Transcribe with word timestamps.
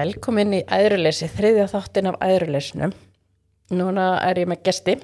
Velkomin 0.00 0.54
í 0.56 0.58
æðruleysi, 0.64 1.26
þriðja 1.28 1.66
þáttin 1.68 2.08
af 2.08 2.14
æðruleysnum. 2.24 2.92
Núna 3.76 4.04
er 4.24 4.38
ég 4.40 4.46
með 4.48 4.62
gesti, 4.64 4.94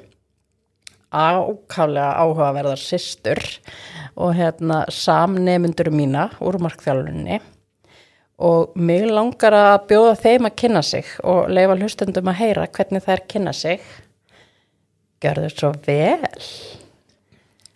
ákálega 1.13 2.15
áhugaverðar 2.23 2.81
systur 2.81 3.43
og 4.15 4.33
hérna 4.39 4.79
samnemundur 4.93 5.91
mína 5.93 6.31
úr 6.41 6.57
markþjálfunni 6.65 7.43
og 8.47 8.73
mig 8.79 9.05
langar 9.11 9.59
að 9.59 9.77
bjóða 9.91 10.17
þeim 10.23 10.49
að 10.49 10.57
kynna 10.63 10.85
sig 10.87 11.13
og 11.25 11.53
leifa 11.53 11.77
hlustendum 11.77 12.33
að 12.33 12.41
heyra 12.41 12.67
hvernig 12.79 13.05
þær 13.05 13.25
kynna 13.35 13.55
sig. 13.57 13.85
Gjörðu 15.21 15.53
svo 15.53 15.75
vel. 15.85 16.49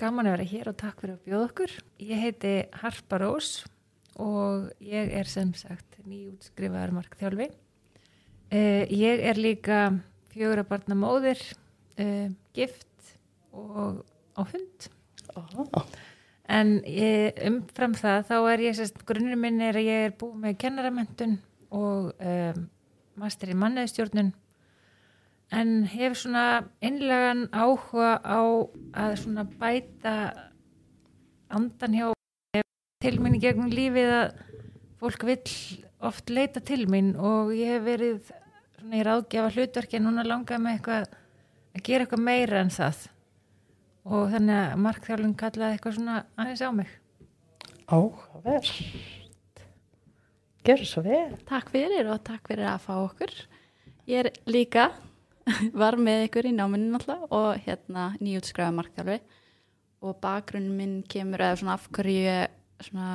Gaman 0.00 0.30
að 0.30 0.38
vera 0.38 0.50
hér 0.54 0.72
og 0.72 0.80
takk 0.80 1.04
fyrir 1.04 1.18
að 1.18 1.28
bjóða 1.28 1.44
okkur. 1.50 1.78
Ég 2.00 2.24
heiti 2.24 2.56
Harpa 2.80 3.20
Rós 3.20 3.54
og 4.16 4.70
ég 4.80 5.12
er 5.20 5.28
sem 5.28 5.52
sagt 5.58 5.89
nýjútskrifaðar 6.08 6.94
markþjálfi. 6.96 7.48
Uh, 8.50 8.84
ég 8.90 9.24
er 9.30 9.40
líka 9.40 9.80
fjögur 10.32 10.62
að 10.62 10.70
barna 10.70 10.96
móðir, 10.98 11.42
uh, 12.00 12.28
gift 12.56 13.14
og 13.52 14.02
á 14.38 14.42
hund. 14.42 14.90
Oh. 15.36 15.84
En 16.50 16.80
ég, 16.82 17.36
umfram 17.46 17.94
það 17.94 18.26
þá 18.30 18.36
er 18.40 18.64
ég 18.66 18.76
sérst, 18.78 19.02
grunnur 19.06 19.38
minn 19.38 19.60
er 19.62 19.78
að 19.78 19.90
ég 19.90 20.06
er 20.08 20.16
búið 20.18 20.40
með 20.44 20.60
kennaramentun 20.64 21.36
og 21.70 22.10
um, 22.18 22.64
master 23.20 23.52
í 23.52 23.58
manneðstjórnun 23.58 24.32
en 25.50 25.70
hef 25.90 26.16
svona 26.18 26.64
innlegan 26.82 27.48
áhuga 27.50 28.18
á 28.22 28.40
að 28.94 29.16
svona 29.22 29.44
bæta 29.58 30.14
andan 31.50 31.96
hjá 31.96 32.08
til 33.02 33.16
í 33.18 33.40
gegnum 33.42 33.70
lífið 33.72 34.12
að 34.14 34.42
fólk 35.00 35.26
vill 35.28 35.54
oft 36.10 36.32
leita 36.32 36.62
til 36.64 36.84
mín 36.90 37.14
og 37.16 37.54
ég 37.56 37.76
hef 37.76 37.86
verið 37.86 38.32
svona 38.78 39.00
í 39.00 39.04
ráðgjafa 39.06 39.54
hlutverki 39.56 39.98
en 39.98 40.08
núna 40.08 40.26
langaði 40.26 40.64
með 40.64 40.78
eitthvað 40.78 41.10
að 41.76 41.84
gera 41.86 42.06
eitthvað 42.06 42.26
meira 42.30 42.64
en 42.64 42.74
það 42.74 43.04
og 44.10 44.32
þannig 44.32 44.58
að 44.62 44.80
markþjálfun 44.86 45.38
kallaði 45.40 45.76
eitthvað 45.76 45.96
svona 45.98 46.18
aðeins 46.36 46.64
á 46.64 46.70
mig 46.72 46.96
Áhugaverð. 47.90 48.68
Gjörðu 50.62 50.86
svo 50.86 51.02
vel. 51.02 51.32
Takk 51.48 51.72
fyrir 51.72 52.06
og 52.12 52.20
takk 52.22 52.46
fyrir 52.46 52.68
að 52.70 52.84
fá 52.84 52.92
okkur. 53.00 53.32
Ég 54.06 54.28
er 54.28 54.28
líka, 54.46 54.84
var 55.82 55.98
með 55.98 56.28
ykkur 56.28 56.46
í 56.46 56.54
náminu 56.54 56.92
náttúrulega 56.92 57.26
og 57.34 57.64
hérna 57.64 58.04
nýjútskræða 58.22 58.76
markþjálfi 58.76 59.18
og 60.06 60.16
bakgrunn 60.22 60.70
minn 60.76 61.00
kemur 61.10 61.42
eða 61.42 61.58
svona 61.58 61.74
af 61.80 61.88
hverju 61.90 62.22
ég 62.28 62.86
svona 62.86 63.08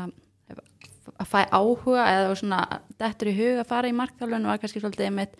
að 1.14 1.30
fæ 1.32 1.42
áhuga 1.54 2.06
eða 2.12 2.36
svona 2.40 2.62
dettur 3.00 3.32
í 3.32 3.36
huga 3.38 3.64
að 3.64 3.72
fara 3.72 3.92
í 3.92 3.96
markþjálfun 3.98 4.46
og 4.46 4.54
var 4.54 4.62
kannski 4.62 4.82
svolítið 4.82 5.10
einmitt 5.10 5.36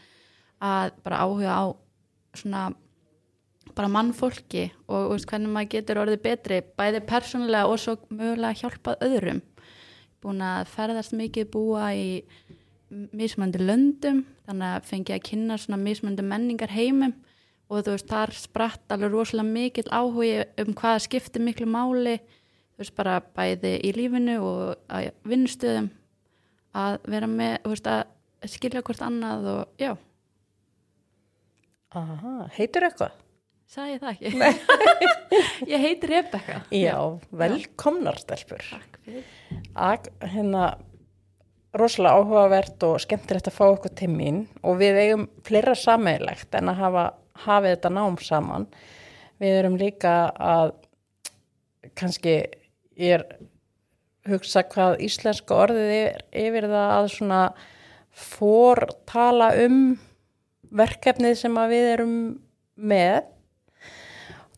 að 0.64 0.96
bara 1.06 1.22
áhuga 1.26 1.56
á 1.58 1.64
svona 2.36 2.64
bara 3.76 3.92
mannfólki 3.92 4.70
og 4.88 5.12
veist, 5.12 5.28
hvernig 5.30 5.52
maður 5.52 5.72
getur 5.74 6.02
orðið 6.04 6.22
betri 6.24 6.62
bæði 6.78 7.02
persónulega 7.10 7.72
og 7.72 7.82
svo 7.82 7.98
mögulega 8.10 8.60
hjálpað 8.62 9.04
öðrum. 9.08 9.42
Búin 10.24 10.44
að 10.46 10.70
ferðast 10.72 11.16
mikið 11.18 11.50
búa 11.54 11.90
í 11.98 12.08
mismöndi 12.90 13.60
löndum 13.60 14.24
þannig 14.46 14.78
að 14.78 14.90
fengi 14.92 15.16
að 15.16 15.26
kynna 15.28 15.58
svona 15.60 15.82
mismöndi 15.82 16.26
menningar 16.26 16.72
heimum 16.72 17.16
og 17.70 17.82
þú 17.82 17.96
veist 17.96 18.12
þar 18.12 18.34
spratt 18.38 18.94
alveg 18.94 19.12
rosalega 19.12 19.50
mikill 19.50 19.90
áhugi 19.90 20.46
um 20.62 20.74
hvaða 20.78 21.04
skiptir 21.08 21.44
miklu 21.44 21.68
máli 21.70 22.20
þú 22.76 22.84
veist 22.84 22.96
bara 22.98 23.20
bæði 23.36 23.78
í 23.88 23.94
lífinu 23.96 24.40
og 24.44 24.90
að 24.92 25.12
vinnustöðum 25.24 25.92
að 26.76 26.98
vera 27.08 27.30
með, 27.32 27.56
þú 27.64 27.72
veist 27.72 27.88
að 27.88 28.52
skilja 28.52 28.84
hvort 28.86 29.06
annað 29.06 29.48
og 29.54 29.82
já 29.82 29.94
Aha, 31.96 32.50
heitur 32.58 32.84
eitthvað? 32.90 33.14
Sæði 33.72 34.00
það 34.02 34.10
ekki? 34.12 34.32
ég 35.72 35.80
heiti 35.80 36.10
Rebecca. 36.12 36.58
Já, 36.76 36.98
velkomnar 37.32 38.20
stelpur. 38.20 38.60
Takk 38.68 39.00
fyrir. 39.06 39.30
Ak, 39.80 40.10
hérna, 40.34 40.66
rosalega 41.80 42.20
áhugavert 42.20 42.84
og 42.88 43.00
skemmtilegt 43.04 43.48
að 43.50 43.56
fá 43.56 43.64
okkur 43.70 43.96
til 43.96 44.10
mín 44.12 44.44
og 44.60 44.78
við 44.84 45.00
eigum 45.06 45.26
fleira 45.48 45.74
sameigilegt 45.80 46.60
en 46.60 46.74
að 46.74 46.82
hafa 46.84 47.06
hafið 47.46 47.74
þetta 47.78 47.94
nám 47.96 48.20
saman. 48.24 48.68
Við 49.40 49.60
erum 49.62 49.80
líka 49.80 50.14
að 50.36 50.76
kannski 51.96 52.38
ég 53.00 53.20
er 53.20 53.26
hugsa 54.30 54.64
hvað 54.72 55.00
íslenska 55.06 55.58
orðið 55.66 55.94
er 56.00 56.26
yfir 56.46 56.68
það 56.72 56.92
að 56.96 57.08
svona 57.14 57.44
fortala 58.16 59.52
um 59.66 59.80
verkefnið 60.76 61.40
sem 61.40 61.58
að 61.60 61.74
við 61.76 61.88
erum 61.94 62.18
með 62.76 63.32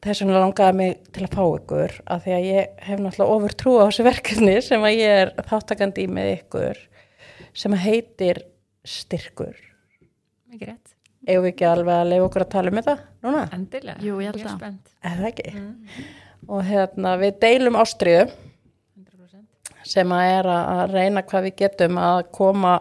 þess 0.03 0.21
vegna 0.23 0.41
langaði 0.41 0.77
mig 0.77 0.99
til 1.13 1.25
að 1.25 1.33
fá 1.35 1.43
ykkur 1.45 1.95
af 2.05 2.21
því 2.23 2.35
að 2.37 2.45
ég 2.47 2.83
hef 2.87 3.01
náttúrulega 3.01 3.37
ofur 3.37 3.55
trú 3.59 3.73
á 3.81 3.85
þessu 3.87 4.05
verkefni 4.07 4.59
sem 4.63 4.85
að 4.87 4.99
ég 5.01 5.23
er 5.23 5.33
þáttakandi 5.49 6.05
í 6.05 6.11
með 6.11 6.29
ykkur 6.35 6.83
sem 7.57 7.75
að 7.75 7.83
heitir 7.87 8.43
styrkur 8.87 9.57
Mikið 10.47 10.69
rétt. 10.69 10.93
Egu 11.27 11.41
við 11.43 11.49
ekki 11.51 11.65
alveg 11.67 11.91
að 11.91 12.09
leiða 12.11 12.25
okkur 12.29 12.43
að 12.45 12.51
tala 12.53 12.71
um 12.71 12.77
þetta 12.77 12.93
núna? 13.25 13.41
Endilega. 13.57 14.03
Jú, 14.05 14.19
ég 14.23 14.29
er 14.31 14.37
það. 14.39 14.53
spennt. 14.55 14.93
Eða 15.09 15.25
ekki? 15.27 15.51
Mm, 15.51 16.05
Og 16.47 16.63
hérna 16.63 17.17
við 17.19 17.39
deilum 17.43 17.75
ástriðu 17.79 18.27
100%. 18.29 19.43
sem 19.83 20.15
að 20.15 20.31
er 20.37 20.49
að 20.53 20.95
reyna 20.95 21.23
hvað 21.27 21.49
við 21.49 21.57
getum 21.63 21.99
að 21.99 22.21
koma 22.35 22.77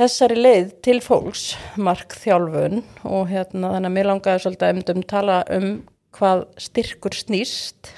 þessari 0.00 0.38
leið 0.38 0.70
til 0.84 0.98
fólks, 1.04 1.52
markþjálfun 1.76 2.80
og 3.04 3.28
hérna 3.28 3.74
þannig 3.74 3.90
að 3.90 3.96
mér 3.98 4.08
langaði 4.08 4.44
svolítið 4.44 4.68
að 4.68 4.78
umdum 4.78 5.04
tala 5.12 5.36
um 5.52 5.68
hvað 6.16 6.46
styrkur 6.60 7.16
snýst 7.16 7.92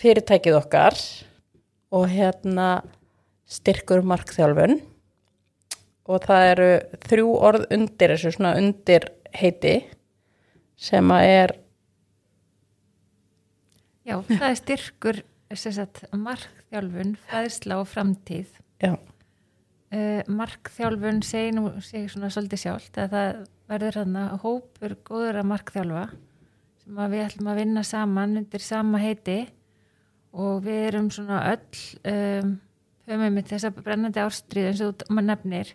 fyrirtækið 0.00 0.58
okkar 0.58 0.96
og 1.94 2.08
hérna 2.12 2.68
styrkur 3.48 4.04
markþjálfun 4.08 4.80
og 6.08 6.24
það 6.24 6.48
eru 6.52 6.70
þrjú 7.04 7.34
orð 7.48 7.68
undir 7.76 8.14
þessu 8.14 8.34
svona 8.34 8.56
undir 8.60 9.06
heiti 9.36 9.76
sem 10.80 11.12
að 11.14 11.28
er 11.34 11.54
Já, 14.04 14.18
það 14.28 14.46
er 14.50 14.60
styrkur 14.60 15.22
markþjálfun, 16.12 17.16
fæðsla 17.30 17.80
og 17.80 17.90
framtíð. 17.90 18.60
já, 18.82 18.94
Uh, 19.94 20.24
markþjálfun 20.26 21.20
segir 21.22 21.52
nú 21.54 21.68
segir 21.84 22.08
svona 22.10 22.26
svolítið 22.32 22.62
sjálft 22.64 22.96
að 22.98 23.12
það 23.12 23.36
verður 23.70 23.98
hann 24.00 24.16
að 24.18 24.32
hópur 24.42 24.94
góður 25.06 25.36
að 25.38 25.46
markþjálfa 25.52 26.00
sem 26.82 26.98
að 26.98 27.12
við 27.12 27.22
ætlum 27.28 27.50
að 27.52 27.60
vinna 27.60 27.84
saman 27.86 28.40
undir 28.40 28.64
sama 28.64 28.98
heiti. 28.98 29.36
Og 30.34 30.64
við 30.64 30.80
erum 30.88 31.12
svona 31.14 31.44
öll 31.52 31.84
um, 32.10 32.56
höfum 33.06 33.38
við 33.38 33.52
þessa 33.52 33.70
brennandi 33.76 34.22
ástriðu 34.24 34.72
eins 34.72 34.82
og 34.82 35.04
maður 35.14 35.28
nefnir. 35.28 35.70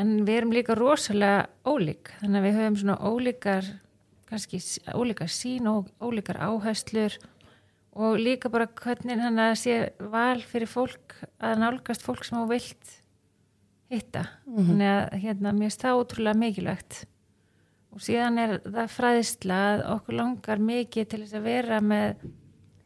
En 0.00 0.14
við 0.24 0.38
erum 0.38 0.54
líka 0.56 0.78
rosalega 0.78 1.50
ólík 1.68 2.14
þannig 2.22 2.40
að 2.40 2.46
við 2.48 2.58
höfum 2.62 2.80
svona 2.80 2.98
ólíkar 3.10 3.70
kannski 4.30 4.60
ólíkar 4.94 5.30
sín 5.32 5.68
og 5.70 5.90
ólíkar 6.00 6.40
áherslur 6.40 7.18
og 7.92 8.18
líka 8.22 8.50
bara 8.52 8.68
hvernig 8.70 9.18
hann 9.18 9.38
að 9.42 9.54
sé 9.58 9.76
val 10.12 10.38
fyrir 10.46 10.70
fólk 10.70 11.16
að 11.42 11.62
nálgast 11.64 12.04
fólk 12.06 12.24
sem 12.24 12.38
á 12.38 12.46
vilt 12.50 12.96
hitta. 13.90 14.26
Þannig 14.46 14.90
að 14.90 15.16
hérna, 15.24 15.52
mér 15.52 15.66
finnst 15.70 15.82
það 15.82 16.02
ótrúlega 16.02 16.38
mikilvægt. 16.38 17.00
Og 17.90 18.04
síðan 18.06 18.38
er 18.38 18.52
það 18.62 18.92
fræðisla 18.94 19.56
að 19.72 19.80
okkur 19.96 20.18
langar 20.20 20.62
mikið 20.62 21.08
til 21.10 21.20
þess 21.24 21.38
að 21.40 21.48
vera 21.48 21.80
með 21.82 22.22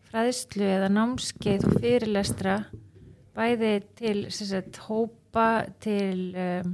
fræðislu 0.08 0.70
eða 0.78 0.88
námskeið 0.94 1.66
og 1.68 1.76
fyrirlestra 1.82 2.56
bæði 3.34 3.74
til 3.98 4.16
sagt, 4.32 4.78
hópa 4.86 5.66
til 5.82 6.32
um, 6.38 6.72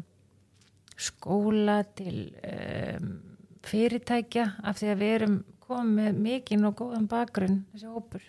skóla 1.00 1.80
til 1.96 2.28
um, 2.44 3.10
fyrirtækja 3.66 4.46
af 4.64 4.78
því 4.80 4.92
að 4.92 5.00
við 5.02 5.14
erum 5.16 5.38
komið 5.70 5.96
með 5.96 6.20
mikinn 6.26 6.66
og 6.68 6.76
góðan 6.80 7.08
bakgrunn 7.10 7.58
þessi 7.72 7.90
hópur. 7.90 8.22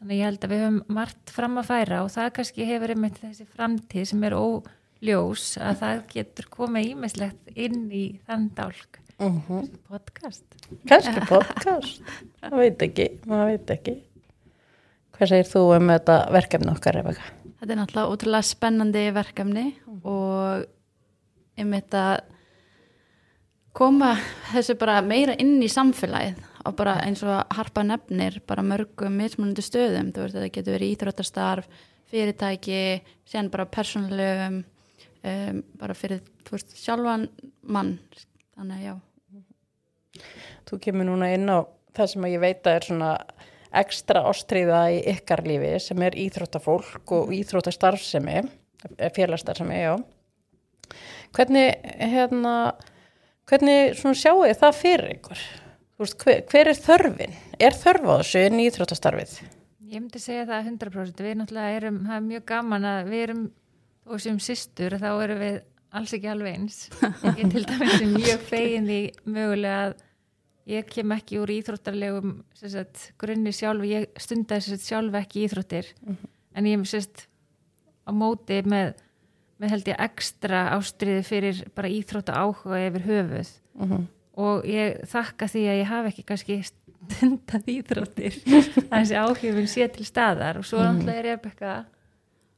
Þannig 0.00 0.18
ég 0.20 0.28
held 0.28 0.42
að 0.44 0.52
við 0.52 0.64
höfum 0.64 0.80
margt 0.98 1.32
fram 1.32 1.60
að 1.60 1.68
færa 1.70 2.00
og 2.04 2.10
það 2.12 2.32
kannski 2.38 2.66
hefur 2.68 2.92
einmitt 2.94 3.20
þessi 3.22 3.46
framtíð 3.54 4.08
sem 4.10 4.26
er 4.28 4.36
óljós 4.36 5.46
að 5.62 5.78
það 5.80 6.02
getur 6.12 6.50
komið 6.52 6.90
ímislegt 6.90 7.54
inn 7.54 7.86
í 7.88 8.04
þann 8.26 8.50
dálk. 8.58 9.00
Uh 9.22 9.62
podcast. 9.88 10.44
Kannski 10.90 11.22
podcast. 11.30 12.02
Maður 12.42 12.60
veit 12.64 12.84
ekki, 12.88 13.08
maður 13.30 13.52
veit 13.54 13.72
ekki. 13.76 13.96
Hvað 15.14 15.30
segir 15.30 15.50
þú 15.52 15.64
um 15.76 15.90
þetta 15.94 16.18
verkefni 16.34 16.72
okkar 16.74 16.98
Rebecca? 16.98 17.26
Þetta 17.60 17.72
er 17.72 17.78
náttúrulega 17.78 18.12
ótrúlega 18.12 18.48
spennandi 18.50 19.04
verkefni 19.14 19.66
og 20.02 20.64
einmitt 21.56 21.94
að 21.94 22.33
koma 23.74 24.14
þessu 24.52 24.76
bara 24.78 25.00
meira 25.04 25.34
inn 25.40 25.56
í 25.62 25.70
samfélagið 25.70 26.42
og 26.64 26.76
bara 26.78 26.98
eins 27.04 27.22
og 27.26 27.56
harpa 27.56 27.82
nefnir 27.84 28.38
bara 28.48 28.64
mörgum 28.64 29.18
mismunandi 29.18 29.64
stöðum. 29.64 30.12
Þú 30.14 30.24
veist 30.24 30.38
þetta 30.38 30.52
getur 30.54 30.76
verið 30.78 30.94
íþróttastarf 30.94 31.82
fyrirtæki, 32.14 33.02
síðan 33.26 33.50
bara 33.52 33.66
persónulegum 33.68 34.60
um, 34.62 35.64
bara 35.80 35.96
fyrir 35.98 36.22
þú 36.46 36.56
veist, 36.56 36.76
sjálfan 36.78 37.26
mann. 37.66 37.96
Þannig 38.54 38.78
að 38.78 38.86
já. 38.86 38.94
Þú 40.68 40.80
kemur 40.86 41.08
núna 41.10 41.32
inn 41.34 41.50
á 41.50 41.66
það 41.94 42.10
sem 42.12 42.26
að 42.26 42.34
ég 42.36 42.44
veit 42.44 42.68
að 42.68 42.78
er 42.78 42.88
svona 42.88 43.12
ekstra 43.74 44.22
ástriða 44.30 44.80
í 44.94 45.00
ykkar 45.10 45.42
lífi 45.46 45.72
sem 45.82 46.02
er 46.06 46.16
íþróttafólk 46.24 47.14
og 47.16 47.32
íþróttastarfsemi, 47.34 48.44
félagsstarfsemi, 49.16 49.80
já. 49.82 49.94
Hvernig, 51.34 51.72
hérna, 51.98 52.54
hvernig 53.50 53.98
sjáu 54.16 54.44
þið 54.44 54.58
það 54.62 54.80
fyrir 54.80 55.12
ykkur? 55.18 55.44
Veist, 56.00 56.16
hver, 56.24 56.40
hver 56.50 56.70
er 56.72 56.80
þörfin? 56.80 57.36
Er 57.62 57.76
þörf 57.78 58.08
á 58.10 58.14
þessu 58.18 58.46
íþróttastarfið? 58.64 59.36
Ég 59.94 60.02
myndi 60.02 60.18
segja 60.18 60.46
það 60.48 60.72
100%. 60.72 61.22
Við 61.22 61.36
náttúrulega 61.38 61.76
erum, 61.78 62.00
það 62.08 62.16
er 62.16 62.24
mjög 62.30 62.44
gaman 62.48 62.88
að 62.90 63.12
við 63.12 63.22
erum, 63.28 63.44
og 64.10 64.24
sem 64.24 64.40
systur, 64.42 64.96
þá 64.98 65.10
erum 65.12 65.44
við 65.44 65.60
alls 65.94 66.14
ekki 66.16 66.30
alveg 66.32 66.58
eins. 66.58 66.80
Ég 67.38 67.52
til 67.52 67.62
dæmis 67.68 67.94
er 68.00 68.10
mjög 68.16 68.48
fegin 68.48 68.88
því 68.88 68.98
mögulega 69.36 69.84
að 69.84 69.94
ég 70.74 70.88
kem 70.90 71.14
ekki 71.14 71.38
úr 71.42 71.52
íþróttarlegum 71.54 72.34
sagt, 72.58 73.10
grunni 73.20 73.52
sjálf, 73.54 73.84
ég 73.86 74.08
stundar 74.20 74.64
sjálf 74.64 75.18
ekki 75.20 75.44
íþróttir, 75.44 75.92
mm 76.02 76.14
-hmm. 76.16 76.30
en 76.56 76.66
ég 76.66 76.80
er 76.80 76.90
sérst 76.90 77.26
á 78.08 78.10
móti 78.12 78.62
með, 78.64 78.94
með 79.60 79.74
held 79.74 79.88
ég 79.92 80.02
ekstra 80.08 80.64
ástriði 80.74 81.22
fyrir 81.26 81.62
bara 81.74 81.92
íþrótta 81.92 82.36
áhuga 82.36 82.80
yfir 82.88 83.06
höfuð 83.08 83.50
mm 83.74 83.90
-hmm. 83.90 84.06
og 84.44 84.64
ég 84.66 85.04
þakka 85.10 85.46
því 85.46 85.64
að 85.70 85.80
ég 85.80 85.90
hafi 85.92 86.08
ekki 86.08 86.24
kannski 86.30 86.62
stundað 86.64 87.68
íþróttir 87.70 88.38
þessi 88.92 89.18
áhugin 89.18 89.68
sé 89.68 89.88
til 89.88 90.06
staðar 90.06 90.58
og 90.58 90.64
svo 90.64 90.78
mm 90.78 90.84
-hmm. 90.84 91.00
alltaf 91.00 91.14
er 91.14 91.26
ég 91.26 91.38
eitthvað 91.38 91.84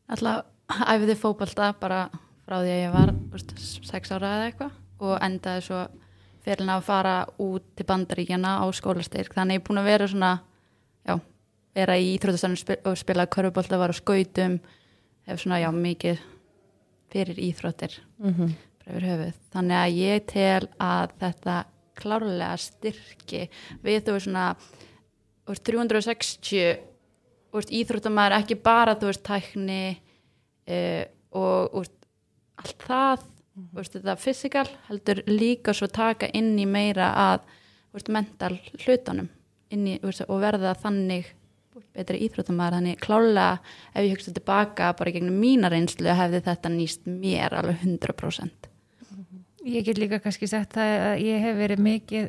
Alltaf 0.06 0.44
æfiði 0.86 1.14
fókbalta 1.18 1.74
bara 1.80 2.08
frá 2.46 2.60
því 2.62 2.70
að 2.70 2.82
ég 2.82 2.92
var 2.94 3.12
veist, 3.32 3.54
sex 3.86 4.12
ára 4.12 4.34
eða 4.36 4.46
eitthvað 4.46 4.72
og 4.98 5.18
endaði 5.22 5.62
svo 5.66 5.80
fyrir 6.46 6.70
að 6.70 6.84
fara 6.86 7.26
út 7.42 7.64
til 7.76 7.86
bandaríkjana 7.86 8.62
á 8.62 8.64
skólastyrk 8.70 9.34
þannig 9.34 9.58
ég 9.58 9.60
er 9.60 9.66
búin 9.66 9.82
að 9.82 9.90
vera 9.90 10.06
svona 10.06 10.32
já, 11.06 11.18
vera 11.74 11.96
í 11.98 12.14
íþrótastannum 12.14 12.76
og 12.86 12.98
spila 12.98 13.26
körfubólta, 13.26 13.78
var 13.78 13.90
á 13.90 13.96
skautum 13.98 14.60
hef 15.26 15.42
svona 15.42 15.58
já 15.58 15.70
mikið 15.74 16.22
fyrir 17.12 17.38
íþróttir 17.38 18.00
mm 18.18 18.34
-hmm. 18.34 19.32
þannig 19.52 19.76
að 19.76 19.96
ég 19.96 20.26
tel 20.26 20.68
að 20.78 21.10
þetta 21.20 21.64
klárlega 21.96 22.56
styrki 22.60 23.46
við 23.82 24.04
þú 24.04 24.16
veist 24.16 24.26
svona 24.28 24.46
veist, 25.46 25.64
360 25.64 26.78
veist, 27.54 27.70
íþróttamæður 27.70 28.38
ekki 28.40 28.58
bara 28.62 28.96
þú 28.98 29.10
veist 29.10 29.24
tækni 29.26 29.82
uh, 30.68 31.04
og 31.36 31.78
veist, 31.80 31.96
allt 32.56 32.82
það 32.88 33.18
mm 33.20 33.62
-hmm. 33.62 33.76
veist, 33.76 33.92
þetta 33.92 34.16
fysikal 34.16 34.68
heldur 34.88 35.22
líka 35.26 35.72
svo 35.72 35.86
taka 35.86 36.26
inn 36.32 36.58
í 36.58 36.66
meira 36.66 37.12
að 37.14 37.40
veist, 37.92 38.08
mental 38.08 38.58
hlutunum 38.84 39.28
í, 39.70 39.98
veist, 40.02 40.28
og 40.28 40.40
verða 40.40 40.74
þannig 40.74 41.34
betri 41.96 42.22
íþróttamæður 42.26 42.78
þannig 42.78 43.02
klálega 43.02 43.58
ef 43.92 44.00
ég 44.04 44.14
hugsa 44.14 44.32
tilbaka 44.36 44.92
bara 44.98 45.12
gegnum 45.14 45.36
mína 45.40 45.70
reynslu 45.72 46.14
hefði 46.16 46.42
þetta 46.46 46.72
nýst 46.72 47.06
mér 47.08 47.56
alveg 47.60 47.84
100% 47.84 48.72
Ég 49.66 49.82
get 49.82 49.98
líka 49.98 50.20
kannski 50.22 50.46
sagt 50.46 50.76
það 50.76 50.92
að 51.08 51.20
ég 51.26 51.42
hef 51.42 51.56
verið 51.58 51.80
mikið 51.82 52.26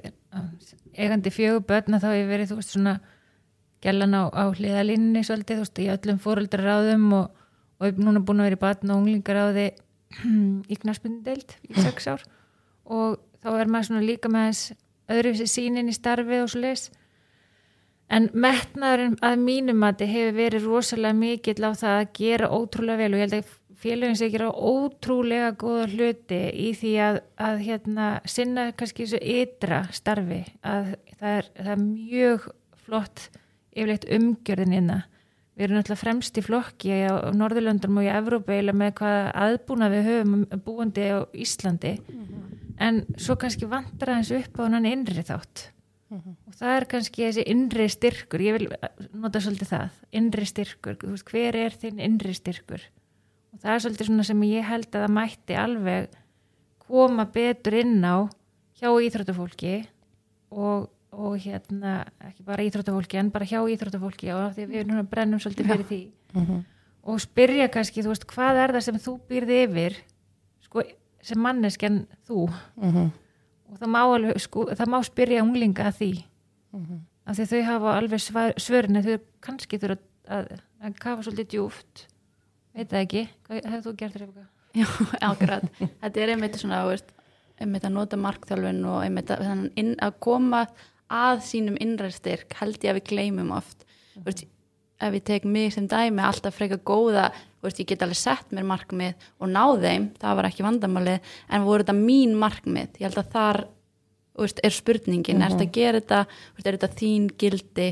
eigandi 0.97 1.29
fjögur 1.29 1.65
börna 1.69 1.99
þá 2.01 2.07
hef 2.15 2.29
verið 2.31 2.49
þú 2.49 2.57
veist 2.57 2.73
svona 2.73 2.93
gellan 3.85 4.15
á, 4.17 4.23
á 4.33 4.43
hliðalinni 4.49 5.21
svolítið 5.25 5.59
þú 5.59 5.65
veist 5.65 5.81
í 5.83 5.89
öllum 5.93 6.21
fóröldaráðum 6.23 7.05
og, 7.13 7.43
og 7.77 8.01
núna 8.01 8.23
búin 8.25 8.41
að 8.41 8.49
vera 8.49 8.57
í 8.57 8.63
batn 8.63 8.93
og 8.93 9.03
unglingaráði 9.03 9.67
í 10.73 10.79
knaspundildeild 10.81 11.53
í 11.69 11.85
sex 11.85 12.09
ár. 12.09 12.25
Og 12.89 13.19
þá 13.43 13.49
er 13.53 13.69
maður 13.69 13.89
svona 13.91 14.07
líka 14.07 14.31
með 14.33 14.49
þess 14.49 14.77
öðruvísi 15.13 15.49
sínin 15.51 15.91
í 15.91 15.95
starfi 15.95 16.41
og 16.41 16.49
svo 16.51 16.63
leis 16.63 16.87
en 18.07 18.29
metnaðurinn 18.33 19.17
að 19.25 19.39
mínum 19.43 19.83
að 19.83 19.95
þetta 19.95 20.11
hefur 20.13 20.37
verið 20.37 20.67
rosalega 20.67 21.17
mikill 21.17 21.63
á 21.67 21.71
það 21.75 21.95
að 21.95 22.11
gera 22.19 22.51
ótrúlega 22.55 23.01
vel 23.01 23.09
og 23.13 23.19
ég 23.19 23.25
held 23.25 23.37
að 23.39 23.55
félagin 23.77 24.17
sé 24.17 24.29
gera 24.33 24.47
ótrúlega 24.51 25.51
góða 25.59 25.89
hluti 25.91 26.39
í 26.49 26.71
því 26.77 26.93
að, 27.07 27.19
að 27.49 27.59
hérna, 27.67 28.07
sinna 28.25 28.69
kannski 28.77 29.05
þessu 29.05 29.19
ytra 29.41 29.83
starfi 29.93 30.41
að 30.63 30.95
það 31.19 31.35
er, 31.35 31.51
það 31.59 31.73
er 31.75 31.83
mjög 31.83 32.49
flott 32.87 33.27
yfirleitt 33.77 34.09
umgjörðin 34.17 34.79
innan 34.79 35.05
við 35.57 35.65
erum 35.65 35.79
náttúrulega 35.79 36.03
fremst 36.03 36.37
í 36.37 36.43
flokki 36.45 36.97
á 37.09 37.33
Norðurlöndum 37.33 37.97
og 37.97 38.05
í 38.05 38.11
Evrópa 38.13 38.57
með 38.77 38.91
hvaða 38.99 39.31
aðbúna 39.45 39.89
við 39.89 40.09
höfum 40.11 40.43
búandi 40.65 41.07
á 41.09 41.25
Íslandi. 41.33 41.97
Mm 41.97 42.19
-hmm. 42.21 42.43
en 42.77 43.05
svo 43.17 43.35
kannski 43.35 43.65
vantar 43.65 44.09
aðeins 44.09 44.31
upp 44.31 44.59
á 44.59 44.69
hann 44.69 44.85
innri 44.85 45.23
þátt 45.25 45.71
mm 46.09 46.17
-hmm. 46.17 46.35
og 46.47 46.53
það 46.53 46.75
er 46.75 46.85
kannski 46.85 47.25
þessi 47.27 47.43
innri 47.47 47.89
styrkur 47.89 48.41
ég 48.41 48.57
vil 48.57 48.67
nota 49.13 49.39
svolítið 49.39 49.67
það 49.67 49.89
innri 50.11 50.45
styrkur, 50.45 50.97
veist, 51.01 51.29
hver 51.31 51.55
er 51.55 51.71
þinn 51.71 51.99
innri 51.99 52.33
styrkur 52.33 52.81
og 53.53 53.59
það 53.59 53.73
er 53.73 53.79
svolítið 53.79 54.05
svona 54.05 54.23
sem 54.23 54.43
ég 54.43 54.63
held 54.63 54.95
að 54.95 55.03
það 55.05 55.17
mætti 55.19 55.55
alveg 55.55 56.09
koma 56.77 57.25
betur 57.25 57.73
inn 57.73 58.03
á 58.05 58.29
hjá 58.79 58.89
íþróttufólki 58.93 59.87
og 60.51 60.89
og 61.17 61.37
hérna, 61.41 62.01
ekki 62.27 62.43
bara 62.45 62.65
íþróttafólki 62.67 63.19
en 63.19 63.31
bara 63.31 63.47
hjá 63.47 63.61
íþróttafólki 63.63 64.29
og 64.35 64.51
því 64.55 64.65
við 64.69 64.81
erum 64.83 65.07
brennum 65.09 65.41
svolítið 65.41 65.69
fyrir 65.71 65.87
því 65.87 66.01
mhm. 66.33 66.43
-huh. 66.43 66.63
og 67.03 67.21
spyrja 67.21 67.67
kannski, 67.67 68.03
veist, 68.03 68.27
hvað 68.27 68.61
er 68.63 68.73
það 68.75 68.85
sem 68.85 68.99
þú 69.05 69.13
býrði 69.29 69.63
yfir 69.65 69.97
sko, 70.61 70.83
sem 71.21 71.39
manneskjan 71.39 72.05
þú 72.27 72.49
mhm. 72.75 72.95
-huh. 72.95 73.09
Og 73.67 73.79
það 73.79 73.93
má, 73.93 74.01
alveg, 74.03 74.41
sko, 74.41 74.67
það 74.71 74.91
má 74.93 74.99
spyrja 75.03 75.45
unglinga 75.45 75.87
að 75.89 75.97
því 76.01 76.11
mhm. 76.17 76.83
-huh. 76.83 76.99
af 77.25 77.37
því 77.37 77.45
þau 77.51 77.63
hafa 77.71 77.97
alveg 77.97 78.19
svörni 78.57 79.03
þau 79.03 79.17
kannski 79.41 79.79
þurfa 79.81 79.97
að, 80.27 80.59
að 80.81 80.99
kafa 81.01 81.23
svolítið 81.23 81.49
djúft 81.53 82.07
veit 82.73 82.89
það 82.91 83.01
ekki, 83.01 83.23
hefur 83.49 83.85
þú 83.85 83.95
gert 83.97 84.15
þér 84.15 84.25
eitthvað? 84.27 84.49
Já, 84.77 84.87
akkurat, 85.31 85.63
þetta 86.01 86.21
er 86.21 86.33
einmitt 86.33 86.59
svona, 86.59 86.83
veist, 86.85 87.09
einmitt 87.57 87.87
að 87.87 87.95
nota 87.95 88.19
markþjálfun 88.21 88.83
og 88.85 88.99
einmitt 89.05 89.31
að, 89.33 89.47
að 90.05 90.19
koma 90.19 90.67
að 91.07 91.41
sínum 91.47 91.79
innræðstyrk 91.81 92.53
held 92.59 92.83
ég 92.83 92.91
að 92.91 92.99
við 92.99 93.09
gleymum 93.13 93.51
oft 93.55 93.85
mm 93.85 94.21
-hmm. 94.21 94.25
veist, 94.27 94.45
ef 94.99 95.13
ég 95.13 95.23
tek 95.23 95.45
mig 95.45 95.73
sem 95.73 95.87
dæmi 95.87 96.21
alltaf 96.21 96.55
freka 96.55 96.77
góða, 96.77 97.31
veist, 97.67 97.81
ég 97.81 97.89
get 97.91 98.05
alveg 98.05 98.19
sett 98.19 98.55
mér 98.55 98.67
markmið 98.67 99.27
og 99.39 99.51
náð 99.51 99.83
þeim 99.85 100.07
það 100.21 100.39
var 100.39 100.49
ekki 100.49 100.65
vandamálið, 100.65 101.31
en 101.49 101.67
voru 101.67 101.85
þetta 101.85 101.97
mín 101.99 102.35
markmið, 102.39 102.97
ég 102.97 103.07
held 103.07 103.21
að 103.21 103.31
þar 103.35 103.61
veist, 104.37 104.63
er 104.63 104.75
spurningin, 104.75 105.37
mm 105.37 105.41
-hmm. 105.41 105.45
er 105.45 105.55
þetta 105.55 105.67
að 105.67 105.77
gera 105.79 106.01
þetta 106.01 106.25
er 106.63 106.77
þetta 106.77 106.99
þín 107.01 107.29
gildi? 107.37 107.89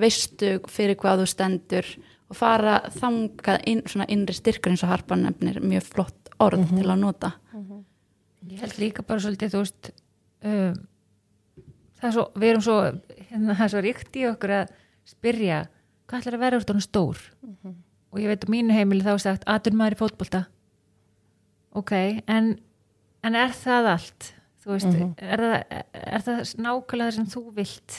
Veistu 0.00 0.60
fyrir 0.70 0.96
hvað 0.96 1.24
þú 1.24 1.26
stendur? 1.26 1.86
Og 2.30 2.36
fara 2.38 2.76
þangað 2.94 3.64
inn, 3.66 3.82
svona 3.90 4.06
innri 4.06 4.34
styrkur 4.34 4.70
eins 4.70 4.84
og 4.86 4.92
harpan 4.92 5.24
nefnir 5.26 5.58
mjög 5.60 5.82
flott 5.82 6.30
orð 6.38 6.60
mm 6.60 6.66
-hmm. 6.66 6.78
til 6.78 6.90
að 6.90 6.98
nota. 6.98 7.32
Ég 8.50 8.60
held 8.60 8.78
líka 8.78 9.02
bara 9.02 9.20
svolítið 9.20 9.50
þú 9.50 9.58
veist 9.58 9.90
um 10.44 10.74
það 12.00 12.08
er 12.08 12.16
svo, 12.16 12.24
við 12.34 12.52
erum 12.52 12.64
svo 12.64 12.78
hérna, 13.30 13.54
það 13.54 13.64
er 13.66 13.72
svo 13.74 13.84
ríkt 13.84 14.18
í 14.18 14.26
okkur 14.30 14.54
að 14.56 14.74
spyrja 15.10 15.60
hvað 16.08 16.22
ætlar 16.22 16.36
að 16.36 16.44
vera 16.44 16.60
úr 16.60 16.66
tónu 16.66 16.84
stór? 16.84 17.20
Mm 17.42 17.56
-hmm. 17.56 17.74
Og 18.10 18.20
ég 18.22 18.30
veit 18.30 18.44
á 18.46 18.52
mínu 18.52 18.74
heimili 18.74 19.06
þá 19.06 19.14
er 19.14 19.22
sagt 19.24 19.46
aður 19.50 19.78
maður 19.78 19.96
í 19.96 20.00
fótbolta 20.00 20.42
ok, 21.76 21.94
en, 22.26 22.52
en 23.22 23.38
er 23.38 23.54
það 23.54 23.90
allt 23.94 24.30
þú 24.60 24.72
veist, 24.74 24.86
mm 24.86 24.96
-hmm. 25.00 25.12
er, 25.18 25.40
það, 25.40 25.84
er 25.94 26.24
það 26.26 26.40
nákvæmlega 26.66 27.10
það 27.10 27.16
sem 27.16 27.28
þú 27.34 27.42
vilt 27.56 27.98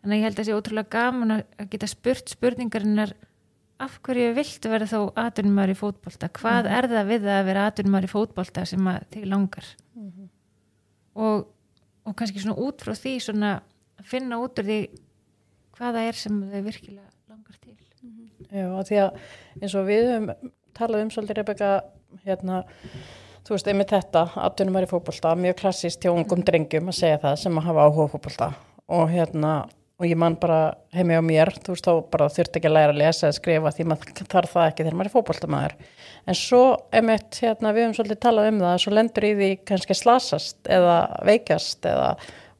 þannig 0.00 0.14
að 0.14 0.18
ég 0.18 0.26
held 0.26 0.34
að 0.34 0.38
það 0.40 0.48
sé 0.48 0.58
ótrúlega 0.58 0.94
gaman 0.96 1.36
að 1.36 1.70
geta 1.70 1.86
spurt 1.86 2.28
spurningarinnar 2.28 3.12
af 3.78 3.98
hverju 4.02 4.32
viltu 4.34 4.70
vera 4.72 4.86
þá 4.88 5.00
aður 5.14 5.50
maður 5.52 5.74
í 5.74 5.80
fótbolta 5.80 6.28
hvað 6.28 6.62
mm 6.62 6.68
-hmm. 6.68 6.78
er 6.78 6.88
það 6.88 7.10
við 7.12 7.28
að 7.28 7.44
vera 7.44 7.66
aður 7.66 7.90
maður 7.92 8.08
í 8.08 8.14
fótbolta 8.14 8.64
sem 8.64 8.86
að 8.86 9.04
þig 9.10 9.26
langar 9.26 9.66
mhm. 9.94 10.28
og 11.14 11.52
og 12.06 12.14
kannski 12.14 12.42
svona 12.42 12.60
út 12.62 12.82
frá 12.84 12.94
því 12.94 13.14
svona 13.22 13.50
að 13.98 14.08
finna 14.12 14.38
út 14.42 14.60
úr 14.60 14.68
því 14.68 14.78
hvaða 15.76 16.04
er 16.08 16.18
sem 16.18 16.38
þau 16.50 16.62
virkilega 16.62 17.10
langar 17.30 17.56
til 17.60 17.74
mm 17.74 18.10
-hmm. 18.10 18.35
Já, 18.50 18.66
því 18.88 19.00
að 19.02 19.22
eins 19.62 19.76
og 19.78 19.88
við 19.88 20.10
höfum 20.10 20.52
talað 20.76 21.06
um 21.06 21.14
svolítið 21.14 21.40
Rebecca 21.40 21.70
hérna, 22.26 22.60
þú 23.46 23.56
veist, 23.56 23.70
einmitt 23.70 23.94
þetta 23.94 24.26
aðtunum 24.44 24.78
er 24.78 24.86
í 24.86 24.90
fókbólta, 24.90 25.34
mjög 25.38 25.58
klassíst 25.62 26.04
hjá 26.04 26.12
ungum 26.12 26.44
drengjum 26.46 26.92
að 26.92 27.00
segja 27.00 27.22
það 27.24 27.40
sem 27.42 27.58
að 27.58 27.68
hafa 27.70 27.88
áhuga 27.88 28.12
fókbólta 28.14 28.52
og 28.96 29.10
hérna 29.10 29.56
og 29.96 30.04
ég 30.04 30.18
man 30.20 30.36
bara 30.36 30.74
heimi 30.92 31.16
á 31.16 31.24
mér, 31.24 31.54
þú 31.64 31.72
veist, 31.72 31.86
þá 31.86 32.10
bara 32.12 32.28
þurft 32.32 32.58
ekki 32.58 32.68
að 32.68 32.74
læra 32.76 32.92
að 32.92 32.98
lesa 33.00 33.28
eða 33.28 33.36
skrifa 33.38 33.72
því 33.72 33.86
maður 33.88 34.26
þarf 34.34 34.52
það 34.52 34.66
ekki 34.70 34.84
þegar 34.84 34.98
maður 34.98 35.08
er 35.08 35.14
fókbóltamæður 35.14 35.76
en 36.26 36.36
svo, 36.36 36.62
emitt, 37.00 37.38
hérna, 37.40 37.72
við 37.72 37.86
höfum 37.86 37.96
svolítið 37.96 38.20
talað 38.26 38.50
um 38.50 38.60
það, 38.64 38.76
svo 38.82 38.92
lendur 38.92 39.26
í 39.26 39.32
því 39.38 39.50
kannski 39.70 39.96
slasast 39.96 40.70
eða 40.76 40.98
veikast 41.24 41.88
eða, 41.88 42.10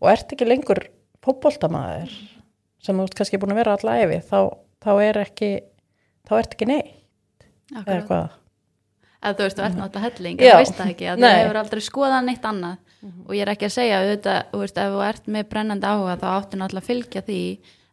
og 0.01 0.11
ert 0.15 0.33
ekki 0.33 0.49
lengur 0.49 0.83
fókbóltamæður 1.27 2.17
sem 2.87 2.97
þú 2.97 3.09
ert 3.09 3.19
kannski 3.21 3.43
búin 3.43 3.53
að 3.53 3.61
vera 3.61 3.77
allavega 3.77 4.09
efi, 4.09 4.23
þá, 4.31 4.41
þá 4.87 4.93
er 5.05 5.21
ekki 5.27 5.51
þá 6.27 6.33
ert 6.41 6.57
ekki 6.57 6.69
neitt 6.71 7.47
eða 7.77 8.03
hvað? 8.09 8.35
Eða 9.27 9.37
þú 9.39 9.47
veist, 9.47 9.57
þú 9.59 9.65
ert 9.67 9.79
náttúrulega 9.81 10.05
helling 10.07 10.37
þú 10.43 10.51
veist 10.61 10.77
það 10.77 10.91
ekki, 10.93 11.07
að 11.11 11.23
þú 11.25 11.31
hefur 11.33 11.59
aldrei 11.63 11.83
skoðað 11.87 12.27
neitt 12.29 12.45
annað. 12.51 12.77
Og 13.27 13.33
ég 13.37 13.43
er 13.47 13.51
ekki 13.53 13.67
að 13.69 13.75
segja 13.77 13.99
auðvitað, 14.03 14.39
þú 14.53 14.61
veist, 14.63 14.79
ef 14.83 14.93
þú 14.93 15.01
ert 15.07 15.27
með 15.37 15.49
brennandi 15.51 15.87
áhuga 15.91 16.17
þá 16.21 16.27
áttu 16.33 16.59
náttúrulega 16.61 16.85
að 16.85 16.91
fylgja 16.91 17.23
því 17.27 17.41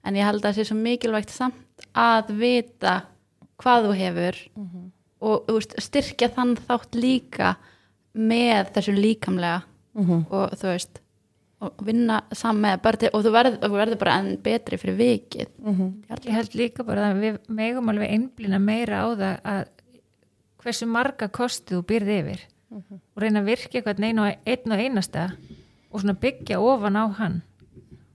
en 0.04 0.16
ég 0.20 0.26
held 0.28 0.42
að 0.42 0.48
það 0.48 0.56
sé 0.58 0.66
svo 0.70 0.78
mikilvægt 0.80 1.34
samt 1.34 1.86
að 1.94 2.32
vita 2.42 2.94
hvað 3.62 3.86
þú 3.88 3.94
hefur 4.00 4.40
og 5.24 5.46
þú 5.48 5.58
veist, 5.60 5.76
styrkja 5.86 6.30
þann 6.36 6.56
þátt 6.68 6.96
líka 6.98 7.56
með 8.14 8.74
þessu 8.76 8.94
líkamlega. 8.98 9.62
Og 10.34 10.58
þú 10.60 10.68
veist 10.74 11.00
og 11.64 11.84
vinna 11.88 12.20
saman 12.36 12.62
með 12.66 12.82
bara 12.84 13.00
til, 13.02 13.10
og 13.16 13.24
þú 13.26 13.32
verður, 13.34 13.60
þú 13.64 13.78
verður 13.80 14.00
bara 14.02 14.16
enn 14.22 14.34
betri 14.44 14.80
fyrir 14.82 14.98
vikið. 15.00 15.52
Ég 16.28 16.36
held 16.38 16.58
líka 16.60 16.86
bara 16.88 17.12
að 17.12 17.22
við 17.24 17.38
megum 17.48 17.92
alveg 17.94 18.12
einblina 18.18 18.60
meira 18.60 19.04
á 19.04 19.08
það 19.14 19.38
að 19.54 19.64
hversu 20.64 20.88
marga 20.88 21.28
kosti 21.28 21.76
þú 21.76 21.84
byrði 21.90 22.18
yfir 22.24 22.44
og 22.74 23.22
reyna 23.22 23.42
að 23.44 23.50
virka 23.52 23.78
eitthvað 23.78 24.04
einn 24.08 24.20
og, 24.24 24.38
einn 24.50 24.74
og 24.74 24.80
einasta 24.82 25.24
og 25.94 26.02
svona 26.02 26.16
byggja 26.18 26.60
ofan 26.60 26.98
á 26.98 27.06
hann. 27.20 27.42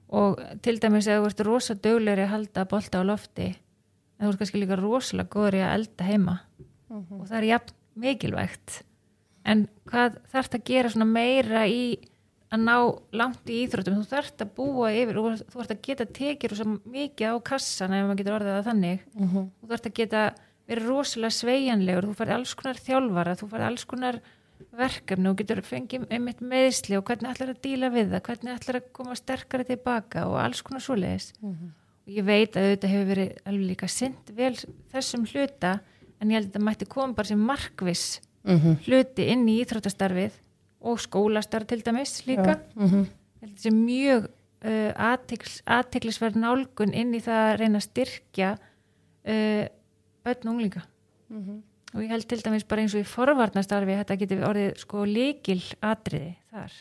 Og 0.08 0.40
til 0.64 0.78
dæmis 0.80 1.06
að 1.06 1.20
þú 1.20 1.28
ert 1.28 1.42
rosa 1.46 1.74
döglegri 1.74 2.24
að 2.24 2.32
halda 2.32 2.64
bolta 2.66 3.00
á 3.00 3.04
lofti 3.06 3.48
en 4.18 4.26
þú 4.26 4.32
ert 4.32 4.40
kannski 4.40 4.62
líka 4.62 4.78
rosalega 4.80 5.30
góður 5.30 5.58
í 5.58 5.62
að 5.62 5.74
elda 5.76 6.08
heima. 6.08 6.36
Og 6.90 7.26
það 7.28 7.38
er 7.38 7.48
jafn 7.52 7.74
mikilvægt. 7.98 8.82
En 9.44 9.68
hvað 9.88 10.18
þarf 10.32 10.54
að 10.56 10.64
gera 10.64 10.90
svona 10.92 11.08
meira 11.08 11.66
í 11.70 11.82
að 12.48 12.62
ná 12.64 12.76
langt 13.20 13.50
í 13.52 13.62
íþróttum. 13.66 13.98
Þú 14.00 14.08
þarf 14.08 14.42
að 14.44 14.52
búa 14.56 14.90
yfir 14.96 15.18
og 15.20 15.26
þú 15.42 15.58
þarf 15.58 15.72
að 15.74 15.82
geta 15.84 16.06
tekið 16.18 16.52
rosa 16.52 16.66
mikið 16.68 17.32
á 17.32 17.36
kassan 17.44 17.94
ef 17.96 18.06
maður 18.06 18.20
getur 18.22 18.36
orðið 18.38 18.56
það 18.56 18.68
þannig. 18.70 19.02
Þú 19.60 19.70
þarf 19.72 19.88
að 19.90 19.96
geta 19.98 20.22
verið 20.68 20.88
rosalega 20.88 21.36
sveigjanlegur 21.38 22.08
þú 22.08 22.14
færði 22.18 22.34
alls 22.38 22.54
konar 22.54 22.80
þjálfara 22.84 23.36
þú 23.40 23.48
færði 23.48 23.66
alls 23.68 23.84
konar 23.88 24.20
verkefni 24.74 25.28
og 25.30 25.36
getur 25.38 25.62
fengið 25.62 26.06
einmitt 26.12 26.40
meðsli 26.42 26.96
og 26.98 27.04
hvernig 27.08 27.30
ætlar 27.30 27.52
að 27.54 27.60
díla 27.62 27.88
við 27.94 28.10
það, 28.10 28.22
hvernig 28.26 28.54
ætlar 28.56 28.76
að 28.80 28.88
koma 28.92 29.14
sterkari 29.16 29.64
tilbaka 29.68 30.24
og 30.28 30.38
alls 30.42 30.62
konar 30.66 30.82
svoleiðis. 30.82 31.28
Og 32.08 32.10
ég 32.16 32.24
veit 32.26 32.56
að 32.56 32.72
þetta 32.72 32.90
hefur 32.92 33.08
verið 33.12 33.30
alveg 33.44 33.68
líka 33.68 33.88
synd 33.88 34.32
vel 34.34 34.54
þessum 34.92 35.26
hluta 35.28 35.78
en 36.18 36.30
ég 36.32 36.40
held 36.40 36.48
að 36.48 36.52
þetta 36.52 36.64
mætti 36.66 36.88
koma 36.90 37.14
bara 37.14 37.28
sem 37.28 37.38
markviss 37.38 38.20
hluti 38.88 39.28
inn 39.30 39.48
í 39.48 39.58
íþróttastarfið 39.62 40.32
og 40.80 41.00
skólastarf 41.02 41.68
til 41.68 41.82
dæmis 41.84 42.20
líka. 42.26 42.58
Held 42.78 42.92
að 42.98 43.06
þetta 43.42 43.62
sé 43.62 43.72
mjög 43.74 44.28
uh, 44.28 44.92
athyglis, 45.12 45.58
athyglisverð 45.66 46.38
nálgun 46.42 46.94
inn 46.94 47.14
í 47.14 47.22
það 47.22 47.42
að 47.44 47.56
reyna 47.62 47.80
að 47.80 47.86
styrkja 47.88 48.52
uh, 48.58 49.64
og 50.28 50.48
unglinga. 50.52 50.84
Og 51.94 52.02
ég 52.04 52.10
held 52.12 52.26
til 52.28 52.40
dæmis 52.44 52.66
bara 52.68 52.84
eins 52.84 52.94
og 52.94 53.04
í 53.04 53.08
forvarnastarfi 53.08 53.96
þetta 53.96 54.16
getur 54.20 54.48
orðið 54.48 54.82
sko 54.82 55.04
líkil 55.08 55.62
atriði 55.80 56.34
þar. 56.50 56.74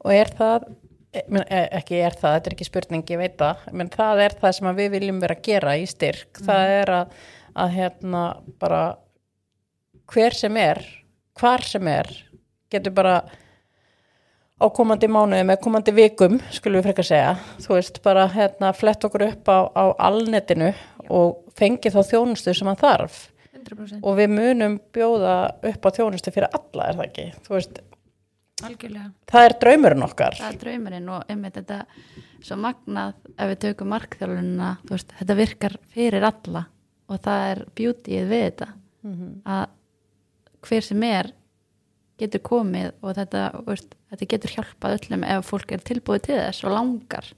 Og 0.00 0.14
er 0.14 0.30
það 0.38 0.70
e- 1.12 1.26
men, 1.28 1.44
e- 1.44 1.68
ekki 1.76 2.00
er 2.00 2.16
það, 2.16 2.38
þetta 2.38 2.50
er 2.50 2.56
ekki 2.56 2.68
spurning 2.70 3.12
ég 3.12 3.20
veit 3.20 3.36
það, 3.40 3.66
menn 3.76 3.92
það 3.92 4.24
er 4.24 4.38
það 4.40 4.56
sem 4.56 4.70
við 4.78 4.90
viljum 4.96 5.20
vera 5.20 5.36
að 5.36 5.44
gera 5.50 5.76
í 5.76 5.84
styrk, 5.90 6.40
það 6.40 6.72
er 6.78 6.94
að, 6.96 7.12
að 7.52 7.76
hérna 7.76 8.24
bara 8.62 8.80
hver 10.10 10.34
sem 10.34 10.56
er 10.56 10.80
hvar 11.40 11.64
sem 11.64 11.86
er 11.88 12.29
getur 12.70 12.94
bara 12.94 13.14
á 14.60 14.66
komandi 14.76 15.08
mánuðum 15.08 15.52
eða 15.54 15.62
komandi 15.64 15.94
vikum 15.96 16.38
skulum 16.52 16.80
við 16.80 16.90
frekar 16.90 17.08
segja, 17.08 17.34
þú 17.64 17.76
veist 17.78 18.00
bara 18.04 18.26
hérna 18.30 18.72
flett 18.76 19.04
okkur 19.08 19.26
upp 19.30 19.48
á, 19.48 19.58
á 19.72 19.84
alnetinu 20.10 20.72
og 21.08 21.52
fengi 21.56 21.92
þá 21.92 22.00
þjónustu 22.12 22.54
sem 22.54 22.68
hann 22.68 22.80
þarf. 22.80 23.28
100% 23.56 24.04
og 24.04 24.18
við 24.18 24.32
munum 24.32 24.76
bjóða 24.94 25.36
upp 25.70 25.88
á 25.88 25.90
þjónustu 25.96 26.32
fyrir 26.32 26.52
alla 26.56 26.90
er 26.90 26.98
það 26.98 27.08
ekki, 27.08 27.26
þú 27.46 27.56
veist 27.56 27.80
algjörlega. 28.64 29.10
það 29.32 29.46
er 29.46 29.56
draumurinn 29.64 30.06
okkar. 30.06 30.36
Það 30.40 30.52
er 30.52 30.60
draumurinn 30.64 31.10
og 31.14 31.32
einmitt 31.32 31.56
þetta 31.58 31.80
svo 32.40 32.60
magnað 32.60 33.16
ef 33.36 33.50
við 33.52 33.58
tökum 33.66 33.92
markþjálfunina 33.94 34.70
þú 34.84 34.96
veist, 34.96 35.16
þetta 35.20 35.38
virkar 35.40 35.76
fyrir 35.94 36.28
alla 36.30 36.64
og 37.10 37.20
það 37.24 37.50
er 37.50 37.64
beautyið 37.80 38.30
við 38.30 38.46
þetta. 38.46 38.72
Að 39.48 39.68
hver 40.68 40.84
sem 40.84 41.04
er 41.08 41.30
getur 42.20 42.42
komið 42.46 42.90
og 43.00 43.14
þetta, 43.18 43.44
þetta 44.12 44.32
getur 44.34 44.56
hjálpað 44.56 44.98
öllum 44.98 45.28
ef 45.34 45.48
fólk 45.48 45.72
er 45.76 45.86
tilbúið 45.86 46.26
til 46.28 46.40
þess 46.40 46.66
og 46.66 46.76
langar 46.76 47.32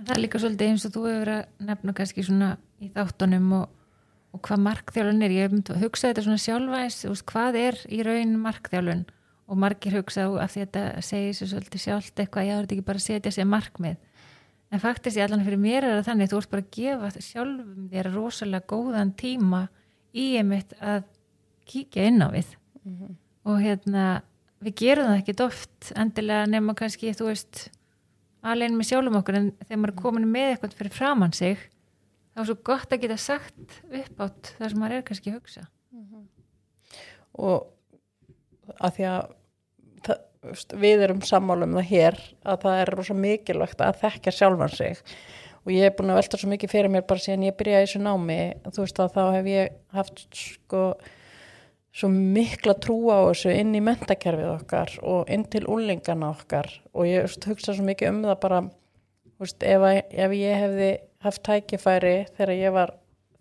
En 0.00 0.06
það 0.08 0.14
er 0.14 0.22
líka 0.22 0.38
svolítið 0.40 0.70
eins 0.70 0.84
og 0.88 0.92
þú 0.94 1.00
hefur 1.10 1.30
að 1.34 1.64
nefna 1.68 1.92
kannski 1.98 2.22
svona 2.24 2.46
í 2.80 2.86
þáttunum 2.94 3.50
og, 3.52 3.72
og 4.32 4.40
hvað 4.46 4.62
markþjálun 4.64 5.26
er. 5.26 5.34
Ég 5.36 5.44
hef 5.44 5.52
myndið 5.52 5.74
að 5.74 5.82
hugsa 5.84 6.08
þetta 6.08 6.24
svona 6.24 6.70
veist, 6.72 7.24
hvað 7.28 7.58
er 7.60 7.80
í 7.84 7.98
raun 8.06 8.32
markþjálun 8.40 9.02
og 9.50 9.60
margir 9.60 9.98
hugsa 9.98 10.24
á 10.24 10.30
að 10.30 10.54
því 10.54 10.62
að 10.62 10.64
þetta 10.64 11.04
segir 11.04 11.36
sér 11.36 11.50
svolítið 11.52 11.84
sjálft 11.84 12.22
eitthvað, 12.22 12.48
já, 12.48 12.54
þetta 12.62 12.76
ekki 12.78 12.86
bara 12.88 13.02
að 13.02 13.06
setja 13.10 13.34
sér 13.36 13.48
markmið. 13.50 14.00
En 14.70 14.80
faktist 14.80 15.20
ég 15.20 15.26
allan 15.26 15.44
fyrir 15.44 15.60
mér 15.60 15.84
er 15.84 15.96
það 15.98 16.08
þannig, 16.08 16.32
þú 16.32 16.40
ert 16.40 16.52
bara 16.54 16.64
að 16.64 16.74
gefa 16.78 17.24
sjálfum 17.26 17.88
þér 17.92 18.10
rosalega 18.14 18.70
góðan 18.72 19.12
tíma 19.20 19.64
í 20.16 20.30
einmitt 20.40 20.72
að 20.80 21.02
kíkja 21.68 22.08
inn 22.08 22.24
á 22.24 22.28
við. 22.32 22.54
Og 23.48 23.60
hérna, 23.62 24.20
við 24.60 24.76
gerum 24.82 25.10
það 25.10 25.20
ekkit 25.22 25.44
oft 25.46 25.92
endilega 25.96 26.48
nema 26.50 26.74
kannski, 26.76 27.14
þú 27.16 27.30
veist, 27.30 27.68
alveg 28.44 28.72
með 28.76 28.88
sjálfum 28.90 29.18
okkur 29.20 29.38
en 29.38 29.50
þegar 29.66 29.80
maður 29.80 29.92
er 29.92 30.00
komin 30.00 30.30
með 30.32 30.54
eitthvað 30.54 30.78
fyrir 30.78 30.96
framann 30.96 31.36
sig 31.36 31.60
þá 32.30 32.40
er 32.42 32.48
svo 32.48 32.56
gott 32.70 32.94
að 32.94 33.02
geta 33.04 33.18
sagt 33.20 33.76
upp 33.84 34.24
átt 34.24 34.54
það 34.56 34.72
sem 34.72 34.80
maður 34.80 34.96
er 34.96 35.04
kannski 35.08 35.32
að 35.32 35.36
hugsa. 35.38 35.66
Og 37.40 37.68
að 38.78 38.96
því 38.96 39.06
að 39.10 39.20
það, 40.06 40.24
við 40.84 41.04
erum 41.06 41.22
sammálum 41.26 41.76
það 41.78 41.90
hér 41.90 42.18
að 42.42 42.64
það 42.64 42.80
er 42.82 42.92
rosa 42.96 43.16
mikilvægt 43.26 43.84
að 43.84 44.00
þekka 44.04 44.34
sjálfan 44.34 44.74
sig. 44.74 45.00
Og 45.66 45.74
ég 45.74 45.90
er 45.90 45.96
búin 45.96 46.12
að 46.14 46.22
velta 46.22 46.40
svo 46.40 46.48
mikið 46.48 46.72
fyrir 46.72 46.92
mér 46.92 47.04
bara 47.08 47.20
síðan 47.20 47.48
ég 47.50 47.56
byrjaði 47.58 47.88
þessu 47.88 48.00
námi. 48.00 48.38
Þú 48.64 48.84
veist 48.86 49.02
að 49.02 49.16
þá 49.16 49.22
hef 49.36 49.50
ég 49.50 49.74
haft 49.96 50.22
sko 50.32 50.84
svo 51.96 52.10
mikla 52.12 52.76
trú 52.78 52.98
á 53.10 53.18
þessu 53.28 53.52
inn 53.54 53.74
í 53.74 53.82
mentakerfið 53.84 54.50
okkar 54.52 54.92
og 55.02 55.30
inn 55.32 55.46
til 55.50 55.64
úlingana 55.70 56.30
okkar. 56.34 56.70
Og 56.94 57.08
ég 57.08 57.26
veist, 57.26 57.46
hugsa 57.50 57.74
svo 57.74 57.86
mikið 57.86 58.12
um 58.12 58.20
það 58.28 58.42
bara 58.44 58.60
veist, 59.40 59.62
ef, 59.62 59.86
að, 59.86 60.02
ef 60.10 60.36
ég 60.38 60.60
hefði 60.64 60.90
haft 61.24 61.42
tækifæri 61.46 62.14
þegar 62.36 62.54
ég 62.56 62.76
var 62.76 62.94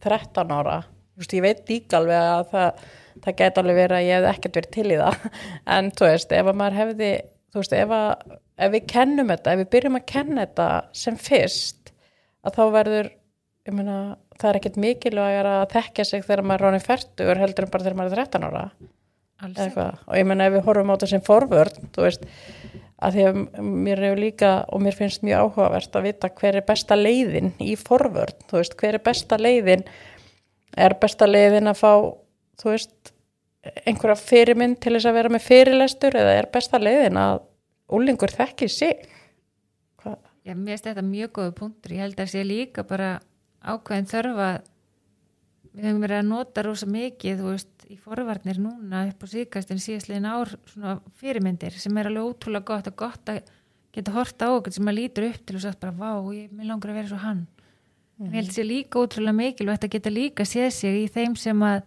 13 0.04 0.56
ára 0.56 0.80
veist, 1.20 1.36
ég 1.36 1.44
veit 1.44 1.70
líka 1.70 2.00
alveg 2.00 2.30
að 2.34 2.46
það, 2.54 2.86
það 3.26 3.38
gæti 3.42 3.62
alveg 3.62 3.80
verið 3.80 3.98
að 3.98 4.08
ég 4.08 4.18
hefði 4.18 4.32
ekkert 4.32 4.60
verið 4.60 4.74
til 4.78 4.88
í 4.88 5.00
það. 5.02 5.28
En 5.76 5.92
þú 5.92 6.08
veist, 6.08 6.34
ef 6.40 6.52
að 6.52 6.60
maður 6.62 6.80
hefði 6.80 7.12
þú 7.50 7.64
veist, 7.64 7.76
ef, 7.76 7.94
að, 8.00 8.40
ef 8.66 8.74
við 8.76 8.90
kennum 8.94 9.34
þetta 9.34 9.54
ef 9.54 9.62
við 9.64 9.72
byrjum 9.76 10.00
að 10.00 10.10
kenna 10.14 10.46
þetta 10.46 10.70
sem 11.04 11.20
fyrst 11.20 11.94
að 12.46 12.56
þá 12.56 12.64
verður 12.78 13.12
ég 13.68 13.76
meina, 13.76 14.00
það 14.40 14.50
er 14.50 14.60
ekkert 14.60 14.80
mikilvægar 14.80 15.50
að 15.52 15.66
þekkja 15.74 16.06
sig 16.08 16.24
þegar 16.26 16.46
maður 16.46 16.62
er 16.62 16.66
ráni 16.68 16.84
færtur 16.84 17.42
heldur 17.42 17.68
en 17.68 17.74
bara 17.74 17.86
þegar 17.86 18.00
maður 18.00 18.16
er 18.16 18.30
13 18.30 18.48
ára. 18.48 18.64
Og 20.10 20.16
ég 20.20 20.28
meina 20.28 20.50
ef 20.50 20.56
við 20.58 20.66
horfum 20.68 20.92
á 20.92 20.96
þetta 20.96 21.10
sem 21.14 21.24
forvörn 21.24 21.92
þú 21.96 22.06
veist, 22.06 22.26
að 23.00 23.16
því 23.16 23.28
að 23.30 23.38
mér 23.88 24.02
hefur 24.04 24.20
líka 24.20 24.50
og 24.68 24.84
mér 24.84 24.98
finnst 24.98 25.24
mjög 25.24 25.46
áhugavert 25.46 25.96
að 25.96 26.08
vita 26.10 26.32
hver 26.42 26.60
er 26.60 26.66
besta 26.68 26.98
leiðin 27.00 27.54
í 27.64 27.76
forvörn 27.80 28.48
þú 28.50 28.60
veist, 28.60 28.76
hver 28.80 28.98
er 29.00 29.06
besta 29.06 29.40
leiðin? 29.40 29.86
Er 30.76 30.96
besta 31.00 31.30
leiðin 31.30 31.72
að 31.72 31.80
fá 31.80 31.94
þú 32.60 32.74
veist, 32.74 33.14
einhverja 33.88 34.20
fyrirmynd 34.20 34.80
til 34.84 34.96
þess 34.98 35.08
að 35.08 35.18
vera 35.20 35.32
með 35.32 35.48
fyrirlestur 35.48 36.20
eða 36.20 36.36
er 36.42 36.52
besta 36.52 36.82
leiðin 36.82 37.20
að 37.20 37.40
úlingur 37.96 38.36
þekki 38.36 38.70
sig? 38.72 39.08
Hvað? 40.04 40.20
Já, 40.44 40.54
mér 40.54 40.76
finnst 40.76 40.92
þetta 40.92 41.06
mjög 41.08 41.34
góðu 41.40 41.56
punktur. 41.64 41.96
Ég 41.96 42.04
held 42.04 42.20
að 42.20 42.32
sé 42.34 42.44
líka 42.44 42.84
bara 42.88 43.16
ákveðin 43.64 44.10
þörfa 44.10 44.50
við 45.70 45.86
höfum 45.86 46.02
verið 46.04 46.22
að 46.22 46.30
nota 46.30 46.64
rosa 46.66 46.90
mikið 46.90 47.44
veist, 47.46 47.72
í 47.90 47.98
forvarnir 48.00 48.60
núna 48.62 49.06
upp 49.10 49.24
á 49.24 49.28
síðkastin 49.34 49.82
síðastliðin 49.84 50.28
ár 50.30 50.52
svona 50.70 50.98
fyrirmyndir 51.22 51.78
sem 51.78 51.98
er 51.98 52.10
alveg 52.10 52.32
ótrúlega 52.32 52.68
gott 52.72 52.90
og 52.92 52.98
gott 53.00 53.32
að 53.34 53.40
geta 53.96 54.14
horta 54.14 54.50
á 54.50 54.56
okkur 54.58 54.76
sem 54.76 54.86
maður 54.86 55.00
lítur 55.02 55.30
upp 55.30 55.46
til 55.46 55.58
og 55.58 55.64
sagt 55.64 55.80
bara, 55.82 55.96
vá, 55.96 56.12
ég 56.36 56.52
mér 56.54 56.70
langar 56.70 56.92
að 56.92 57.00
vera 57.00 57.10
svo 57.10 57.22
hann. 57.24 57.48
En 58.20 58.30
ég 58.30 58.38
held 58.42 58.54
sé 58.54 58.66
líka 58.66 59.02
ótrúlega 59.02 59.38
mikilvægt 59.38 59.88
að 59.88 59.96
geta 59.96 60.14
líka 60.14 60.46
séð 60.46 60.70
sig 60.76 61.00
í 61.04 61.08
þeim 61.10 61.38
sem 61.40 61.66
að 61.66 61.82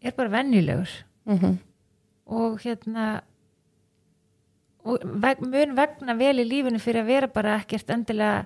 er 0.00 0.14
bara 0.16 0.32
venjulegur. 0.36 0.94
Mm 1.26 1.58
og 2.30 2.60
hérna 2.62 3.20
og 4.86 5.02
veg, 5.02 5.42
mun 5.42 5.74
vegna 5.76 6.16
vel 6.16 6.40
í 6.40 6.46
lífinu 6.46 6.80
fyrir 6.80 7.02
að 7.02 7.10
vera 7.10 7.30
bara 7.34 7.56
ekkert 7.60 7.90
endilega 7.92 8.44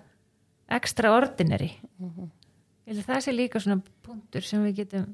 extraordinary. 0.75 1.73
Held 2.85 3.01
að 3.01 3.07
það 3.09 3.21
sé 3.25 3.35
líka 3.35 3.63
svona 3.63 3.83
punktur 4.05 4.45
sem 4.45 4.65
við 4.67 4.83
getum 4.83 5.13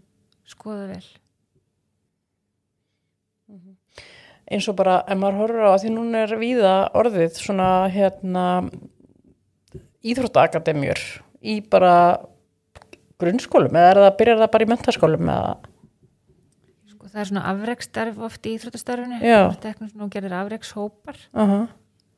skoða 0.48 0.88
vel. 0.90 1.04
Eins 4.50 4.66
og 4.70 4.76
bara, 4.78 5.00
ef 5.06 5.18
maður 5.18 5.40
horfir 5.44 5.68
á 5.70 5.78
því 5.78 5.92
núna 5.94 6.24
er 6.24 6.36
víða 6.40 6.74
orðið 6.98 7.38
svona 7.38 7.68
hérna 7.92 8.44
íþróttaakademjur 10.06 11.02
í 11.40 11.60
bara 11.70 11.94
grunnskólum 13.20 13.76
eða 13.76 13.90
er 13.90 14.00
það, 14.04 14.14
byrjar 14.20 14.40
það 14.42 14.52
bara 14.54 14.66
í 14.66 14.70
mentaskólum 14.70 15.32
eða? 15.34 15.52
Og 17.00 17.08
það 17.10 17.22
er 17.22 17.30
svona 17.30 17.46
afreksstarf 17.50 18.20
oft 18.26 18.46
í 18.46 18.54
íþróttastarfinu. 18.56 19.20
Já. 19.24 19.40
og 19.50 20.12
gerir 20.14 20.36
afrekshópar. 20.40 21.18
Aha, 21.34 21.60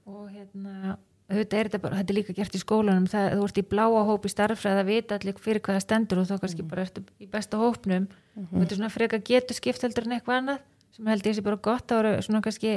og 0.09 0.25
hérna 0.31 0.97
auðvitað 1.33 1.59
er 1.59 1.69
þetta 1.69 1.81
bara, 1.83 1.99
þetta 2.01 2.13
er 2.13 2.19
líka 2.19 2.35
gert 2.37 2.57
í 2.57 2.61
skólanum 2.61 3.07
það, 3.11 3.29
þú 3.37 3.47
ert 3.49 3.61
í 3.61 3.65
bláa 3.73 4.03
hóp 4.09 4.27
í 4.27 4.33
starffræði 4.33 4.79
það 4.79 4.91
vita 4.91 5.19
allir 5.19 5.39
fyrir 5.43 5.63
hvað 5.65 5.79
það 5.79 5.85
stendur 5.87 6.21
og 6.23 6.29
þá 6.29 6.35
kannski 6.45 6.67
bara 6.69 6.85
ertu 6.87 7.05
í 7.19 7.29
besta 7.33 7.61
hópnum. 7.61 8.09
Og 8.37 8.55
þetta 8.59 8.75
er 8.75 8.81
svona 8.81 8.93
frekar 8.93 9.23
getur 9.27 9.59
skipt 9.59 9.85
heldur 9.87 10.09
en 10.09 10.17
eitthvað 10.19 10.41
annað 10.41 10.63
sem 10.93 11.09
held 11.09 11.29
ég 11.29 11.37
sé 11.39 11.45
bara 11.45 11.61
gott 11.69 11.93
að 11.93 12.03
vera 12.03 12.25
svona 12.25 12.43
kannski 12.45 12.75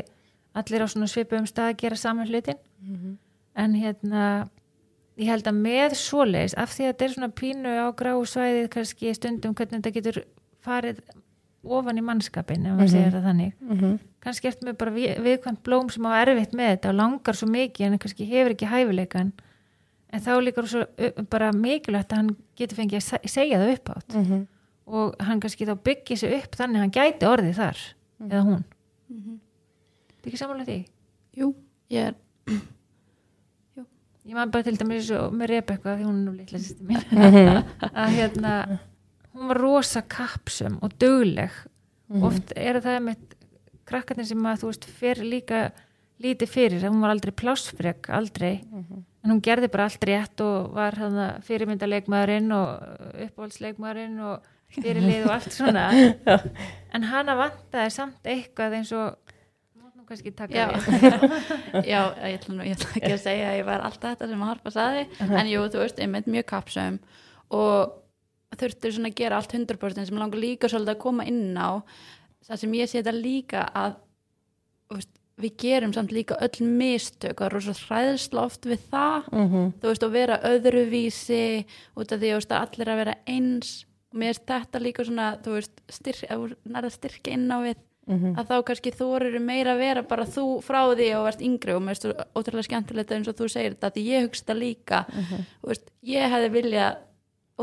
allir 0.55 0.85
á 0.85 0.87
svona 0.87 1.09
svipum 1.11 1.47
stað 1.49 1.73
að 1.73 1.79
gera 1.83 1.99
saman 1.99 2.29
hlutin. 2.31 2.61
En 3.55 3.75
hérna 3.75 4.23
ég 5.19 5.29
held 5.31 5.47
að 5.47 5.59
með 5.63 5.95
svoleiðis 5.99 6.55
af 6.59 6.73
því 6.75 6.85
að 6.85 6.91
þetta 6.91 7.05
er 7.05 7.13
svona 7.15 7.31
pínu 7.41 7.75
á 7.75 7.87
gráu 7.95 8.23
svæðið 8.27 8.69
kannski 8.73 9.13
stundum 9.15 9.55
hvernig 9.55 9.79
þetta 9.79 9.95
getur 9.95 10.23
farið 10.65 10.99
ofan 11.65 11.97
í 11.97 12.03
mannskapin 12.05 12.65
ef 12.65 12.75
maður 12.77 12.91
segir 12.93 13.11
það 13.15 13.25
þannig. 13.29 13.53
Mhm, 13.61 13.93
kannski 14.21 14.47
eftir 14.49 14.67
með 14.69 14.77
bara 14.77 14.91
við- 14.91 15.19
viðkvæmt 15.25 15.61
blóm 15.63 15.89
sem 15.91 16.05
á 16.05 16.11
erfitt 16.21 16.53
með 16.53 16.69
þetta 16.77 16.89
og 16.89 16.95
langar 16.99 17.33
svo 17.39 17.47
mikið 17.49 17.85
en 17.87 17.97
kannski 17.99 18.27
hefur 18.29 18.53
ekki 18.55 18.69
hæfileikan 18.71 19.31
en 20.13 20.21
þá 20.21 20.31
líka 20.43 20.65
svo 20.67 20.85
bara 21.29 21.51
mikilvægt 21.51 22.11
að 22.13 22.15
hann 22.21 22.35
getur 22.55 22.77
fengið 22.77 22.99
að 23.01 23.07
se- 23.09 23.27
segja 23.27 23.59
það 23.59 23.73
upp 23.77 23.89
átt 23.95 24.15
mhm, 24.15 24.47
og 24.87 25.15
hann 25.19 25.39
kannski 25.41 25.65
þá 25.65 25.75
byggir 25.83 26.17
sig 26.17 26.33
upp 26.43 26.51
þannig 26.55 26.77
að 26.77 26.85
hann 26.85 26.95
gæti 26.99 27.25
orðið 27.29 27.55
þar 27.55 27.77
eða 28.29 28.43
hún. 28.45 28.63
Mhm. 29.09 29.39
Þetta 30.15 30.29
ekki 30.31 30.37
samanlega 30.37 30.71
því? 30.71 30.85
Jú, 31.37 31.53
ég 31.91 32.07
er. 32.07 32.15
Ég 34.25 34.33
man 34.33 34.49
bara 34.49 34.63
til 34.65 34.73
dæmis 34.79 35.09
með 35.37 35.49
Rebekka 35.51 35.97
því 35.99 36.05
hún 36.07 36.15
er 36.17 36.23
nú 36.25 36.31
litla 36.33 36.57
mhm, 37.13 37.89
að 37.93 38.15
hérna 38.15 38.53
hún 39.35 39.49
var 39.51 39.59
rosa 39.61 40.01
kapsum 40.01 40.79
og 40.81 40.93
dugleg. 41.01 41.51
Mhm. 42.09 42.23
oft 42.23 42.53
er 42.55 42.77
það 42.81 42.99
með 43.09 43.15
krakkarnir 43.89 44.25
sem 44.29 44.43
að 44.45 44.59
þú 44.61 44.67
veist 44.69 44.85
fer 44.85 45.15
líka 45.25 45.71
lítið 46.21 46.47
fyrir, 46.49 46.83
hún 46.87 47.01
var 47.01 47.11
aldrei 47.15 47.31
plássfrek 47.33 48.07
aldrei, 48.13 48.61
en 49.25 49.31
hún 49.33 49.41
gerði 49.41 49.67
bara 49.73 49.83
allt 49.89 50.05
rétt 50.05 50.41
og 50.45 50.71
var 50.73 50.95
hann 51.01 51.41
fyrirmyndaleikmaðurinn 51.43 52.51
og 52.55 53.25
uppáhaldsleikmaðurinn 53.25 54.19
og 54.21 54.45
fyrirlið 54.75 55.25
og 55.25 55.33
allt 55.35 55.51
svona. 55.53 55.85
En 56.95 57.03
hana 57.09 57.35
vantaði 57.35 57.91
samt 57.91 58.23
eitthvað 58.31 58.77
eins 58.77 58.91
og 58.95 59.17
kannski 60.07 60.31
taka 60.37 60.53
Já, 60.53 60.67
já 61.91 62.01
ég, 62.29 62.37
ætla, 62.37 62.53
nú- 62.55 62.65
ég 62.69 62.77
ætla 62.77 62.91
ekki 63.01 63.13
að 63.15 63.23
segja 63.25 63.47
að 63.51 63.57
ég 63.59 63.65
var 63.65 63.81
alltaf 63.81 64.13
þetta 64.13 64.27
sem 64.29 64.43
að 64.45 64.49
Harpa 64.51 64.71
saði 64.75 65.05
en 65.25 65.47
jú, 65.49 65.63
þú 65.73 65.81
veist, 65.81 65.99
einmitt 66.05 66.27
mjög 66.29 66.45
kapsum 66.53 66.99
og 67.49 67.95
þurftur 68.59 68.95
svona 68.95 69.11
að 69.11 69.19
gera 69.19 69.39
allt 69.39 69.53
100% 69.55 70.09
sem 70.09 70.19
langar 70.19 70.41
líka 70.41 70.69
svolítið 70.71 70.95
að 70.95 71.03
koma 71.03 71.27
inn 71.29 71.55
á. 71.57 71.83
Það 72.45 72.61
sem 72.61 72.75
ég 72.77 72.89
sé 72.89 73.01
þetta 73.01 73.15
líka 73.17 73.63
að 73.73 73.95
þú 74.85 74.99
veist, 74.99 75.13
við 75.41 75.55
gerum 75.59 75.93
samt 75.95 76.13
líka 76.15 76.37
öll 76.43 76.67
mistök. 76.67 77.33
Og 77.33 77.41
það 77.41 77.47
er 77.47 77.55
rosa 77.57 77.75
hræðsla 77.79 78.45
oft 78.45 78.67
við 78.69 78.85
það. 78.91 79.31
Mhm, 79.31 79.65
þú 79.81 79.89
veist, 79.89 80.05
og 80.05 80.13
vera 80.13 80.37
öðruvísi 80.51 81.65
út 81.95 82.11
af 82.11 82.21
því 82.21 82.31
þú 82.31 82.39
að 82.45 82.61
allir 82.61 82.93
að 82.93 83.01
vera 83.03 83.15
eins. 83.27 83.73
Og 84.13 84.21
mér 84.21 84.29
er 84.29 84.45
þetta 84.47 84.79
líka 84.79 85.03
svona 85.03 85.27
þú 85.43 85.57
veist, 85.57 85.81
styrk, 85.89 86.29
að 86.29 86.37
þú 86.37 86.71
nærða 86.71 86.91
styrka 86.93 87.31
inn 87.31 87.51
á 87.51 87.57
við 87.65 87.75
mhm, 88.07 88.35
að 88.37 88.47
þá 88.47 88.55
kannski 88.63 88.91
þorir 88.95 89.39
meira 89.41 89.73
að 89.73 89.81
vera 89.81 90.03
bara 90.03 90.25
þú 90.25 90.61
frá 90.61 90.81
því 90.95 91.09
og 91.17 91.25
verðst 91.27 91.41
yngri. 91.41 91.75
Og 91.75 91.81
mér 91.81 91.95
finnst 91.95 92.05
þú 92.05 92.13
ótrúlega 92.35 92.69
skemmtilegt 92.69 93.11
eins 93.11 93.27
og 93.27 93.35
þú 93.35 93.49
segir 93.49 93.75
þetta 93.75 93.91
því 93.91 94.05
ég 94.07 94.29
hugst 94.29 94.47
það 94.47 94.61
líka. 94.61 95.05
Og 95.61 95.73
veist, 95.73 95.91
ég 96.03 96.31
hefði 96.31 96.53
vilja 96.55 96.95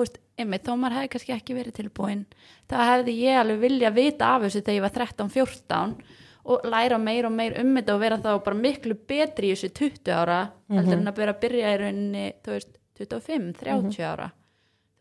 veist, 0.00 0.18
einmitt, 0.40 0.64
þó 0.64 0.76
maður 0.80 0.98
hefði 0.98 1.12
kannski 1.14 1.36
ekki 1.36 1.56
verið 1.58 1.78
tilbúin 1.78 2.26
þá 2.70 2.76
hefði 2.80 3.16
ég 3.20 3.38
alveg 3.42 3.62
vilja 3.66 3.92
vita 3.94 4.34
af 4.36 4.46
þessu 4.46 4.62
þegar 4.62 4.78
ég 4.78 4.86
var 4.86 4.94
13-14 4.96 5.96
og 6.42 6.64
læra 6.66 6.98
meir 6.98 7.28
og 7.28 7.34
meir 7.36 7.58
um 7.60 7.74
þetta 7.76 7.94
og 7.94 8.00
vera 8.02 8.20
þá 8.22 8.30
bara 8.44 8.58
miklu 8.58 8.96
betri 9.08 9.52
í 9.52 9.56
þessu 9.56 9.72
20 9.78 10.14
ára 10.16 10.38
heldur 10.72 10.98
en 10.98 11.12
að 11.12 11.20
vera 11.20 11.34
að 11.36 11.42
byrja 11.44 11.74
í 11.74 11.82
rauninni 11.82 12.24
þú 12.42 12.56
veist, 12.56 12.78
25-30 13.10 14.04
ára. 14.06 14.30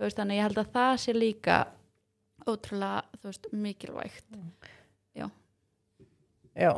Veist, 0.01 0.17
þannig 0.17 0.39
ég 0.39 0.47
held 0.47 0.61
að 0.61 0.71
það 0.73 0.93
sé 1.03 1.15
líka 1.15 1.57
ótrúlega, 2.49 3.01
veist, 3.25 3.49
mikilvægt. 3.53 4.25
Já. 6.57 6.71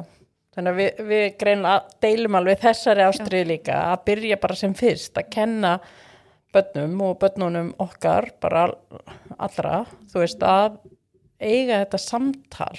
Þannig 0.54 0.74
að 0.74 0.80
við, 0.82 1.04
við 1.10 1.64
deilum 2.04 2.36
alveg 2.38 2.60
þessari 2.62 3.06
ástriði 3.08 3.50
líka 3.56 3.78
að 3.90 4.04
byrja 4.10 4.40
bara 4.44 4.58
sem 4.60 4.76
fyrst 4.78 5.18
að 5.18 5.32
kenna 5.34 5.72
börnum 6.54 7.02
og 7.06 7.18
börnunum 7.22 7.74
okkar 7.82 8.30
bara 8.44 8.68
allra 9.38 9.84
þú 10.12 10.24
veist 10.24 10.44
að 10.46 10.78
eiga 11.44 11.82
þetta 11.84 12.00
samtal. 12.00 12.78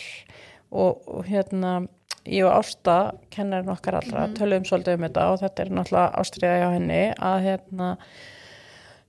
Og, 0.75 1.03
og 1.07 1.27
hérna 1.29 1.85
ég 2.25 2.47
og 2.47 2.55
Ásta, 2.57 3.15
kennarinn 3.35 3.73
okkar 3.73 4.01
allra 4.01 4.29
mm 4.29 4.39
töluðum 4.39 4.65
svolítið 4.69 4.97
um 4.97 5.05
þetta 5.07 5.27
og 5.31 5.43
þetta 5.43 5.63
er 5.63 5.75
náttúrulega 5.79 6.23
ástriða 6.23 6.55
hjá 6.61 6.69
henni 6.73 7.03
að 7.13 7.37
hérna 7.45 7.89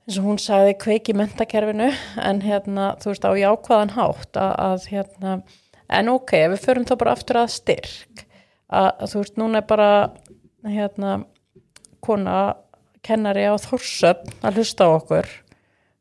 eins 0.06 0.17
og 0.19 0.28
hún 0.28 0.41
sagði 0.41 0.75
kveiki 0.84 1.15
mentakerfinu 1.17 1.88
en 2.21 2.41
hérna 2.43 2.89
þú 3.01 3.13
veist 3.13 3.25
á 3.25 3.32
jákvæðan 3.39 3.95
hátt 3.95 4.38
að, 4.38 4.51
að 4.67 4.89
hérna 4.91 5.38
en 5.95 6.12
ok, 6.12 6.36
við 6.51 6.62
förum 6.65 6.86
þá 6.86 6.95
bara 7.01 7.15
aftur 7.15 7.39
að 7.41 7.56
styrk 7.56 8.25
að, 8.69 8.91
að 8.91 9.08
þú 9.13 9.23
veist 9.23 9.39
núna 9.41 9.62
er 9.62 9.67
bara 9.71 9.89
hérna 10.67 11.15
kona 12.06 12.38
kennari 13.06 13.46
á 13.48 13.54
Þórsöfn 13.62 14.46
að 14.46 14.60
hlusta 14.60 14.88
á 14.88 14.89
okkur. 14.96 15.30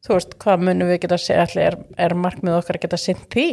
Þú 0.05 0.17
veist 0.17 0.37
hvað 0.43 0.65
munum 0.69 0.91
við 0.91 1.01
geta 1.05 1.17
að 1.17 1.25
segja 1.25 1.47
allir 1.47 1.67
er, 1.69 1.77
er 2.07 2.15
markmið 2.19 2.59
okkar 2.59 2.79
að 2.79 2.85
geta 2.85 3.01
sint 3.01 3.27
því? 3.33 3.49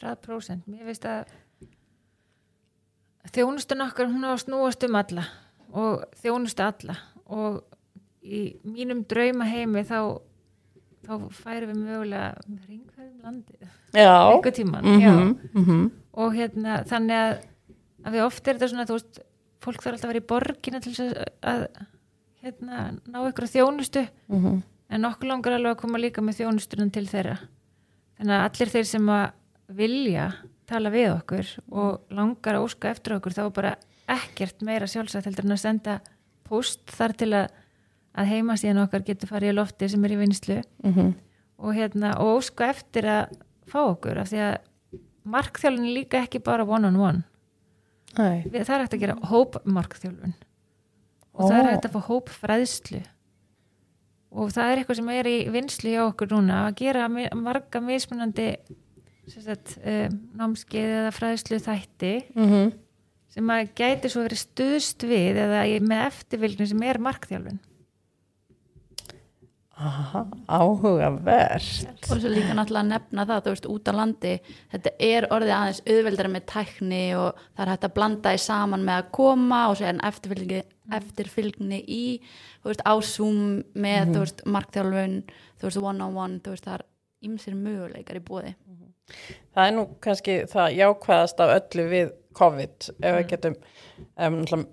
100% 0.00 0.70
mér 0.70 0.88
finnst 0.88 1.06
að 1.10 1.32
þjónustun 3.34 3.84
okkar 3.84 4.08
hún 4.10 4.24
á 4.26 4.34
snúast 4.40 4.86
um 4.86 4.98
alla 4.98 5.26
og 5.70 6.04
þjónustu 6.22 6.64
alla. 6.66 6.96
Og 7.30 7.60
í 8.22 8.56
mínum 8.66 9.04
drauma 9.08 9.46
heimi 9.48 9.84
þá 9.86 10.20
þá 11.06 11.14
færum 11.34 11.72
við 11.72 11.78
mögulega 11.86 12.30
ringverðum 12.68 13.24
landið. 13.24 13.70
Einhver 13.94 14.54
tíman 14.54 14.88
já. 15.00 15.12
mhm, 15.12 15.32
mhm, 15.54 15.86
og 16.20 16.36
hérna 16.36 16.82
þannig 16.88 17.16
að, 17.16 17.32
að 18.04 18.16
við 18.16 18.26
oft 18.26 18.42
er 18.46 18.58
þetta 18.58 18.70
svona 18.72 18.86
þú 18.88 18.98
veist, 18.98 19.22
fólk 19.64 19.82
þarf 19.82 19.96
alltaf 19.96 20.08
að 20.08 20.12
vera 20.12 20.22
í 20.22 20.28
borgina 20.32 20.80
til 20.80 20.92
þess 20.94 21.06
að, 21.06 21.32
að 21.52 21.64
hérna, 22.44 22.84
ná 23.10 23.18
ykkur 23.28 23.46
þjónustu 23.50 24.06
mhm, 24.30 24.60
en 24.90 25.04
okkur 25.10 25.28
langar 25.30 25.56
alveg 25.58 25.76
að 25.76 25.80
koma 25.82 26.00
líka 26.02 26.22
með 26.24 26.40
þjónustunum 26.40 26.90
til 26.94 27.06
þeirra. 27.10 27.36
Þannig 28.18 28.36
að 28.36 28.46
allir 28.48 28.72
þeir 28.74 28.88
sem 28.90 29.10
að 29.14 29.26
vilja 29.80 30.24
tala 30.70 30.90
við 30.90 31.12
okkur 31.14 31.50
og 31.70 32.14
langar 32.14 32.58
að 32.58 32.64
óska 32.66 32.90
eftir 32.90 33.14
okkur 33.16 33.36
þá 33.36 33.42
bara 33.54 33.74
ekkert 34.10 34.62
meira 34.66 34.88
sjálfsagt 34.90 35.28
heldur 35.28 35.46
en 35.46 35.54
að 35.54 35.62
senda 35.62 35.98
post 36.50 36.82
þar 36.90 37.14
til 37.20 37.30
að, 37.38 37.46
að 38.18 38.30
heimasíðan 38.32 38.82
okkar 38.84 39.04
getur 39.06 39.30
farið 39.30 39.52
í 39.52 39.56
lofti 39.60 39.88
sem 39.92 40.04
er 40.08 40.14
í 40.16 40.18
vinslu 40.18 40.58
mhm, 40.82 41.12
og, 41.60 41.72
hérna, 41.76 42.16
og 42.18 42.40
óska 42.40 42.70
eftir 42.72 43.06
að 43.06 43.36
fá 43.70 43.78
okkur 43.92 44.18
af 44.24 44.30
því 44.32 44.40
að 44.48 45.00
markþjálfun 45.30 45.86
er 45.86 45.94
líka 46.00 46.22
ekki 46.24 46.40
bara 46.42 46.64
one 46.66 46.88
on 46.88 46.96
one. 46.98 47.22
Við- 48.50 48.64
það 48.66 48.74
er 48.74 48.82
hægt 48.86 48.94
að 48.96 49.02
gera 49.04 49.18
hópmarkþjálfun 49.30 50.34
og 51.40 51.48
það 51.48 51.56
er 51.62 51.68
hægt 51.72 51.88
að 51.88 51.94
fá 51.96 52.00
hópfræðslu. 52.10 53.00
Og 54.30 54.52
það 54.54 54.68
er 54.70 54.80
eitthvað 54.82 54.98
sem 55.00 55.08
er 55.16 55.26
í 55.26 55.38
vinslu 55.50 55.90
hjá 55.94 56.02
okkur 56.06 56.30
núna 56.36 56.60
að 56.68 56.76
gera 56.84 57.08
marga 57.10 57.80
mismunandi 57.82 58.50
sem 59.30 59.42
sagt, 59.46 59.76
um, 59.86 60.14
námskeið 60.38 60.92
eða 61.00 61.10
fræðslu 61.14 61.58
þætti 61.62 62.12
mhm, 62.34 62.70
sem 63.30 63.50
að 63.54 63.68
gæti 63.78 64.10
svo 64.10 64.24
verið 64.26 64.40
stuðst 64.44 65.04
við 65.06 65.38
eða 65.44 65.64
í- 65.70 65.80
með 65.82 66.06
eftirfylgni 66.08 66.66
sem 66.70 66.82
er 66.82 66.98
markþjálfun. 67.02 67.60
Aha, 69.80 70.26
áhugavert. 70.52 71.86
Og 72.12 72.18
svo 72.20 72.28
líka 72.28 72.52
náttúrulega 72.52 72.82
að 72.84 72.90
nefna 72.90 73.24
það 73.30 73.46
þú 73.46 73.52
veist, 73.54 73.68
út 73.72 73.86
á 73.88 73.92
landi, 73.96 74.32
þetta 74.74 74.90
er 75.06 75.26
orðið 75.32 75.52
aðeins 75.56 75.80
auðveldara 75.86 76.32
með 76.34 76.44
tækni 76.52 76.98
og 77.16 77.38
það 77.54 77.62
er 77.64 77.70
hægt 77.72 77.86
að 77.88 77.94
blanda 77.96 78.34
því 78.34 78.42
saman 78.44 78.84
með 78.84 78.98
að 79.00 79.08
koma 79.16 79.60
og 79.70 79.78
svo 79.78 79.86
er 79.88 79.94
en 79.94 80.02
eftirfylgni, 80.10 80.60
eftirfylgni 80.96 81.80
í, 81.84 82.04
veist, 82.66 82.82
á 82.86 82.94
Zoom 83.04 83.60
með, 83.74 84.14
þú 84.14 84.24
veist, 84.24 84.44
markþjálfun 84.56 85.20
one 85.82 86.06
on 86.06 86.16
one, 86.16 86.40
veist, 86.46 86.66
það 86.66 86.80
er 86.80 86.86
ymsir 87.28 87.56
möguleikar 87.58 88.20
í 88.20 88.24
bóði 88.24 88.54
Það 89.50 89.64
er 89.66 89.72
nú 89.74 89.84
kannski 90.04 90.34
það 90.50 90.74
jákvæðast 90.78 91.40
af 91.42 91.52
öllu 91.56 91.86
við 91.90 92.12
COVID 92.38 92.90
ef 93.02 93.16
við 93.16 93.24
getum 93.32 93.56
um, 94.22 94.64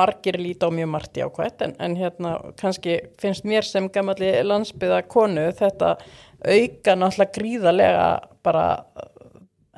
margir 0.00 0.38
líta 0.40 0.66
á 0.66 0.74
mjög 0.74 0.90
margt 0.90 1.20
jákvætt 1.20 1.62
en, 1.62 1.74
en 1.78 1.94
hérna 1.98 2.34
kannski 2.58 2.98
finnst 3.22 3.46
mér 3.46 3.66
sem 3.66 3.86
gammalli 3.94 4.32
landsbyða 4.42 5.04
konu 5.06 5.46
þetta 5.54 5.94
auka 6.44 6.96
náttúrulega 6.98 7.36
gríðarlega 7.38 8.08
bara 8.44 8.66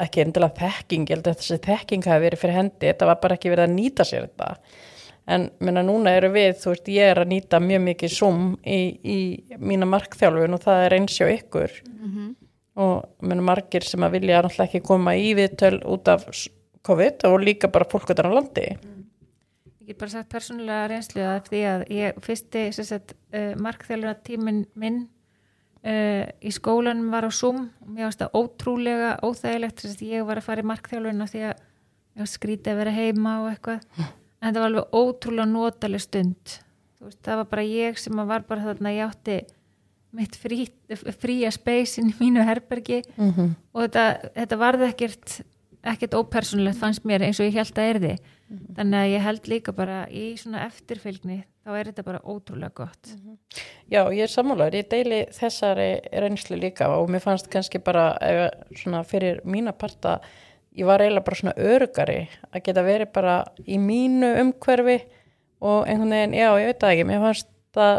ekki 0.00 0.24
endilega 0.24 0.56
þekking, 0.59 1.06
ég 1.09 1.16
held 1.16 1.30
að 1.30 1.38
þessi 1.40 1.61
þekking 1.64 2.09
hafi 2.09 2.26
verið 2.26 2.42
fyrir 2.42 2.59
hendi, 2.59 2.88
þetta 2.88 3.09
var 3.09 3.20
bara 3.22 3.37
ekki 3.38 3.52
verið 3.52 3.68
að 3.68 3.76
nýta 3.76 4.04
sér 4.04 4.26
þetta 4.26 4.50
en 5.27 5.49
minna 5.59 5.83
núna 5.83 6.15
eru 6.17 6.31
við, 6.35 6.55
þú 6.62 6.73
veist, 6.73 6.91
ég 6.95 7.12
er 7.12 7.21
að 7.23 7.33
nýta 7.33 7.61
mjög 7.62 7.83
mikið 7.89 8.12
Zoom 8.15 8.43
í, 8.62 8.81
í 9.03 9.19
mína 9.59 9.89
markþjálfun 9.91 10.55
og 10.55 10.62
það 10.62 10.83
er 10.85 10.97
eins 11.01 11.17
hjá 11.19 11.27
ykkur. 11.33 11.73
Og 12.77 13.25
menn 13.25 13.43
margir 13.43 13.87
sem 13.89 14.05
að 14.05 14.19
vilja 14.19 14.43
náttúrulega 14.45 14.69
ekki 14.69 14.87
koma 14.87 15.17
í 15.17 15.33
viðtöl 15.35 15.81
út 15.89 16.09
af 16.12 16.27
COVID 16.87 17.25
og 17.25 17.41
líka 17.43 17.71
bara 17.73 17.89
fólk 17.89 18.12
utan 18.12 18.31
á 18.31 18.37
landi. 18.37 18.67
Ég 19.81 19.95
get 19.95 19.99
bara 19.99 20.11
sagt 20.11 20.31
persónulega 20.31 20.89
reynslu 20.91 21.23
að 21.25 21.49
því 21.49 21.62
að 21.73 21.85
ég 21.95 22.21
fyrsti 22.23 22.65
uh, 22.69 23.55
markþjálfur 23.62 24.21
tíminn 24.27 24.67
minn 24.75 25.09
uh, 25.87 26.27
í 26.43 26.53
skólanum 26.55 27.11
var 27.11 27.27
á 27.27 27.31
Zoom. 27.31 27.71
Og 27.83 27.89
mér 27.95 28.11
varst 28.11 28.23
það 28.23 28.39
ótrúlega 28.39 29.17
óþægilegt 29.25 29.83
þess 29.83 29.99
að 29.99 30.07
ég 30.12 30.29
var 30.29 30.39
að 30.39 30.47
fara 30.51 30.62
í 30.62 30.71
markþjálfurinn 30.71 31.27
því 31.33 31.43
að 31.49 31.57
ég 31.57 32.23
var 32.23 32.33
skrítið 32.35 32.73
að 32.73 32.81
vera 32.83 32.97
heima 33.01 33.35
og 33.43 33.51
eitthvað 33.51 34.07
það 34.54 34.62
var 34.62 34.70
alveg 34.70 34.96
ótrúlega 35.00 35.50
notaleg 35.50 36.02
stund. 36.04 36.56
Veist, 37.02 37.20
það 37.26 37.42
var 37.42 37.50
bara 37.52 37.66
ég 37.68 37.98
sem 38.00 38.22
var 38.28 38.46
bara 38.48 38.64
þarna 38.64 38.94
ég 38.96 39.11
átti 39.11 39.40
mitt 40.16 40.37
frí, 40.40 40.62
fría 41.20 41.50
space 41.52 42.00
inn 42.00 42.12
í 42.12 42.16
mínu 42.20 42.44
herbergi 42.46 43.02
mm 43.16 43.32
-hmm. 43.32 43.50
og 43.72 43.82
þetta, 43.82 44.30
þetta 44.38 44.56
varði 44.56 44.88
ekkert 44.88 45.40
ekkert 45.87 46.16
ópersonlegt 46.18 46.80
fannst 46.80 47.04
mér 47.06 47.22
eins 47.26 47.40
og 47.40 47.46
ég 47.46 47.59
held 47.61 47.78
að 47.78 47.90
erði 47.90 48.14
þannig 48.76 48.98
að 49.00 49.12
ég 49.12 49.26
held 49.26 49.50
líka 49.50 49.74
bara 49.76 49.98
í 50.11 50.24
svona 50.40 50.64
eftirfylgni 50.66 51.44
þá 51.66 51.70
er 51.74 51.90
þetta 51.90 52.04
bara 52.06 52.22
ótrúlega 52.22 52.74
gott. 52.74 53.12
Já, 53.90 54.06
ég 54.14 54.22
er 54.22 54.30
sammálaður, 54.30 54.78
ég 54.78 54.90
deili 54.90 55.20
þessari 55.35 55.88
reynslu 56.12 56.59
líka 56.61 56.88
og 56.94 57.11
mér 57.11 57.24
fannst 57.24 57.50
kannski 57.50 57.80
bara 57.82 58.14
svona 58.78 59.02
fyrir 59.06 59.40
mína 59.44 59.74
parta 59.74 60.20
ég 60.77 60.89
var 60.89 61.03
eiginlega 61.03 61.27
bara 61.27 61.41
svona 61.41 61.57
örugari 61.57 62.19
að 62.53 62.62
geta 62.69 62.85
verið 62.87 63.12
bara 63.17 63.37
í 63.65 63.79
mínu 63.81 64.33
umhverfi 64.43 64.99
og 65.65 65.87
einhvern 65.89 66.12
veginn, 66.12 66.37
já, 66.37 66.49
ég 66.61 66.71
veit 66.71 66.81
það 66.83 66.95
ekki 66.95 67.07
mér 67.09 67.23
fannst 67.25 67.53
það 67.77 67.95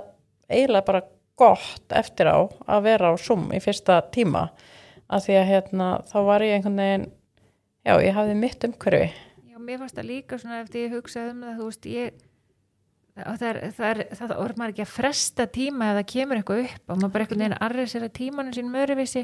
eiginlega 0.48 0.90
bara 0.92 1.06
gott 1.38 1.94
eftir 1.94 2.30
á 2.30 2.38
að 2.46 2.84
vera 2.88 3.14
á 3.14 3.14
Zoom 3.22 3.50
í 3.54 3.62
fyrsta 3.62 4.00
tíma 4.14 4.48
að 5.08 5.28
því 5.28 5.40
að 5.40 5.50
hérna, 5.52 5.90
þá 6.10 6.18
var 6.28 6.46
ég 6.46 6.58
einhvern 6.58 6.82
veginn 6.82 7.10
já, 7.88 7.94
ég 8.04 8.16
hafði 8.18 8.38
mitt 8.38 8.66
umhverfi. 8.68 9.12
Já, 9.48 9.58
mér 9.58 9.82
fannst 9.82 9.98
það 9.98 10.10
líka 10.12 10.40
svona 10.42 10.62
eftir 10.64 10.88
ég 10.88 10.96
hugsaði 10.98 11.34
um 11.34 11.44
það, 11.46 11.60
þú 11.60 11.70
veist, 11.70 11.90
ég 11.94 12.24
það 13.18 13.46
er, 13.50 13.60
það 13.74 13.92
er, 13.92 14.02
það 14.20 14.34
orð 14.44 14.60
maður 14.60 14.74
ekki 14.74 14.84
að 14.84 14.94
fresta 14.94 15.48
tíma 15.50 15.92
ef 15.92 16.00
það 16.00 16.10
kemur 16.14 16.40
eitthvað 16.40 16.64
upp 16.66 16.92
og 16.92 17.00
maður 17.00 17.14
bara 17.14 17.26
einhvern 17.26 17.44
veginn 17.44 17.62
arrið 17.68 17.92
sér 17.94 18.06
að 18.08 18.18
tímanum 18.20 18.58
sín 18.58 18.74
möruvísi, 18.74 19.24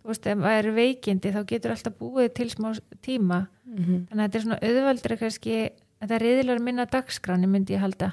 þú 0.00 0.12
veist, 0.12 0.26
ef 0.26 0.38
maður 0.40 0.70
er 0.70 0.76
veikindi 0.76 1.32
þá 1.34 1.40
getur 1.52 1.74
alltaf 1.74 1.96
búið 2.00 2.28
til 2.38 2.48
smá 2.50 2.68
tíma. 3.04 3.46
Mm 3.64 3.84
-hmm. 3.84 3.98
þannig 4.08 4.22
að 4.22 4.26
þetta 4.26 4.38
er 4.38 4.44
svona 4.44 4.62
auðveldri 4.66 5.16
kannski, 5.16 5.56
þetta 6.00 6.14
er 6.14 6.22
reyðilega 6.26 6.62
minna 6.64 6.86
dagskráni 6.86 7.46
myndi 7.46 7.74
ég 7.74 7.80
halda. 7.80 8.12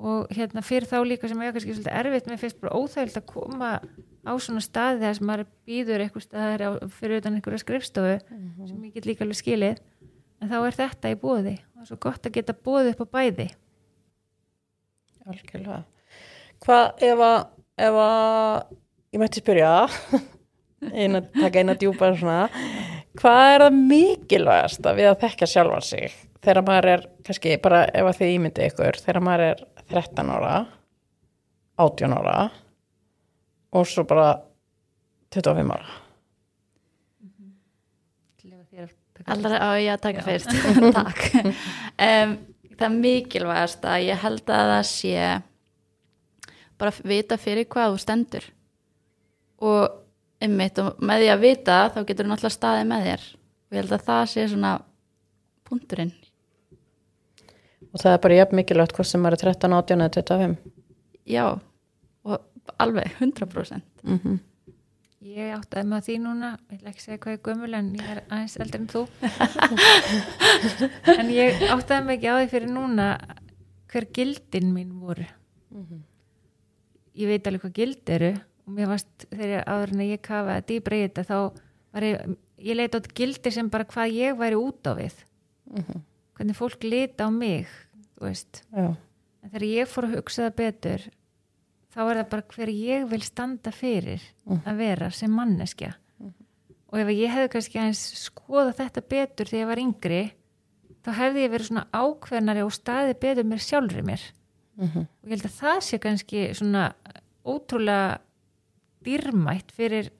Og 0.00 0.28
hérna 0.32 0.62
fyrir 0.62 0.88
þá 0.88 1.04
líka 1.04 1.28
sem 1.28 1.40
ég 1.42 1.52
kannski 1.52 1.74
svolítið 1.74 1.98
erfitt, 1.98 2.26
mér 2.26 2.38
finnst 2.38 2.60
bara 2.60 2.76
óþægild 2.76 3.16
að 3.16 3.26
koma 3.26 3.80
á 4.24 4.32
svona 4.38 4.60
staði 4.60 5.00
þar 5.00 5.14
sem 5.16 5.26
maður 5.26 5.46
býður 5.66 6.00
eitthvað 6.00 6.22
staðar 6.22 6.60
á, 6.64 6.70
fyrir 6.88 7.20
utan 7.20 7.34
einhverja 7.34 7.58
skrifstofu 7.58 8.20
sem 8.66 8.84
ég 8.84 8.94
get 8.94 9.06
líka 9.06 9.24
alveg 9.24 9.36
skilið. 9.36 9.76
En 10.40 10.48
þá 10.48 10.58
er 10.66 10.76
þetta 10.76 11.12
í 11.12 11.16
bóði 11.20 11.56
og 11.60 11.74
það 11.74 11.82
er 11.82 11.86
svo 11.86 11.96
gott 12.00 12.26
að 12.26 12.32
geta 12.32 12.52
bóðið 12.52 12.92
upp 12.94 13.02
á 13.04 13.12
bæði. 13.16 13.48
Algjörlega. 15.26 15.84
Hvað 16.64 17.04
ef 17.10 17.22
að, 17.24 17.38
ef 17.76 17.98
að, 18.04 18.76
ég 19.12 19.20
mætti 19.20 19.40
spyrja, 19.40 19.72
eina, 20.88 21.22
taka 21.34 21.62
eina 21.62 21.76
djúpa 21.78 22.12
svona, 22.16 22.48
hvað 23.20 23.54
er 23.54 23.64
það 23.64 23.78
mikilvægasta 23.92 24.94
við 24.98 25.10
að 25.10 25.22
þekka 25.24 25.48
sjálfan 25.52 25.86
sig 25.86 26.18
þegar 26.40 26.62
maður 26.66 26.90
er, 26.94 27.06
kannski 27.26 27.56
bara 27.62 27.84
ef 27.88 28.10
að 28.10 28.20
þið 28.20 28.34
ímyndi 28.36 28.68
ykkur, 28.70 29.00
þegar 29.04 29.24
maður 29.26 29.46
er 29.48 29.64
13 29.90 30.34
ára, 30.36 30.54
18 31.80 32.16
ára 32.16 32.36
og 33.76 33.88
svo 33.88 34.06
bara 34.08 34.30
25 35.34 35.74
ára. 35.76 35.98
Allra 39.30 39.58
á 39.60 39.76
ég 39.76 39.92
að 39.92 40.04
taka 40.06 40.22
fyrst. 40.24 40.54
Takk. 40.96 41.26
Um, 42.00 42.30
Það 42.80 42.86
er 42.86 42.96
mikilvægast 42.96 43.82
að 43.84 44.02
ég 44.06 44.22
held 44.22 44.50
að 44.56 44.70
það 44.70 44.86
sé 44.88 45.24
bara 46.80 46.92
að 46.94 47.00
vita 47.10 47.36
fyrir 47.36 47.66
hvað 47.68 47.90
þú 47.92 47.98
stendur. 48.00 48.46
Og 49.60 49.98
einmitt 50.40 50.80
og 50.82 51.00
með 51.04 51.24
því 51.24 51.30
að 51.34 51.44
vita 51.44 51.78
þá 51.94 52.00
getur 52.08 52.26
þú 52.26 52.32
náttúrulega 52.32 52.56
staðið 52.56 52.90
með 52.90 53.06
þér. 53.08 53.24
Og 53.70 53.76
ég 53.76 53.82
held 53.82 53.96
að 53.96 54.04
það 54.08 54.22
sé 54.32 54.44
svona 54.50 54.74
punkturinn. 55.68 56.12
Og 57.90 58.02
það 58.02 58.12
er 58.12 58.22
bara 58.26 58.38
jafn 58.38 58.58
mikilvægt 58.60 58.94
hvort 58.96 59.10
sem 59.10 59.22
maður 59.22 59.38
er 59.38 59.54
13, 59.54 59.74
18 59.80 60.04
eða 60.04 60.14
25. 60.18 60.54
Já, 61.30 61.44
og 62.24 62.76
alveg 62.78 63.18
100% 63.18 63.82
Mm 64.02 64.18
-hmm. 64.18 64.38
Ég 65.20 65.52
áttaði 65.52 65.84
með 65.84 66.04
því 66.06 66.14
núna, 66.18 66.58
ég 66.70 66.78
ætla 66.78 66.88
ekki 66.90 67.00
að 67.00 67.04
segja 67.04 67.18
hvað 67.18 67.32
ég 67.32 67.38
er 67.38 67.42
gömul 67.44 67.74
en 67.74 67.88
ég 67.94 68.06
er 68.08 68.20
aðeins 68.30 68.56
eldri 68.56 68.78
en 68.80 68.86
þú. 68.88 69.02
En 71.20 71.28
ég 71.28 71.60
áttaði 71.74 72.06
mig 72.06 72.16
ekki 72.16 72.30
á 72.32 72.36
því 72.40 72.48
fyrir 72.48 72.70
núna 72.72 73.18
hver 73.92 74.06
gildin 74.16 74.72
mín 74.72 74.94
voru. 75.00 75.26
Ég 77.14 77.28
veit 77.28 77.46
alveg 77.46 77.60
hvað 77.60 77.72
gild 77.72 78.08
eru 78.08 78.32
og 78.66 78.74
mér 78.76 78.90
varst 78.90 79.26
þegar 79.30 79.66
áður 79.68 79.92
en 79.94 80.04
ég 80.06 80.22
kafaði 80.26 80.66
dýbra 80.70 80.98
í 80.98 81.04
þetta 81.06 81.24
þá 81.28 81.36
var 81.90 82.06
ég, 82.06 82.34
ég 82.58 82.78
leita 82.78 83.00
á 83.00 83.08
gildi 83.20 83.52
sem 83.54 83.70
bara 83.72 83.88
hvað 83.88 84.16
ég 84.16 84.38
væri 84.38 84.58
út 84.60 84.90
á 84.90 84.92
við. 84.98 85.14
Hvernig 86.36 86.56
fólk 86.58 86.84
lita 86.86 87.26
á 87.26 87.30
mig 87.30 87.68
þú 88.16 88.28
veist. 88.28 88.62
Já, 88.74 88.90
en 89.42 89.50
þegar 89.52 89.66
ég 89.68 89.90
fór 89.90 90.08
að 90.08 90.16
hugsa 90.18 90.46
það 90.46 90.58
betur 90.60 91.06
þá 91.90 92.00
er 92.04 92.20
það 92.20 92.28
bara 92.34 92.48
hver 92.54 92.72
ég 92.74 93.06
vil 93.10 93.22
standa 93.26 93.72
fyrir 93.74 94.22
að 94.64 94.76
vera 94.80 95.10
sem 95.10 95.32
manneskja. 95.34 95.94
Og 96.90 96.98
ef 96.98 97.10
ég 97.14 97.30
hefði 97.30 97.50
kannski 97.52 97.78
aðeins 97.78 98.02
skoða 98.18 98.72
þetta 98.80 99.02
betur 99.06 99.46
þegar 99.50 99.62
ég 99.62 99.68
var 99.70 99.82
yngri 99.84 100.22
þá 101.06 101.10
hefði 101.16 101.44
ég 101.44 101.52
verið 101.52 101.68
svona 101.70 101.86
ákveðnari 101.94 102.64
og 102.66 102.72
staði 102.74 103.14
betur 103.22 103.46
mér 103.46 103.62
sjálfri 103.62 104.02
mér. 104.04 104.20
Mhm. 104.80 105.02
og 105.04 105.28
ég 105.28 105.34
held 105.34 105.44
að 105.44 105.56
það 105.60 105.78
sé 105.84 105.98
kannski 106.00 106.42
svona 106.56 106.94
ótrúlega 107.44 108.18
dýrmætt 109.04 109.72
fyrir 109.72 110.10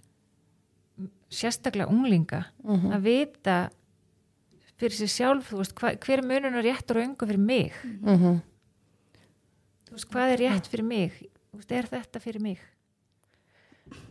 sérstaklega 1.31 1.89
unglinga 1.91 2.45
Mhm. 2.65 2.93
að 2.93 3.01
vita 3.03 3.71
fyrir 4.81 4.97
sér 4.97 5.11
sjálf, 5.13 5.51
þú 5.51 5.57
veist, 5.61 5.75
hva, 5.75 5.93
hver 5.99 6.19
er 6.19 6.23
munun 6.23 6.57
og 6.59 6.65
réttur 6.65 6.97
og 6.97 7.05
öngu 7.09 7.27
fyrir 7.27 7.39
mig? 7.39 7.73
Mm 7.85 8.41
þú 9.91 9.93
veist, 9.93 10.11
hvað 10.11 10.33
er 10.33 10.39
rétt 10.39 10.67
fyrir 10.71 10.85
mig? 10.87 11.13
Þú 11.53 11.57
veist, 11.59 11.73
er 11.73 11.83
þetta 11.91 12.21
fyrir 12.23 12.41
mig? 12.41 12.59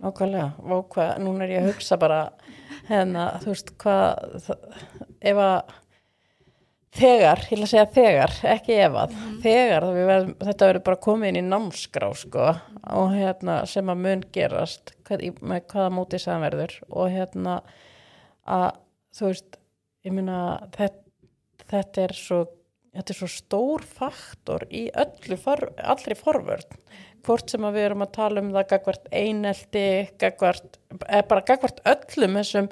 Nákvæmlega, 0.01 0.59
og 0.59 0.89
hvað, 0.89 1.19
núna 1.23 1.43
er 1.45 1.53
ég 1.53 1.61
að 1.63 1.73
hugsa 1.73 1.97
bara 1.97 2.17
hérna, 2.89 3.39
þú 3.39 3.45
veist, 3.53 3.69
hvað 3.77 4.49
ef 5.21 5.37
að 5.37 5.73
þegar, 6.95 7.43
ég 7.45 7.53
ætla 7.53 7.67
að 7.67 7.71
segja 7.73 7.87
þegar, 7.95 8.35
ekki 8.53 8.77
ef 8.81 8.97
að 9.03 9.15
þegar, 9.43 9.85
þá 9.85 9.95
við 9.95 10.07
verðum, 10.09 10.35
þetta 10.41 10.69
verður 10.69 10.85
bara 10.89 11.01
komið 11.05 11.31
inn 11.31 11.39
í 11.39 11.47
námskrá, 11.47 12.11
sko 12.17 12.45
og 12.99 13.15
hérna, 13.15 13.57
sem 13.69 13.91
að 13.93 14.05
mun 14.05 14.23
gerast 14.35 14.93
hvað, 15.07 15.25
með 15.41 15.65
hvaða 15.73 15.89
móti 15.93 16.21
samverður 16.21 16.77
og 16.89 17.11
hérna 17.13 17.59
að, 18.49 18.69
þú 19.17 19.27
veist, 19.29 19.59
ég 20.07 20.15
meina 20.15 20.39
þetta, 20.75 21.05
þetta 21.69 22.07
er 22.07 22.17
svo 22.17 22.45
þetta 22.95 23.13
er 23.13 23.19
svo 23.19 23.29
stór 23.31 23.85
faktor 23.85 24.65
í 24.73 24.87
öllu 24.97 25.37
for, 25.39 25.69
allri 25.77 26.17
forvörn. 26.17 26.79
Hvort 27.25 27.51
sem 27.51 27.65
að 27.67 27.75
við 27.75 27.85
erum 27.89 28.05
að 28.05 28.13
tala 28.15 28.41
um 28.43 28.51
það 28.55 28.69
gagvart 28.73 29.09
einelti, 29.11 29.85
gagvart 30.21 30.79
eða 31.05 31.25
bara 31.29 31.45
gagvart 31.49 31.81
öllum 31.93 32.39
þessum, 32.39 32.69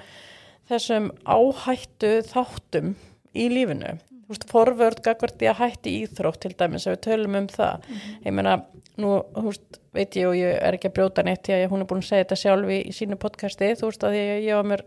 þessum 0.71 1.09
áhættu 1.27 2.13
þáttum 2.27 2.95
í 3.37 3.49
lífinu 3.51 3.97
þú 4.27 4.35
veist, 4.35 4.47
forvörð 4.51 5.03
gagvart 5.05 5.43
í 5.43 5.49
að 5.49 5.59
hætti 5.61 5.93
íþrótt 6.03 6.41
til 6.43 6.53
dæmis, 6.59 6.87
ef 6.87 6.97
við 6.97 7.03
tölum 7.07 7.37
um 7.39 7.47
það. 7.51 7.85
Ég 8.25 8.35
meina, 8.35 8.55
nú, 8.99 9.13
þú 9.35 9.45
veist 9.47 9.79
veit 9.95 10.17
ég 10.19 10.29
og 10.29 10.35
ég 10.37 10.57
er 10.59 10.77
ekki 10.77 10.91
að 10.91 10.97
brjóta 10.97 11.23
neitt 11.25 11.45
því 11.47 11.55
að 11.57 11.69
hún 11.71 11.83
er 11.83 11.89
búin 11.89 12.03
að 12.03 12.09
segja 12.09 12.25
þetta 12.25 12.39
sjálf 12.43 12.73
í, 12.73 12.81
í 12.83 12.95
sínu 12.95 13.19
podcasti. 13.21 13.71
Þú 13.79 13.91
veist 13.91 14.03
að 14.03 14.17
ég, 14.19 14.33
ég 14.49 14.59
var 14.59 14.67
mér 14.73 14.83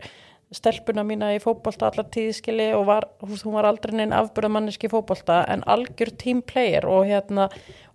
stelpuna 0.54 1.04
mína 1.06 1.30
í 1.36 1.40
fótbolta 1.42 1.88
allar 1.88 2.08
tíðskili 2.10 2.70
og 2.74 2.84
var, 2.88 3.06
veist, 3.22 3.46
hún 3.46 3.56
var 3.56 3.68
aldrei 3.68 3.94
neinn 3.96 4.14
afbyrðamanniski 4.16 4.88
í 4.88 4.92
fótbolta 4.92 5.44
en 5.50 5.62
algjör 5.70 6.10
team 6.18 6.42
player 6.42 6.86
og 6.90 7.06
hérna 7.06 7.46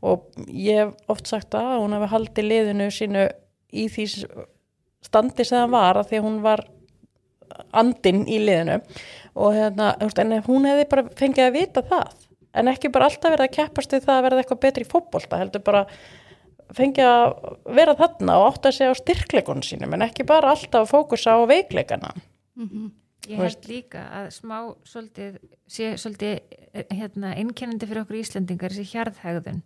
og 0.05 0.29
ég 0.47 0.85
hef 0.85 1.11
oft 1.11 1.27
sagt 1.27 1.57
að 1.57 1.81
hún 1.81 1.97
hefði 1.97 2.11
haldið 2.13 2.49
liðinu 2.51 2.87
sínu 2.95 3.25
í 3.75 3.89
því 3.91 4.07
standi 5.03 5.43
sem 5.43 5.65
það 5.65 5.75
var 5.75 5.99
að 5.99 6.09
því 6.11 6.21
að 6.21 6.27
hún 6.29 6.39
var 6.45 6.65
andinn 7.75 8.23
í 8.31 8.39
liðinu 8.41 8.79
og 9.35 9.55
hérna, 9.55 9.93
en 9.99 10.35
hún 10.47 10.67
hefði 10.69 10.85
bara 10.91 11.07
fengið 11.19 11.47
að 11.47 11.57
vita 11.57 11.83
það 11.89 12.13
en 12.55 12.71
ekki 12.71 12.91
bara 12.93 13.09
alltaf 13.09 13.33
verið 13.33 13.49
að 13.49 13.55
keppast 13.57 13.95
við 13.95 14.05
það 14.05 14.17
að 14.19 14.25
verða 14.27 14.43
eitthvað 14.43 14.61
betri 14.63 14.85
í 14.85 14.91
fótbolta 14.91 15.39
heldur 15.41 15.63
bara 15.65 15.85
fengið 16.75 17.09
að 17.09 17.33
vera 17.77 17.95
þarna 17.99 18.37
og 18.41 18.45
átt 18.49 18.69
að 18.69 18.77
segja 18.77 18.93
á 18.95 19.01
styrkleikun 19.01 19.65
sínum 19.65 19.95
en 19.97 20.05
ekki 20.07 20.25
bara 20.27 20.53
alltaf 20.55 20.85
að 20.85 20.93
fókusa 20.93 21.35
á 21.35 21.39
veikleikana. 21.51 22.13
Mm 22.55 22.69
Ég 23.25 23.39
held 23.41 23.63
líka 23.65 24.03
að 24.13 24.27
smá 24.35 24.57
svolítið, 24.85 25.39
sé 25.65 25.95
svolítið 25.97 26.35
eh, 26.73 26.85
hérna, 26.93 27.31
einkennandi 27.33 27.87
fyrir 27.89 28.03
okkur 28.03 28.19
Íslendingar 28.19 28.69
þessi 28.69 28.91
hjarðhægðun 28.91 29.63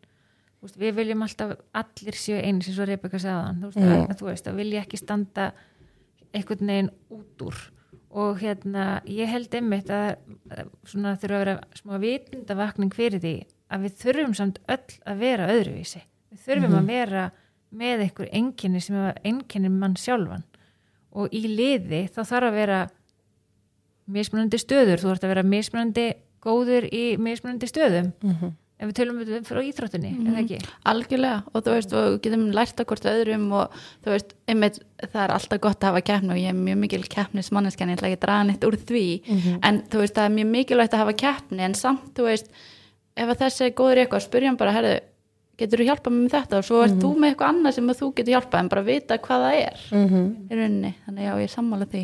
við 0.80 0.96
viljum 0.96 1.26
alltaf 1.26 1.58
allir 1.76 2.16
séu 2.20 2.38
eins 2.40 2.70
eins 2.70 2.80
og 2.80 2.88
Rebecca 2.88 3.20
sagðan 3.20 3.60
þú 3.60 3.72
veist, 3.72 3.80
Mm. 3.80 4.06
að, 4.08 4.16
þú 4.20 4.30
veist, 4.30 4.48
að 4.48 4.56
vilja 4.56 4.84
ekki 4.84 4.98
standa 4.98 5.50
einhvern 6.34 6.72
veginn 6.72 6.92
út 7.12 7.46
úr 7.50 7.60
og 8.10 8.40
hérna 8.42 9.02
ég 9.06 9.30
held 9.30 9.54
einmitt 9.54 9.90
að 9.94 10.18
svona 10.88 11.16
þurfa 11.22 11.36
að 11.36 11.44
vera 11.44 11.56
smá 11.78 11.98
vitundavakning 12.02 12.94
fyrir 12.96 13.22
því 13.22 13.34
að 13.70 13.84
við 13.86 13.98
þurfum 14.04 14.38
samt 14.38 14.62
öll 14.68 14.96
að 15.06 15.20
vera 15.22 15.50
öðruvísi. 15.54 16.02
Við 16.30 16.46
þurfum 16.46 16.78
að 16.80 16.90
vera 16.90 17.26
með 17.70 18.06
einhver 18.08 18.32
enginni 18.34 18.82
sem 18.82 18.96
er 18.98 19.20
enginni 19.24 19.70
mann 19.70 19.98
sjálfan. 20.00 20.46
Og 21.14 21.30
í 21.34 21.44
liði 21.46 22.08
þá 22.10 22.24
þarf 22.24 22.50
að 22.50 22.58
vera 22.58 22.80
mismunandi 24.10 24.58
stöður, 24.58 25.02
þú 25.02 25.12
þarf 25.12 25.24
að 25.24 25.34
vera 25.36 25.46
mismunandi 25.46 26.08
góður 26.42 26.90
í 26.90 27.04
mismunandi 27.22 27.70
stöðum 27.70 28.12
ef 28.80 28.88
við 28.88 28.96
tölum 28.96 29.20
um 29.20 29.46
frá 29.48 29.60
íþróttinni, 29.60 30.10
mm 30.16 30.28
eða 30.32 30.42
ekki? 30.44 30.60
algjörlega. 30.88 31.40
Og 31.52 31.64
þú 31.66 31.76
veist, 31.76 31.94
og 32.00 32.18
getum 32.24 32.46
lært 32.56 32.80
hvort 32.88 33.08
öðrum 33.12 33.46
og 33.60 33.78
þú 34.06 34.14
veist, 34.14 34.34
einmitt 34.48 34.80
það 35.04 35.22
er 35.26 35.34
alltaf 35.36 35.62
gott 35.66 35.84
að 35.84 35.90
hafa 35.92 36.02
keppni 36.08 36.34
og 36.36 36.40
ég 36.40 36.54
er 36.54 36.60
mjög 36.60 36.80
mikil 36.86 37.04
keppnismanneskjan, 37.12 37.92
ég 37.92 38.00
ætla 38.00 38.10
ekki 38.10 38.20
að 38.22 38.26
draga 38.26 38.48
neitt 38.48 38.68
úr 38.68 38.78
því. 38.80 39.06
En 39.68 39.82
þú 39.92 40.04
veist, 40.04 40.16
það 40.16 40.26
er 40.30 40.36
mjög 40.38 40.52
mikilvægt 40.56 40.96
að 40.96 41.04
hafa 41.04 41.16
keppni 41.26 41.66
en 41.68 41.76
samt, 41.76 42.12
þú 42.16 42.28
veist 42.30 42.52
ef 43.20 43.28
að 43.34 43.42
þessi 43.44 43.66
er 43.68 43.74
góður 43.76 44.00
í 44.00 44.04
eitthvað, 44.06 44.24
spyrja 44.30 44.48
hann 44.54 44.60
bara 44.60 44.76
herðu, 44.78 44.94
getur 45.60 45.82
þú 45.82 45.90
hjálpað 45.90 46.14
mér 46.16 46.24
með 46.24 46.36
þetta? 46.38 46.60
Og 46.62 46.68
svo 46.70 46.84
ert 46.86 46.96
þú 47.04 47.10
með 47.20 47.34
eitthvað 47.34 47.50
annað 47.52 47.76
sem 47.76 47.92
þú 48.00 48.10
getur 48.16 48.34
hjálpað 48.38 48.60
en 48.64 48.70
bara 48.72 48.86
vita 48.88 49.18
hvað 49.20 49.44
það 49.44 49.58
er. 49.60 49.82
Í 50.48 50.56
rauninni, 50.56 50.94
þannig 51.06 51.28
já, 51.28 51.34
ég 51.44 51.52
sammála 51.52 51.90
því. 51.92 52.04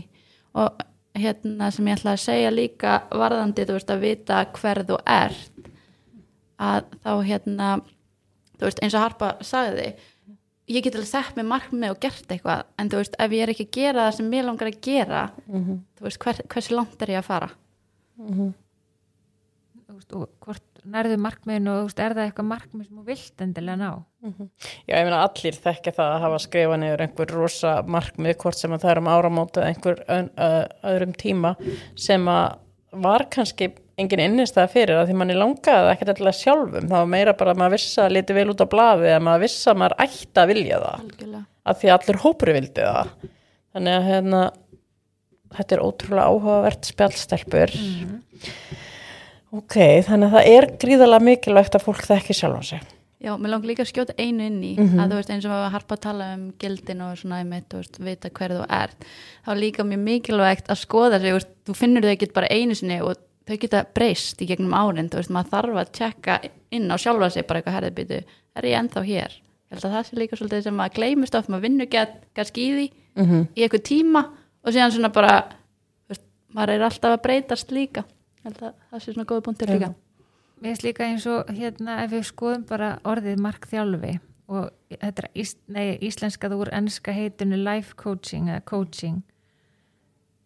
Og 0.59 0.83
hérna 1.15 1.71
sem 1.71 1.87
ég 1.87 1.95
ætla 1.95 2.11
að 2.17 2.23
segja 2.25 2.51
líka 2.51 2.95
varðandi, 3.15 3.63
þú 3.69 3.77
veist, 3.77 3.93
að 3.95 4.03
vita 4.03 4.41
hver 4.59 4.83
þú 4.89 4.97
ert 5.07 5.54
að 6.61 6.91
þá 7.03 7.11
hérna 7.27 7.69
þú 8.55 8.67
veist, 8.67 8.83
eins 8.83 8.95
og 8.95 9.03
Harpa 9.05 9.31
sagði 9.45 9.89
ég 10.71 10.81
get 10.85 10.95
alveg 10.97 11.09
sett 11.11 11.35
með 11.37 11.49
markmið 11.51 11.93
og 11.93 11.99
gert 12.01 12.31
eitthvað 12.31 12.63
en 12.81 12.89
þú 12.89 13.01
veist, 13.01 13.17
ef 13.21 13.33
ég 13.35 13.43
er 13.45 13.51
ekki 13.53 13.67
að 13.67 13.75
gera 13.79 14.05
það 14.07 14.15
sem 14.19 14.29
mér 14.31 14.47
langar 14.47 14.71
að 14.71 14.79
gera 14.87 15.23
þú 15.45 16.07
veist, 16.07 16.21
hver, 16.23 16.39
hversu 16.53 16.77
langt 16.77 17.03
er 17.05 17.11
ég 17.15 17.21
að 17.21 17.27
fara? 17.27 17.49
Þú 19.85 19.93
veist, 19.99 20.15
og 20.17 20.29
hvort 20.41 20.81
nærðu 20.85 21.17
markmiðinu 21.21 21.71
og 21.71 21.77
þú 21.79 21.85
veist, 21.89 22.01
er 22.05 22.15
það 22.15 22.27
eitthvað 22.29 22.49
markmið 22.49 22.87
sem 22.87 22.97
þú 22.97 23.05
vilt 23.11 23.41
endilega 23.45 23.77
ná? 23.81 23.91
Já, 24.89 24.95
ég 24.97 25.05
meina 25.05 25.21
allir 25.25 25.55
þekkja 25.67 25.95
það 25.99 26.11
að 26.15 26.23
hafa 26.25 26.41
skrifað 26.45 26.79
niður 26.81 27.03
einhver 27.05 27.33
rosa 27.35 27.71
markmið 27.85 28.37
hvort 28.41 28.57
sem 28.59 28.73
að 28.73 28.85
það 28.85 28.91
er 28.95 29.01
um 29.03 29.09
áramót 29.13 29.57
eða 29.61 29.71
einhver 29.71 30.03
öðrum 30.91 31.15
tíma 31.21 31.55
sem 31.95 32.29
að 32.31 32.61
var 33.05 33.25
kannski 33.33 33.69
engin 33.97 34.19
innistæða 34.25 34.67
fyrir 34.73 34.97
að 34.99 35.07
því 35.09 35.15
manni 35.21 35.35
langaði 35.39 35.91
ekkert 35.93 36.09
alltaf 36.15 36.35
sjálfum, 36.39 36.87
það 36.89 36.97
var 36.99 37.05
meira 37.13 37.33
bara 37.39 37.53
að 37.55 37.61
maður 37.61 37.75
vissi 37.77 38.01
að 38.03 38.11
liti 38.17 38.33
vel 38.35 38.49
út 38.51 38.63
á 38.63 38.67
blaði 38.73 39.13
að 39.15 39.23
maður 39.27 39.43
vissi 39.45 39.69
að 39.71 39.79
maður 39.81 39.97
ætti 40.05 40.41
að 40.41 40.49
vilja 40.51 40.79
það. 40.83 40.99
Algjörlega. 41.05 41.43
Að 41.65 41.79
því 41.81 41.91
allir 41.95 42.19
hópur 42.25 42.51
vildi 42.57 42.83
það. 42.89 43.13
Þannig 43.75 43.95
að 43.99 44.09
hérna 44.09 44.41
þetta 45.55 45.75
er 45.77 45.85
ótrúlega 45.85 46.27
áhugavert 46.33 46.89
spjallstelpur. 46.91 47.75
Ok, 49.55 49.77
þannig 50.03 50.27
að 50.27 50.35
það 50.35 50.49
er 50.57 50.67
gríðalega 50.83 51.23
mikilvægt 51.29 51.77
að 51.77 51.85
fólk 51.85 52.03
þekki 52.09 52.35
sjálfan 52.35 52.67
sig. 52.67 52.81
Já, 53.25 53.31
mér 53.39 53.53
langar 53.55 53.69
líka 53.71 53.81
að 53.85 53.89
skjóta 53.93 54.13
einu 54.19 54.43
inn 54.45 54.57
í 54.61 54.73
Mhm. 54.77 54.99
að 54.99 55.09
þú 55.13 55.15
veist 55.17 55.29
eins 55.31 55.45
og 55.47 55.51
að 55.55 55.71
harpa 55.71 55.95
að 55.95 56.01
tala 56.01 56.33
um 56.35 56.51
gildin 56.59 57.01
og 57.01 57.15
svona 57.17 57.39
einmitt, 57.39 57.69
þú 57.71 57.77
veist, 57.79 57.97
vita 58.03 58.29
hver 58.29 58.51
þú 58.51 58.65
ert. 58.69 59.05
Þá 59.45 59.51
er 59.51 59.61
líka 59.63 59.83
mjög 59.87 60.03
mikilvægt 60.03 60.67
að 60.67 60.81
skoða 60.83 61.19
sig, 61.21 61.47
þú 61.65 61.73
finnur 61.75 62.01
þau 62.03 62.11
ekki 62.11 62.33
bara 62.33 62.47
einu 62.51 62.75
sinni 62.75 62.99
og 63.01 63.15
þau 63.45 63.57
geta 63.61 63.85
breyst 63.95 64.41
í 64.41 64.47
gegnum 64.49 64.73
árin, 64.73 65.09
þú 65.09 65.21
veist, 65.21 65.33
maður 65.33 65.51
þarf 65.53 65.81
að 65.81 65.91
tjekka 65.99 66.37
inn 66.75 66.89
á 66.91 66.95
sjálfa 66.97 67.29
sig 67.29 67.47
bara 67.47 67.61
eitthvað 67.61 67.77
herðbyttu, 67.79 68.21
er 68.55 68.69
ég 68.69 68.79
ennþá 68.79 69.03
hér? 69.05 69.35
Ég 69.65 69.75
held 69.75 69.85
að 69.85 69.95
það 69.95 70.07
sé 70.07 70.17
líka 70.19 70.39
svolítið 70.39 70.63
sem 70.65 70.81
að 70.81 70.95
gleymist 70.97 71.35
oft, 71.35 71.49
maður 71.49 71.67
vinnur 71.67 71.89
get, 71.91 72.15
kannski 72.37 72.65
í 72.65 72.71
því 72.75 72.87
mm 73.15 73.25
-hmm. 73.25 73.47
í 73.55 73.65
eitthvað 73.65 73.83
tíma 73.89 74.25
og 74.63 74.73
síðan 74.73 74.91
svona 74.91 75.11
bara 75.13 75.35
þú 76.05 76.13
veist, 76.13 76.25
maður 76.53 76.73
er 76.73 76.87
alltaf 76.89 77.11
að 77.11 77.21
breytast 77.21 77.71
líka 77.71 78.05
ég 78.05 78.43
held 78.49 78.61
að 78.61 78.73
það 78.89 78.99
sé 78.99 79.13
svona 79.13 79.29
góða 79.29 79.41
punktur 79.41 79.69
líka 79.69 79.93
Mér 80.55 80.71
finnst 80.71 80.83
líka 80.83 81.03
eins 81.03 81.25
og 81.27 81.49
hérna 81.51 82.03
ef 82.03 82.11
við 82.11 82.23
skoðum 82.23 82.63
bara 82.65 82.99
orðið 83.03 83.41
markþjálfi 83.43 84.19
og 84.47 84.69
þetta 84.89 85.23
er 85.23 85.29
ís, 85.33 85.55
nei, 85.67 85.97
íslenskað 85.99 86.55
úr 86.55 86.71
ennska 86.71 87.11
heitinu 87.11 87.57
life 87.57 87.95
coaching 87.99 88.47
eða 88.49 88.63
coaching 88.65 89.23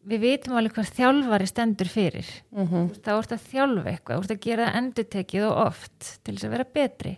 við 0.10 0.20
vitum 0.26 0.56
alveg 0.60 0.74
hvað 0.76 0.92
þjálfari 0.98 1.48
stendur 1.50 1.90
fyrir. 1.92 2.30
Mhm. 2.52 2.88
þá 3.04 3.12
ert 3.18 3.32
að 3.36 3.46
þjálfa 3.52 3.86
eitthvað, 3.94 4.16
þú 4.18 4.24
ert 4.24 4.34
að 4.36 4.42
gera 4.46 4.66
það 4.70 4.78
endurtekið 4.82 5.44
og 5.50 5.58
oft 5.68 6.24
til 6.24 6.36
þess 6.36 6.46
að 6.50 6.56
vera 6.58 6.66
betri. 6.74 7.18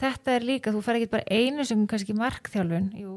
Þetta 0.00 0.34
er 0.34 0.40
líka, 0.48 0.72
þú 0.74 0.82
fer 0.82 0.98
ekki 0.98 1.10
bara 1.12 1.30
einu 1.30 1.64
sem 1.64 1.86
kannski 1.86 2.16
markþjálfun 2.18 2.88
jú, 2.98 3.12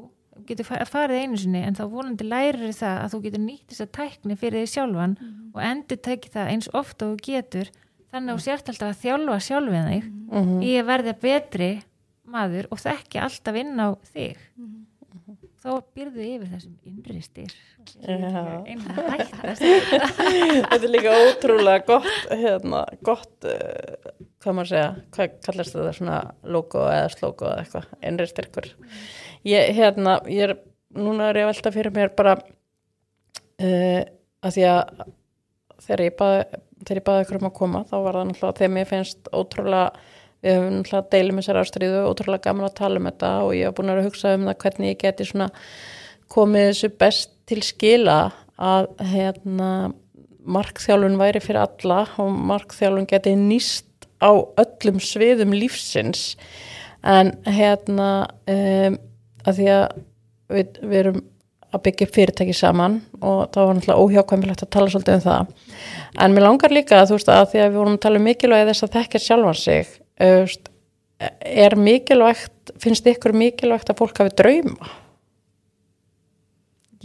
getur 0.48 0.68
fa- 0.68 0.86
farið 0.86 1.24
einu 1.26 1.38
sinni 1.42 1.63
en 1.66 1.76
þá 1.76 1.84
vonandi 1.90 2.28
lærir 2.28 2.70
það 2.78 3.02
að 3.02 3.12
þú 3.16 3.22
getur 3.26 3.42
nýtt 3.44 3.68
þess 3.74 3.82
að 3.88 3.92
tækni 3.98 4.38
fyrir 4.38 4.62
því 4.62 4.70
sjálfan 4.76 5.18
og 5.56 5.62
endurtekið 5.66 6.36
það 6.38 6.52
eins 6.54 6.70
oft 6.78 7.02
og 7.02 7.18
getur. 7.26 7.72
Þannig 8.13 8.32
að 8.32 8.38
þú 8.38 8.46
sért 8.46 8.70
alltaf 8.72 8.94
að 8.94 9.02
þjálfa 9.04 9.40
sjálfið 9.48 9.88
þig 9.90 10.04
Mhm. 10.32 10.62
í 10.63 10.72
að 10.80 10.86
verða 10.86 11.13
betri 11.20 11.72
maður 12.28 12.68
og 12.72 12.78
þekki 12.80 13.20
alltaf 13.24 13.56
inn 13.56 13.76
á 13.80 13.88
þig 14.13 14.38
þá 15.63 15.70
byrðu 15.98 16.24
yfir 16.24 16.50
þessum 16.52 16.76
innri 16.88 17.22
styr 17.26 17.54
Já. 18.04 18.62
einhverja 18.67 19.06
hættast 19.13 19.63
þetta 20.70 20.78
er 20.78 20.91
líka 20.93 21.15
ótrúlega 21.26 21.86
gott 21.88 22.32
hérna, 22.32 22.84
gott 23.06 23.48
uh, 23.50 24.12
hvað 24.43 24.58
maður 24.60 24.72
segja, 24.72 24.89
hvað 25.15 25.39
kallast 25.48 25.76
þetta 25.76 25.96
svona 25.98 26.20
logo 26.56 26.84
eða 26.91 27.10
slogo 27.13 27.50
eða 27.50 27.63
eitthvað 27.63 28.08
innri 28.10 28.28
styrkur. 28.30 28.70
Ég, 29.48 29.74
hérna, 29.78 30.20
ég 30.32 30.50
er, 30.50 30.56
núna 30.98 31.32
er 31.32 31.41
ég 31.41 31.48
að 31.48 31.54
velta 31.54 31.74
fyrir 31.76 31.96
mér 31.96 32.13
bara 32.17 32.38
uh, 32.38 34.02
að 34.46 34.58
því 34.58 34.67
að 34.72 35.04
þegar 35.88 36.06
ég 36.06 36.17
baði 36.22 36.46
þegar 36.78 37.00
ég 37.00 37.08
baði 37.08 37.26
ykkur 37.26 37.39
um 37.39 37.50
að 37.50 37.58
koma 37.58 37.84
þá 37.88 37.96
var 37.98 38.20
það 38.20 38.28
náttúrulega 38.30 38.60
þegar 38.60 38.74
mér 38.76 38.89
finnst 38.91 39.30
ótrúlega 39.34 39.88
við 40.45 40.58
höfum 40.58 40.76
náttúrulega 40.78 41.12
deilum 41.13 41.39
þessar 41.41 41.62
ástriðu 41.62 42.02
ótrúlega 42.10 42.50
gaman 42.50 42.67
að 42.67 42.76
tala 42.78 43.02
um 43.02 43.08
þetta 43.10 43.32
og 43.45 43.54
ég 43.58 43.69
hef 43.69 43.78
búin 43.78 43.93
að 43.93 44.04
hugsa 44.06 44.34
um 44.38 44.50
það 44.50 44.60
hvernig 44.63 44.91
ég 44.91 45.00
geti 45.02 45.28
svona 45.28 45.50
komið 46.34 46.67
þessu 46.71 46.91
best 47.02 47.34
til 47.47 47.63
skila 47.65 48.17
að 48.58 48.89
hérna 49.12 49.71
markþjálfun 50.47 51.19
væri 51.19 51.41
fyrir 51.43 51.63
alla 51.65 52.04
og 52.21 52.36
markþjálfun 52.52 53.10
geti 53.10 53.36
nýst 53.39 54.08
á 54.23 54.32
öllum 54.34 55.00
sviðum 55.04 55.54
lífsins. 55.56 56.36
En 57.06 57.34
hérna 57.45 58.28
um, 58.50 58.97
að 59.47 59.60
því 59.60 59.67
að 59.73 59.84
við, 60.54 60.80
við 60.82 61.00
erum 61.02 61.19
að 61.76 61.84
byggja 61.84 62.08
fyrirtæki 62.15 62.56
saman 62.56 63.02
og 63.19 63.50
það 63.54 63.67
var 63.67 63.78
náttúrulega 63.78 64.04
óhjákvæmilegt 64.04 64.63
að 64.63 64.73
tala 64.73 64.91
svolítið 64.91 65.17
um 65.17 65.23
það. 65.26 65.54
En 66.23 66.36
mér 66.36 66.45
langar 66.47 66.73
líka 66.73 67.02
að 67.02 67.12
þú 67.12 67.19
veist 67.19 67.32
að 67.34 67.47
því 67.52 67.62
að 67.62 67.69
við 67.69 67.80
vorum 67.82 67.97
að 67.97 68.04
tala 68.06 68.21
um 68.21 68.28
mikilvægi 68.28 68.69
þess 68.71 68.88
að 68.88 68.93
þekkja 68.97 69.23
sjálfan 69.26 69.60
sig 69.62 69.95
er 70.20 71.76
mikilvægt 71.78 72.74
finnst 72.82 73.08
ykkur 73.10 73.36
mikilvægt 73.38 73.92
að 73.92 74.00
fólk 74.02 74.22
hafi 74.22 74.34
drauma? 74.38 74.90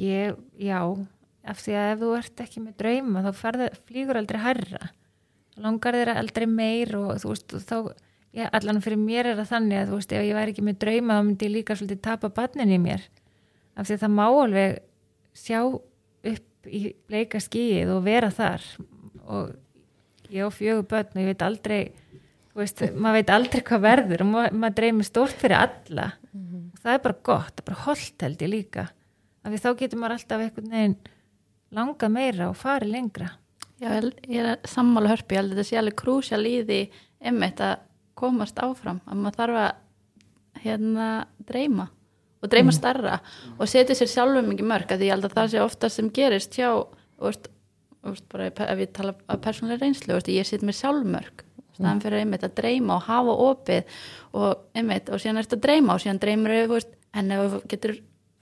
Ég, 0.01 0.37
já, 0.57 0.81
af 1.44 1.61
því 1.61 1.75
að 1.77 1.90
ef 1.90 2.01
þú 2.01 2.11
ert 2.16 2.42
ekki 2.46 2.62
með 2.62 2.77
drauma 2.81 3.22
þá 3.27 3.33
ferði, 3.37 3.68
flýgur 3.88 4.18
aldrei 4.20 4.40
hærra. 4.40 4.90
Langar 5.61 5.98
þeirra 5.98 6.16
aldrei 6.20 6.46
meir 6.48 6.94
og 6.96 7.11
þú 7.20 7.35
veist, 7.35 7.57
þá, 7.68 7.77
já, 8.33 8.46
allan 8.48 8.81
fyrir 8.85 9.01
mér 9.01 9.33
er 9.33 9.40
það 9.42 9.51
þannig 9.53 9.81
að 9.81 9.90
þú 9.90 9.98
veist, 9.98 10.14
ef 10.16 10.25
ég 10.25 10.38
væri 10.38 10.55
ekki 10.55 10.64
með 10.64 10.79
drauma 10.85 11.18
þá 11.18 11.27
myndi 11.29 11.48
ég 11.48 11.55
líka 11.59 11.77
svolítið 11.77 12.01
tapa 12.09 12.33
barnin 12.33 12.72
í 12.72 12.81
mér. 12.81 13.05
Af 13.77 13.88
því 13.88 13.98
að 13.98 14.05
það 14.07 14.14
má 14.16 14.25
alveg 14.29 14.81
sjá 15.37 15.61
upp 15.68 16.68
í 16.68 16.83
bleika 17.11 17.40
skíið 17.42 17.92
og 17.92 18.03
vera 18.07 18.33
þar. 18.33 18.64
Og 19.29 19.53
ég 20.33 20.48
á 20.48 20.51
fjögur 20.53 20.88
börn 20.88 21.12
og 21.12 21.20
ég 21.20 21.31
veit 21.33 21.44
aldrei 21.44 21.83
veist, 22.58 22.82
maður 22.92 23.18
veit 23.18 23.30
aldrei 23.32 23.62
hvað 23.66 23.84
verður 23.86 24.24
og 24.24 24.30
maður, 24.32 24.58
maður 24.62 24.76
dreymir 24.80 25.08
stórt 25.08 25.38
fyrir 25.40 25.58
alla. 25.58 26.08
Og 26.72 26.82
það 26.82 26.96
er 26.96 27.04
bara 27.06 27.20
gott, 27.30 27.54
það 27.54 27.62
er 27.62 27.68
bara 27.70 27.84
holdt 27.86 28.26
held 28.26 28.42
ég 28.42 28.52
líka. 28.52 28.88
Af 29.42 29.52
því 29.52 29.62
þá 29.62 29.70
getur 29.78 30.02
maður 30.02 30.16
alltaf 30.18 30.44
einhvern 30.44 30.74
veginn 30.76 30.98
langa 31.72 32.08
meira 32.12 32.50
og 32.50 32.58
fari 32.60 32.90
lengra. 32.90 33.30
Já, 33.82 33.88
ég 34.28 34.44
er 34.44 34.60
sammála 34.68 35.10
hörpi, 35.10 35.34
ég 35.34 35.42
held 35.42 35.54
að 35.54 35.58
þetta 35.58 35.68
sé 35.70 35.78
alveg 35.80 35.96
krúsjál 35.98 36.44
í 36.46 36.58
því 36.62 36.80
einmitt 37.22 37.62
að 37.64 37.80
komast 38.18 38.60
áfram, 38.62 39.00
að 39.08 39.18
maður 39.18 39.38
þarf 39.40 39.60
að 39.62 40.62
hérna 40.62 41.08
dreyma 41.48 41.88
og 42.42 42.50
dreyma 42.50 42.74
starra 42.74 43.16
og 43.56 43.70
setja 43.70 43.96
sér 43.96 44.10
sjálfum 44.10 44.50
mikið 44.50 44.68
mörg, 44.68 44.92
að 44.92 45.02
því 45.02 45.08
ég 45.08 45.16
held 45.16 45.26
að 45.26 45.36
það 45.38 45.50
sé 45.50 45.62
ofta 45.62 45.90
sem 45.90 46.10
gerist 46.14 46.58
hjá, 46.58 46.68
þú 47.18 47.32
veist 48.12 48.28
bara 48.30 48.50
ef 48.50 48.82
ég 48.82 48.92
tala 48.94 49.14
af 49.26 49.42
persónulega 49.42 49.82
reynslu, 49.82 50.14
veist, 50.14 50.30
ég 50.30 50.46
set 50.46 50.62
mér 50.66 50.78
sjálfmörg 50.78 51.44
staðan 51.82 52.02
fyrir 52.04 52.22
einmitt 52.22 52.46
að 52.46 52.56
dreyma 52.60 52.96
og 52.96 53.06
hafa 53.08 53.36
opið 53.50 54.00
og 54.38 54.78
einmitt, 54.78 55.10
og 55.10 55.22
síðan 55.22 55.42
ertu 55.42 55.58
að 55.58 55.64
dreyma 55.66 55.96
og 55.96 56.02
síðan 56.04 56.22
dreymir 56.22 56.56
veist, 56.70 56.94
en 57.12 57.32
þú 57.34 57.62
getur 57.68 57.96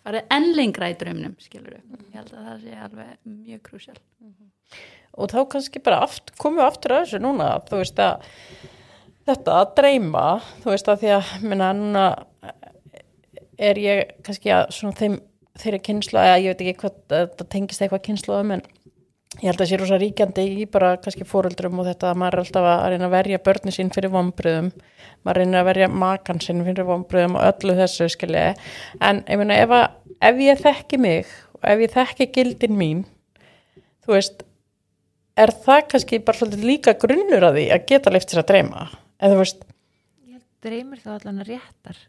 farið 0.04 0.34
enn 0.36 0.50
lengra 0.56 0.90
í 0.90 0.96
draumnum, 1.00 1.36
skilur 1.42 1.78
ég 1.78 2.16
held 2.16 2.34
að 2.34 2.50
það 2.50 2.60
sé 2.64 2.82
alveg 2.86 3.16
mjög 3.24 3.62
krúsjál. 3.66 3.98
Og 5.20 5.32
þá 5.32 5.40
kannski 5.52 5.82
bara 5.82 6.04
aft, 6.06 6.30
komum 6.40 6.60
við 6.60 6.68
aftur 6.68 6.94
að 6.94 7.02
þessu 7.04 7.22
núna 7.24 7.48
þú 7.66 7.80
veist 7.82 8.04
að 8.04 8.28
þetta 9.28 9.56
að 9.58 9.72
dreyma 9.80 10.26
þú 10.62 10.70
veist 10.72 10.90
að 10.90 11.02
því 11.02 11.10
að 11.16 11.32
minna 11.44 11.72
núna 11.76 12.04
er 13.60 13.80
ég 13.80 14.14
kannski 14.24 14.54
að 14.54 14.70
svona 14.72 14.96
þeim 14.96 15.18
þeirri 15.60 15.80
kynslu, 15.84 16.20
eða 16.22 16.38
ég 16.40 16.54
veit 16.54 16.62
ekki 16.64 16.80
hvað 16.80 17.00
þetta 17.12 17.46
tengist 17.52 17.82
eitthvað 17.84 18.04
kynsluðum 18.06 18.54
en 18.54 18.62
ég 19.38 19.46
held 19.46 19.62
að 19.62 19.70
sé 19.70 19.78
rosa 19.78 19.98
ríkjandi 20.00 20.46
í 20.62 20.66
bara 20.70 20.96
kannski 20.98 21.26
fóreldrum 21.28 21.78
og 21.80 21.86
þetta 21.86 22.10
að 22.10 22.18
maður 22.22 22.38
er 22.38 22.44
alltaf 22.44 22.66
að 22.72 22.86
reyna 22.92 23.06
að 23.06 23.14
verja 23.14 23.42
börni 23.46 23.74
sín 23.74 23.92
fyrir 23.94 24.12
vombriðum 24.14 24.72
maður 25.24 25.42
reynir 25.42 25.60
að 25.60 25.68
verja 25.70 25.88
makan 25.92 26.42
sín 26.42 26.64
fyrir 26.66 26.88
vombriðum 26.88 27.38
og 27.38 27.46
öllu 27.46 27.76
þessu 27.78 28.08
skilji. 28.10 28.44
En 29.04 29.22
ég 29.28 29.40
meina 29.40 29.58
ef, 29.60 29.72
að, 29.76 30.14
ef 30.30 30.44
ég 30.44 30.62
þekki 30.64 31.00
mig 31.00 31.34
og 31.60 31.66
ef 31.72 31.84
ég 31.84 31.94
þekki 31.94 32.30
gildin 32.34 32.78
mín 32.80 33.02
þú 34.04 34.16
veist 34.16 34.46
er 35.40 35.52
það 35.64 35.82
kannski 35.94 36.20
bara 36.24 36.40
svolítið 36.40 36.66
líka 36.66 36.96
grunnur 37.00 37.46
að 37.46 37.58
því 37.58 37.66
að 37.74 37.84
geta 37.90 38.12
leift 38.12 38.32
sér 38.32 38.42
að 38.42 38.48
dreyma? 38.50 38.86
Eða 39.20 39.34
þú 39.34 39.42
veist, 39.42 39.66
ég 40.26 40.38
held 40.38 40.46
dreymir 40.66 41.02
þá 41.02 41.10
allan 41.16 41.42
að 41.44 41.52
réttar. 41.54 42.00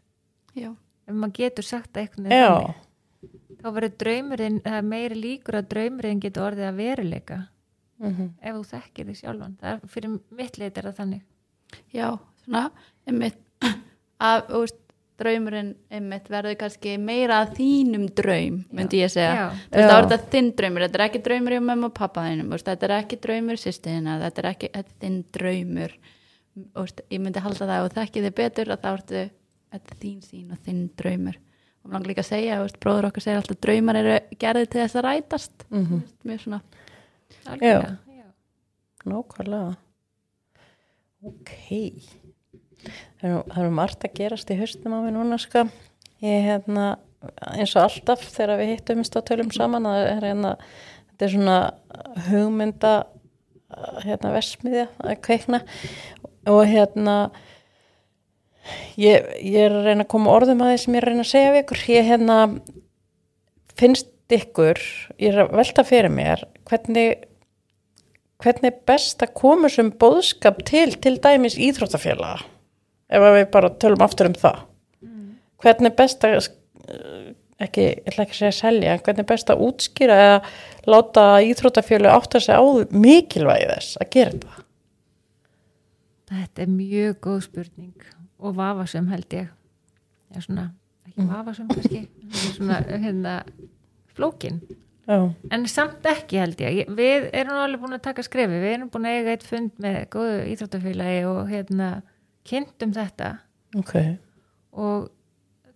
Já. 0.52 0.70
ef 1.08 1.14
maður 1.14 1.36
getur 1.38 1.66
sagt 1.66 1.92
það 1.94 2.08
já. 2.08 2.10
þannig. 2.16 2.82
Þá 3.62 3.68
verður 3.70 3.96
draumurinn, 4.02 4.60
er 4.66 4.86
meiri 4.86 5.18
líkur 5.18 5.60
að 5.60 5.70
draumurinn 5.72 6.22
getur 6.22 6.48
orðið 6.50 6.68
að 6.68 6.80
veruleika. 6.82 7.40
Mm 8.02 8.30
ef 8.42 8.54
þú 8.56 8.62
þekkir 8.72 9.06
því 9.08 9.16
sjálfan. 9.20 9.56
Það 9.60 9.72
er, 9.72 9.82
fyrir 9.88 10.14
mitt 10.38 10.58
leit 10.58 10.78
er 10.78 10.88
það 10.88 10.96
þannig. 11.00 11.24
Já, 11.94 12.06
svona, 12.44 12.62
einmitt, 13.06 13.38
að, 14.28 14.40
veist, 14.50 14.80
draumurinn, 15.22 15.74
einmitt, 15.92 16.26
verður 16.32 16.56
kannski 16.60 16.96
meira 16.98 17.42
þínum 17.54 18.08
draum, 18.16 18.58
myndi 18.74 19.02
ég 19.02 19.12
segja. 19.12 19.50
Þú 19.70 19.78
veist, 19.78 19.90
þá 19.92 19.94
er 19.94 20.08
þetta 20.08 20.32
þinn 20.34 20.50
draumur, 20.58 20.86
þetta 20.86 20.98
er 20.98 21.04
ekki 21.06 21.22
draumur 21.28 21.56
hjá 21.56 21.62
mömmu 21.68 21.88
og 21.90 21.94
pappa 21.98 22.26
þínum, 22.26 22.56
þetta 22.58 22.88
er 22.88 22.96
ekki 22.96 23.20
draumur 23.26 23.60
sýstiðina, 23.62 24.18
þetta 24.24 24.42
er 24.42 24.50
ekki, 24.50 24.72
þetta 24.74 24.92
er 24.96 24.98
þinn 25.04 25.20
draumur. 25.38 25.96
Veist, 26.80 27.04
ég 27.12 27.22
myndi 27.22 27.44
halda 27.44 27.70
það 27.70 27.86
og 27.86 27.96
þekki 27.96 28.26
þið 28.26 28.36
betur 28.42 28.74
að 28.74 28.82
þá 28.82 28.90
ertu, 28.92 29.24
þetta 29.72 29.94
er 29.94 30.02
þín 30.02 30.20
sín 30.26 30.52
og 30.52 30.66
þinn 30.66 30.82
draumur. 30.98 31.38
Og 31.82 31.90
mér 31.90 31.98
langar 31.98 32.12
líka 32.12 32.22
að 32.22 32.30
segja, 32.30 32.58
þú 32.58 32.66
veist, 32.66 32.80
bróður 32.82 33.08
okkar 33.08 33.24
segir 33.24 33.40
alltaf 33.40 33.60
draumar 33.64 33.98
eru 33.98 34.16
gerðið 34.38 34.68
til 34.70 34.82
þess 34.82 34.98
að 34.98 35.06
rætast. 35.08 35.64
mm 35.70 35.86
Þú 35.86 36.00
veist, 36.00 36.26
Mér 36.30 36.42
svona, 36.44 36.60
Algjörlega, 37.42 37.96
já. 38.06 38.26
Nákvæmlega. 39.10 39.72
Ok. 41.22 41.54
Það 42.82 43.26
er, 43.30 43.38
er 43.38 43.66
nú 43.66 43.72
margt 43.74 44.06
að 44.06 44.14
gerast 44.18 44.50
í 44.50 44.58
haustum 44.58 44.94
á 44.94 44.98
mig 45.02 45.14
núna, 45.14 45.38
sko. 45.42 45.66
Ég, 46.22 46.44
hérna, 46.46 46.86
eins 47.52 47.74
og 47.76 47.84
alltaf 47.86 48.24
þegar 48.30 48.60
við 48.60 48.72
hittumst 48.76 49.16
á 49.18 49.20
tölum 49.26 49.50
saman, 49.54 49.86
það 49.86 50.06
er 50.06 50.26
hérna, 50.28 50.52
þetta 51.10 51.26
er 51.26 51.34
svona 51.34 51.58
hugmynda, 52.28 52.92
hérna, 54.04 54.34
versmiðja 54.34 54.86
að 55.02 55.16
kveikna 55.26 55.62
og 56.50 56.62
hérna, 56.70 57.16
ég, 59.00 59.28
ég 59.40 59.58
er 59.66 59.74
að 59.74 59.88
reyna 59.88 60.06
að 60.06 60.12
koma 60.14 60.32
orðum 60.36 60.62
að 60.64 60.72
því 60.72 60.80
sem 60.82 60.94
ég 60.94 61.02
er 61.02 61.08
að 61.08 61.12
reyna 61.12 61.26
að 61.26 61.32
segja 61.32 61.52
við 61.52 61.62
ykkur. 61.64 61.82
Ég, 61.92 62.08
hérna, 62.08 62.38
finnst 63.80 64.08
ykkur, 64.32 64.80
ég 65.20 65.34
er 65.34 65.44
að 65.44 65.54
velta 65.60 65.84
fyrir 65.84 66.12
mér, 66.12 66.46
hvernig 66.68 67.28
hvernig 68.42 68.72
er 68.72 68.80
best 68.88 69.22
að 69.22 69.34
koma 69.38 69.70
sem 69.70 69.92
bóðskap 70.02 70.62
til 70.66 70.88
til 71.02 71.14
dæmis 71.22 71.58
íþróttafélaga 71.60 72.42
ef 73.12 73.26
við 73.36 73.44
bara 73.52 73.70
tölum 73.76 74.02
aftur 74.02 74.30
um 74.30 74.36
það. 74.38 74.64
Hvernig 75.62 75.90
er 75.92 75.98
best 75.98 76.24
að 76.26 76.38
ekki, 77.62 77.84
ég 77.84 78.08
ætla 78.08 78.24
ekki 78.24 78.34
að 78.34 78.40
segja 78.40 78.56
selja 78.56 78.96
hvernig 78.98 79.22
er 79.22 79.28
best 79.28 79.52
að 79.52 79.62
útskýra 79.68 80.16
eða 80.24 80.40
láta 80.90 81.26
íþróttafélag 81.46 82.16
átt 82.16 82.38
að 82.38 82.46
segja 82.46 82.58
á 82.58 82.66
mikilvægi 83.04 83.68
þess 83.74 84.00
að 84.00 84.10
gera 84.16 84.34
þetta? 84.34 84.66
Þetta 86.32 86.64
er 86.64 86.72
mjög 86.72 87.16
góð 87.22 87.40
spurning 87.46 88.10
og 88.42 88.56
vafasum 88.58 89.08
held 89.12 89.36
ég. 89.38 89.50
Já, 90.32 90.40
svona, 90.44 90.68
ekki 91.08 91.26
vafasum 91.30 91.68
kannski, 91.72 92.04
svona 92.56 92.80
hérna 92.90 93.34
flókin. 94.16 94.62
Já, 95.06 95.18
En 95.50 95.66
samt 95.66 96.06
ekki 96.06 96.38
held 96.38 96.60
ég. 96.62 96.84
Við 96.94 97.28
erum 97.34 97.58
alveg 97.58 97.80
búin 97.82 97.96
að 97.96 98.04
taka 98.06 98.22
skrefi. 98.26 98.60
Við 98.62 98.76
erum 98.76 98.90
búin 98.92 99.08
að 99.10 99.18
eiga 99.18 99.34
eitt 99.34 99.46
fund 99.46 99.80
með 99.82 99.98
góðu 100.14 100.36
íþróttafélagi 100.52 101.24
og 101.30 101.40
hérna 101.50 101.88
kynntum 102.48 102.92
þetta 102.94 103.36
ok 103.78 103.94
og 104.72 105.08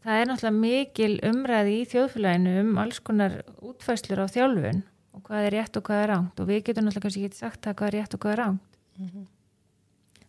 það 0.07 0.21
er 0.21 0.29
náttúrulega 0.31 0.59
mikil 0.59 1.13
umræði 1.29 1.75
í 1.81 1.87
þjóðfélaginu 1.93 2.55
um 2.63 2.79
alls 2.83 3.01
konar 3.05 3.41
útfæslur 3.61 4.23
á 4.25 4.27
þjálfun 4.33 4.83
og 5.17 5.25
hvað 5.29 5.47
er 5.49 5.57
rétt 5.57 5.79
og 5.79 5.87
hvað 5.87 6.03
er 6.03 6.13
ránt 6.13 6.43
og 6.43 6.51
við 6.51 6.63
getum 6.67 6.87
náttúrulega 6.87 7.07
kannski 7.07 7.27
ekki 7.29 7.41
sagt 7.41 7.63
það 7.67 7.79
hvað 7.81 7.89
er 7.91 7.97
rétt 8.01 8.17
og 8.17 8.25
hvað 8.25 8.35
er 8.35 8.43
ránt 8.43 8.65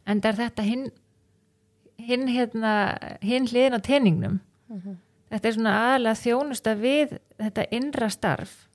en 0.07 0.21
það 0.23 0.29
er 0.31 0.39
þetta 0.43 0.67
hinn 0.67 0.85
hinn 1.97 2.27
hérna 2.29 2.73
hinn 3.21 3.47
hliðin 3.49 3.77
á 3.77 3.81
teningnum. 3.81 4.39
Þetta 5.27 5.47
er 5.47 5.53
svona 5.57 5.75
aðalega 5.83 6.21
þjónusta 6.21 6.73
við 6.79 7.17
þetta 7.37 7.67
innra 7.71 8.09
starf 8.09 8.67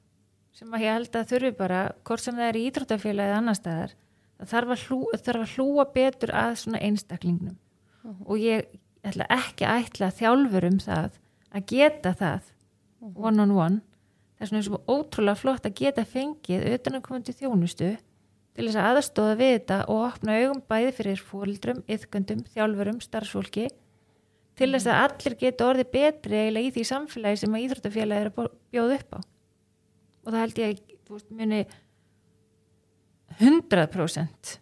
sem 0.53 0.75
að 0.75 0.83
ég 0.85 0.93
held 0.93 1.17
að 1.17 1.29
þurfi 1.31 1.53
bara 1.57 1.81
hvort 2.05 2.21
sem 2.21 2.37
það 2.37 2.49
er 2.49 2.57
í 2.57 2.65
íþróttafélagi 2.69 3.31
eða 3.31 3.39
annar 3.41 3.57
staðar 3.57 3.95
það 4.39 4.51
þarf 4.53 4.73
að, 4.75 4.83
hlú, 4.87 4.99
þarf 5.25 5.43
að 5.43 5.55
hlúa 5.57 5.85
betur 5.95 6.33
að 6.35 6.57
svona 6.61 6.83
einstaklingnum. 6.83 7.57
Og 8.27 8.39
ég 8.43 8.67
ætla 9.07 9.27
ekki 9.31 9.67
að 9.67 9.87
ætla 9.87 10.11
þjálfur 10.11 10.67
um 10.69 10.79
það 10.83 11.19
að 11.53 11.67
geta 11.73 12.13
það 12.19 12.53
one 13.15 13.43
on 13.43 13.55
one. 13.57 13.81
Það 14.39 14.57
er 14.59 14.65
svona 14.67 14.83
ótrúlega 14.91 15.39
flott 15.39 15.67
að 15.67 15.77
geta 15.79 16.05
fengið 16.05 16.67
utan 16.75 16.99
að 16.99 17.05
koma 17.07 17.21
til 17.23 17.35
þjónustu 17.39 17.91
til 18.53 18.67
þess 18.67 18.79
að 18.79 18.89
aðstóða 18.91 19.37
við 19.41 19.53
þetta 19.55 19.79
og 19.89 20.03
opna 20.07 20.39
augum 20.41 20.63
bæði 20.69 20.93
fyrir 20.99 21.23
fóldrum, 21.25 21.85
yðgöndum, 21.89 22.43
þjálfurum, 22.53 22.99
starfsfólki 23.05 23.69
til 24.59 24.71
þess 24.75 24.89
að 24.91 25.03
allir 25.07 25.37
geta 25.41 25.69
orðið 25.71 25.93
betri 25.95 26.41
eiginlega 26.43 26.69
í 26.69 26.73
því 26.75 26.85
samfélagi 26.91 27.41
sem 27.41 27.57
að 27.57 27.65
íþróttafélagi 27.67 28.27
er 28.27 28.33
að 28.33 28.51
bjóða 28.75 28.99
upp 28.99 29.17
á. 29.17 29.21
Og 30.23 30.29
það 30.29 30.43
held 30.43 30.61
ég 30.63 30.83
veist, 31.13 31.31
muni 31.33 31.63
100% 33.41 34.53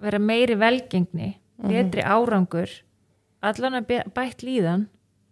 vera 0.00 0.20
meiri 0.20 0.56
velgengni 0.60 1.32
betri 1.60 2.04
árangur 2.04 2.72
allan 3.44 3.80
að 3.80 3.94
bætt 4.14 4.44
líðan 4.44 4.86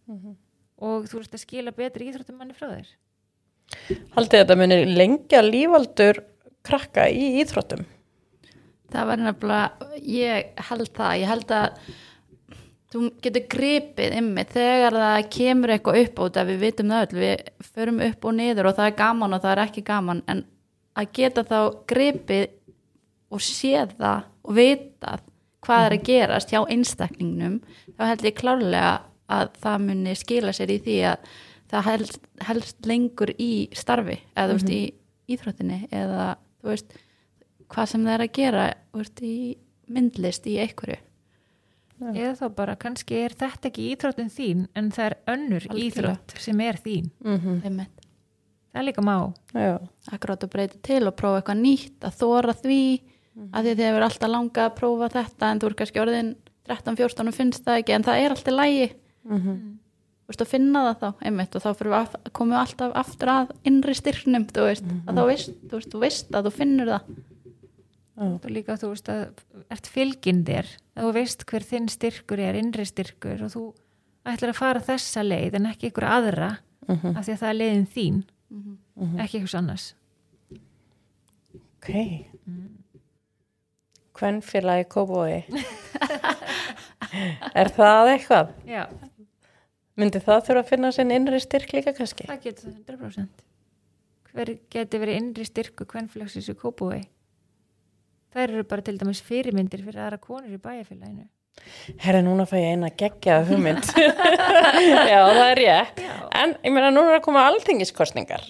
og 0.09 1.09
þú 1.11 1.21
veist 1.21 1.37
að 1.37 1.45
skila 1.45 1.77
betri 1.77 2.09
íþróttumanni 2.09 2.57
frá 2.57 2.71
þér. 2.73 2.91
Haldið 4.17 4.43
þetta 4.43 4.57
muni 4.57 4.79
lengja 4.97 5.43
lífaldur 5.45 6.23
krakka 6.69 7.09
í 7.11 7.39
íþróttum? 7.43 7.87
Það 8.89 9.09
var 9.11 9.21
nefnilega, 9.21 9.89
ég 10.01 10.63
held 10.69 10.93
það, 10.97 11.17
ég 11.21 11.33
held 11.33 11.57
að 11.59 11.81
þú 12.89 13.03
getur 13.25 13.45
gripið 13.53 14.15
ymmið 14.17 14.53
þegar 14.55 14.97
það 14.97 15.27
kemur 15.35 15.73
eitthvað 15.75 15.99
upp 16.03 16.21
á 16.21 16.23
þetta, 16.25 16.45
við 16.49 16.63
vitum 16.63 16.93
það 16.95 17.03
öll, 17.05 17.19
við 17.23 17.67
förum 17.75 17.99
upp 18.07 18.29
og 18.31 18.37
niður 18.39 18.71
og 18.71 18.79
það 18.79 18.91
er 18.91 18.97
gaman 19.03 19.37
og 19.37 19.43
það 19.45 19.55
er 19.55 19.63
ekki 19.67 19.85
gaman, 19.91 20.23
en 20.25 20.45
að 20.99 21.11
geta 21.19 21.45
þá 21.47 21.59
gripið 21.91 22.47
og 23.29 23.45
séð 23.45 23.93
það 23.99 24.25
og 24.49 24.57
vitað 24.57 25.27
hvað 25.67 25.85
er 25.85 25.97
að 25.99 26.07
gerast 26.09 26.55
hjá 26.55 26.63
einstakningnum, 26.65 27.61
þá 27.99 28.03
held 28.09 28.25
ég 28.25 28.39
klárlega 28.39 28.95
að 29.29 29.53
það 29.61 29.85
muni 29.85 30.17
skila 30.17 30.55
sér 30.57 30.73
í 30.73 30.79
því 30.87 30.99
að 31.11 31.31
það 31.69 31.89
helst, 31.91 32.23
helst 32.49 32.89
lengur 32.89 33.35
í 33.37 33.53
starfi, 33.77 34.17
eða 34.33 34.49
þú 34.49 34.57
veist, 34.57 34.73
í 34.73 35.35
íþróttinni, 35.35 35.81
eða 35.93 36.29
þú 36.63 36.73
veist, 36.73 36.97
hvað 37.69 37.93
sem 37.93 38.07
það 38.07 38.15
er 38.15 38.25
að 38.25 38.33
gera 38.39 38.65
veist, 38.97 39.23
í 39.23 39.37
myndlist 39.89 40.49
í 40.49 40.57
einhverju. 40.63 40.99
Eða 41.99 42.35
þá 42.39 42.45
bara 42.55 42.77
kannski 42.79 43.17
er 43.25 43.33
þetta 43.35 43.71
ekki 43.73 43.89
íþróttin 43.93 44.31
þín 44.31 44.67
en 44.79 44.91
það 44.95 45.09
er 45.09 45.17
önnur 45.35 45.65
Algjörlega. 45.67 45.87
íþrótt 45.87 46.35
sem 46.45 46.61
er 46.63 46.77
þín. 46.85 47.09
Mm 47.25 47.39
-hmm. 47.39 47.87
það 48.71 48.81
er 48.81 48.87
líka 48.87 49.03
má. 49.03 49.35
Já, 49.55 49.79
akkurát 50.13 50.45
að 50.45 50.53
breyta 50.53 50.79
til 50.83 51.07
og 51.09 51.17
prófa 51.17 51.41
eitthvað 51.41 51.63
nýtt 51.63 52.05
að 52.05 52.19
þóra 52.21 52.55
því 52.55 52.83
að 53.39 53.63
því 53.63 53.71
að 53.71 53.79
þið 53.79 53.85
hefur 53.87 54.07
alltaf 54.07 54.31
langað 54.31 54.65
að 54.65 54.79
prófa 54.79 55.09
þetta 55.09 55.51
en 55.51 55.61
þú 55.61 55.67
er 55.67 55.75
kannski 55.75 56.01
orðin 56.03 56.37
13-14 56.69 57.31
og 57.31 57.35
finnst 57.35 57.65
það 57.65 57.81
ekki 57.83 57.95
en 57.97 58.07
það 58.07 58.23
er 58.23 58.35
alltaf 58.35 58.55
lægi 58.55 58.89
þú 59.29 59.59
veist 60.29 60.43
að 60.45 60.51
finna 60.53 60.83
það 60.87 60.99
þá 61.03 61.25
einmitt 61.31 61.57
og 61.59 61.65
þá 61.65 61.69
fyrir 61.79 61.93
við 61.95 61.99
að 61.99 62.31
komum 62.37 62.53
við 62.55 62.61
alltaf 62.63 62.95
aftur 63.03 63.31
að 63.33 63.53
innri 63.71 63.95
styrknum 63.97 64.47
þú 64.53 64.67
veist, 64.69 64.89
að 65.09 65.19
þá 65.19 65.23
veist, 65.31 65.53
þú 65.71 65.75
veist, 65.79 65.91
þú 65.95 66.01
veist 66.05 66.39
að 66.39 66.49
þú 66.49 66.53
finnur 66.59 66.93
það. 66.95 67.11
Og 68.19 68.47
líka 68.51 68.75
þú 68.81 68.89
veist 68.93 69.09
að 69.15 69.21
ert 69.71 69.87
fylginn 69.95 70.41
þér 70.49 70.67
að 70.99 71.05
þú 71.07 71.13
veist 71.17 71.45
hver 71.49 71.65
þinn 71.69 71.89
styrkur 71.93 72.41
er 72.43 72.59
innri 72.59 72.85
styrkur 72.89 73.45
og 73.47 73.53
þú 73.55 73.63
ætlar 74.29 74.51
að 74.53 74.59
fara 74.59 74.83
þessa 74.83 75.23
leið 75.23 75.55
en 75.61 75.69
ekki 75.71 75.93
ykkur 75.93 76.09
aðra 76.09 76.49
af 76.89 77.23
því 77.25 77.33
að 77.37 77.41
það 77.45 77.49
er 77.53 77.59
leiðin 77.61 77.87
þín 77.95 78.19
ekki 79.23 79.39
ykkur 79.43 79.59
annars. 79.61 79.87
Ok. 81.79 81.93
Kvenfélagi 84.19 84.89
Kóbói 84.91 85.45
Er 87.59 87.71
það 87.73 88.11
eitthvað? 88.17 88.51
já, 88.69 88.83
Myndi 89.99 90.21
það 90.23 90.45
þurfa 90.47 90.63
að 90.63 90.69
finna 90.73 90.91
sinn 90.95 91.15
innri 91.15 91.41
styrk 91.43 91.73
líka 91.75 91.95
kannski? 91.97 92.29
það 92.29 92.45
getur 92.45 92.69
það 92.71 92.99
100% 92.99 93.47
hver 94.29 94.53
geti 94.71 95.01
verið 95.03 95.19
innri 95.23 95.47
styrku 95.49 95.87
kvennflöksis 95.89 96.51
í 96.53 96.55
Kópúi 96.59 97.01
þær 98.35 98.45
eru 98.45 98.69
bara 98.69 98.85
til 98.87 98.99
dæmis 99.01 99.25
fyrirmyndir 99.25 99.83
fyrir 99.83 100.05
aðra 100.05 100.21
konur 100.23 100.55
í 100.55 100.61
bæjarfélaginu 100.63 101.27
Herri, 101.99 102.21
núna 102.23 102.45
fæ 102.47 102.55
ég 102.61 102.77
eina 102.77 102.91
geggjaða 102.95 103.49
hugmynd. 103.49 103.89
Já, 105.11 105.21
það 105.27 105.41
er 105.43 105.59
rétt. 105.59 106.03
En 106.39 106.53
ég 106.63 106.71
meina, 106.71 106.93
núna 106.95 107.17
er 107.17 107.19
að 107.19 107.25
koma 107.25 107.43
alþingiskostningar. 107.49 108.45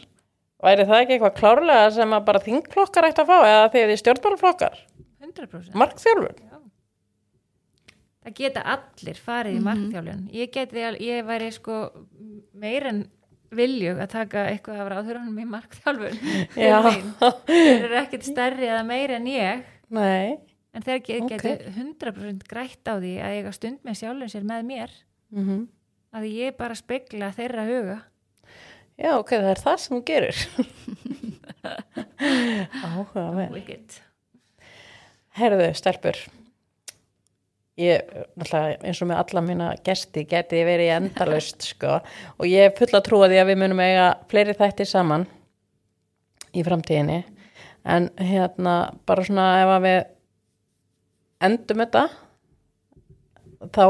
Væri 0.61 0.85
það 0.89 1.03
ekki 1.05 1.17
eitthvað 1.17 1.39
klárlega 1.39 1.89
sem 1.95 2.13
að 2.13 2.27
bara 2.27 2.43
þingflokkar 2.43 3.09
ætti 3.09 3.23
að 3.23 3.31
fá 3.31 3.37
eða 3.39 3.67
þegar 3.73 3.93
þið 3.93 4.01
stjórnbálflokkar? 4.03 4.79
100% 5.25 5.79
Markþjálfur? 5.79 6.35
Það 8.29 8.35
geta 8.43 8.64
allir 8.74 9.20
farið 9.20 9.59
í 9.59 9.62
markþjálfun 9.66 10.26
ég 10.37 10.53
geti, 10.55 10.85
ég 11.05 11.24
væri 11.29 11.49
sko 11.55 11.79
meir 12.59 12.89
en 12.91 13.01
viljug 13.55 14.03
að 14.05 14.12
taka 14.12 14.45
eitthvað 14.51 14.83
af 14.85 14.91
ráðhörunum 14.93 15.41
í 15.41 15.47
markþjálfun 15.49 16.20
Já. 16.68 16.79
þeir 17.49 17.89
eru 17.89 17.99
ekkert 18.03 18.29
stærri 18.29 18.68
eða 18.68 18.85
meir 18.87 19.16
en 19.16 19.31
ég 19.33 19.64
Nei. 19.89 20.37
en 20.76 20.85
þeir 20.85 21.03
geti 21.07 21.57
100% 21.72 22.45
grætt 22.51 22.93
á 22.93 23.01
því 23.01 23.16
að 23.24 23.39
eiga 23.39 23.57
stund 23.57 23.81
með 23.89 24.01
sjálfum 24.03 24.33
sér 24.37 24.47
með 24.53 24.70
mér 24.74 24.97
Mm 25.29 25.66
að 26.16 26.24
ég 26.33 26.55
bara 26.57 26.72
spegla 26.72 27.26
þeirra 27.37 27.66
huga 27.68 27.97
Já, 28.99 29.12
ok, 29.14 29.31
það 29.31 29.49
er 29.53 29.61
það 29.62 29.76
sem 29.79 29.93
þú 29.95 29.99
gerir. 30.09 30.39
Áhuga 32.89 33.26
vel. 33.37 33.61
Herðu, 35.39 35.68
stelpur. 35.79 36.18
Ég, 37.79 38.12
náttúrulega, 38.35 38.79
eins 38.83 39.01
og 39.05 39.11
með 39.11 39.20
alla 39.22 39.43
mína 39.47 39.66
gesti, 39.87 40.24
geti 40.26 40.59
ég 40.59 40.66
verið 40.66 40.89
í 40.89 40.95
endalaust, 40.97 41.62
sko. 41.72 41.99
Og 42.39 42.51
ég 42.51 42.68
er 42.68 42.76
full 42.79 42.91
að 42.91 43.05
trúa 43.07 43.29
því 43.31 43.41
að 43.43 43.51
við 43.53 43.61
munum 43.62 43.83
eiga 43.85 44.09
fleiri 44.31 44.57
þættir 44.59 44.91
saman 44.91 45.26
í 46.51 46.64
framtíðinni. 46.66 47.20
En 47.89 48.11
hérna, 48.18 48.74
bara 49.07 49.24
svona 49.24 49.49
ef 49.62 49.72
að 49.76 49.85
við 49.87 50.01
endum 51.49 51.85
þetta, 51.85 52.05
þá 53.74 53.85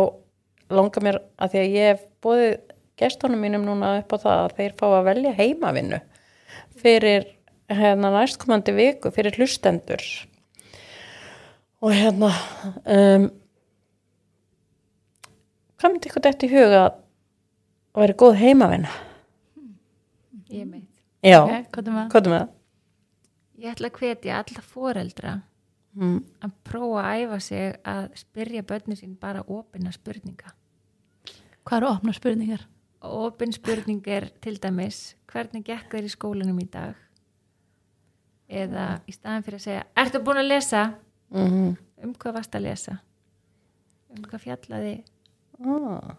langar 0.76 1.04
mér 1.04 1.20
að 1.40 1.54
því 1.54 1.62
að 1.62 1.76
ég 1.78 1.90
hef 1.92 2.04
bóðið 2.24 2.54
gestunum 2.98 3.42
mínum 3.42 3.64
núna 3.64 3.96
upp 4.02 4.14
á 4.14 4.16
það 4.18 4.44
að 4.44 4.56
þeir 4.58 4.78
fá 4.78 4.86
að 4.90 5.08
velja 5.08 5.34
heimavinnu 5.38 6.00
fyrir 6.78 7.28
hérna 7.68 8.12
næstkomandi 8.14 8.74
viku, 8.76 9.12
fyrir 9.14 9.36
hlustendur 9.38 10.04
og 11.84 11.94
hérna 11.94 12.30
um, 12.84 13.28
hvað 15.78 15.92
myndi 15.94 16.10
ykkur 16.10 16.24
þetta 16.26 16.46
í 16.46 16.52
huga 16.52 16.80
að 16.84 16.94
væri 18.02 18.16
góð 18.22 18.38
heimavinna? 18.42 18.90
ég 20.50 20.66
meit 20.68 20.84
Já, 21.24 21.40
Ok, 21.42 21.66
hvað 21.74 21.88
er 21.88 21.92
með? 21.92 22.08
er 22.14 22.30
með 22.32 22.38
það? 22.38 22.48
ég 23.58 23.72
ætla 23.74 23.88
að 23.90 23.98
hvetja 24.00 24.40
alla 24.42 24.62
foreldra 24.62 25.36
Mm. 25.98 26.18
að 26.44 26.50
prófa 26.68 27.00
að 27.02 27.22
æfa 27.24 27.38
sig 27.42 27.76
að 27.90 28.04
spyrja 28.14 28.62
börni 28.62 28.94
sín 28.94 29.16
bara 29.18 29.40
opina 29.48 29.90
spurninga 29.90 30.52
Hvað 31.66 31.76
eru 31.76 31.86
opna 31.88 32.12
spurningar? 32.12 32.60
opin 33.02 33.52
spurning 33.52 34.06
er 34.06 34.28
til 34.40 34.58
dæmis 34.60 35.14
hvernig 35.26 35.64
gekk 35.64 35.90
þér 35.90 36.04
í 36.06 36.12
skólanum 36.12 36.60
í 36.62 36.68
dag 36.70 36.94
eða 38.48 39.00
í 39.08 39.12
staðan 39.16 39.42
fyrir 39.44 39.58
að 39.58 39.64
segja 39.66 39.82
ertu 39.96 40.20
búin 40.24 40.40
að 40.42 40.48
lesa 40.52 40.84
Mm 41.34 41.76
um 42.04 42.14
hvað 42.14 42.34
varst 42.38 42.54
að 42.54 42.62
lesa 42.68 42.98
um 44.14 44.22
hvað 44.22 44.40
fjallaði 44.46 44.94
ah. 45.66 46.16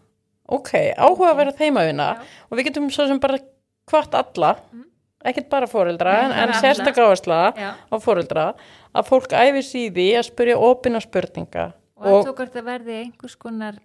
Ok, 0.49 0.71
áhuga 0.97 1.27
að 1.31 1.37
vera 1.43 1.51
heimavinna 1.59 2.07
Já. 2.17 2.21
og 2.49 2.57
við 2.57 2.65
getum 2.71 2.87
svo 2.89 3.05
sem 3.07 3.19
bara 3.21 3.37
hvart 3.89 4.15
alla 4.17 4.55
Mm. 4.73 4.85
ekkert 5.25 5.49
bara 5.49 5.67
fóreldra 5.67 6.13
en, 6.23 6.31
en 6.31 6.53
sérstaklega 6.53 7.09
áhersla 7.09 7.37
á 7.91 7.95
fóreldra 8.01 8.53
að 8.95 9.05
fólk 9.09 9.33
æfi 9.35 9.61
síði 9.67 10.05
að 10.17 10.25
spyrja 10.31 10.57
opina 10.57 10.99
spurninga 11.03 11.73
og 11.99 12.25
að 12.27 12.33
hvort 12.37 12.53
það 12.55 12.63
verði 12.69 12.95
einhvers 13.03 13.35
konar 13.35 13.75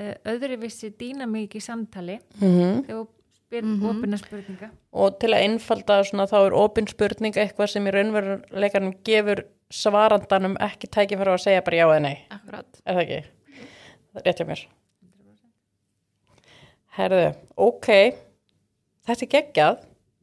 uh, 0.00 0.14
öðruvissi 0.26 0.90
dýnamík 0.98 1.54
í 1.56 1.60
samtali 1.62 2.18
mm 2.40 2.82
þegar 2.82 2.98
þú 2.98 3.06
spyr 3.38 3.62
Mhm. 3.64 3.88
opina 3.92 4.16
spurninga 4.18 4.70
og 4.92 5.18
til 5.20 5.30
að 5.32 5.42
einfalda 5.46 6.00
svona 6.04 6.26
þá 6.26 6.36
er 6.46 6.52
opin 6.58 6.86
spurning 6.88 7.34
eitthvað 7.36 7.68
sem 7.68 7.86
í 7.86 7.92
raunveruleikanum 7.94 8.94
gefur 9.04 9.44
svarandanum 9.72 10.56
ekki 10.60 10.88
tækifæra 10.92 11.36
að 11.36 11.44
segja 11.46 11.64
bara 11.64 11.76
já 11.76 11.86
eða 11.88 12.00
nei 12.02 12.18
Akkurat. 12.30 12.66
er 12.86 12.94
það 12.94 13.02
ekki? 13.06 13.24
Er 14.16 14.22
rétt 14.26 14.40
hjá 14.40 14.46
mér 14.50 14.66
Herðu, 16.92 17.32
ok 17.56 17.88
þetta 19.06 19.24
er 19.24 19.32
geggjað 19.36 19.80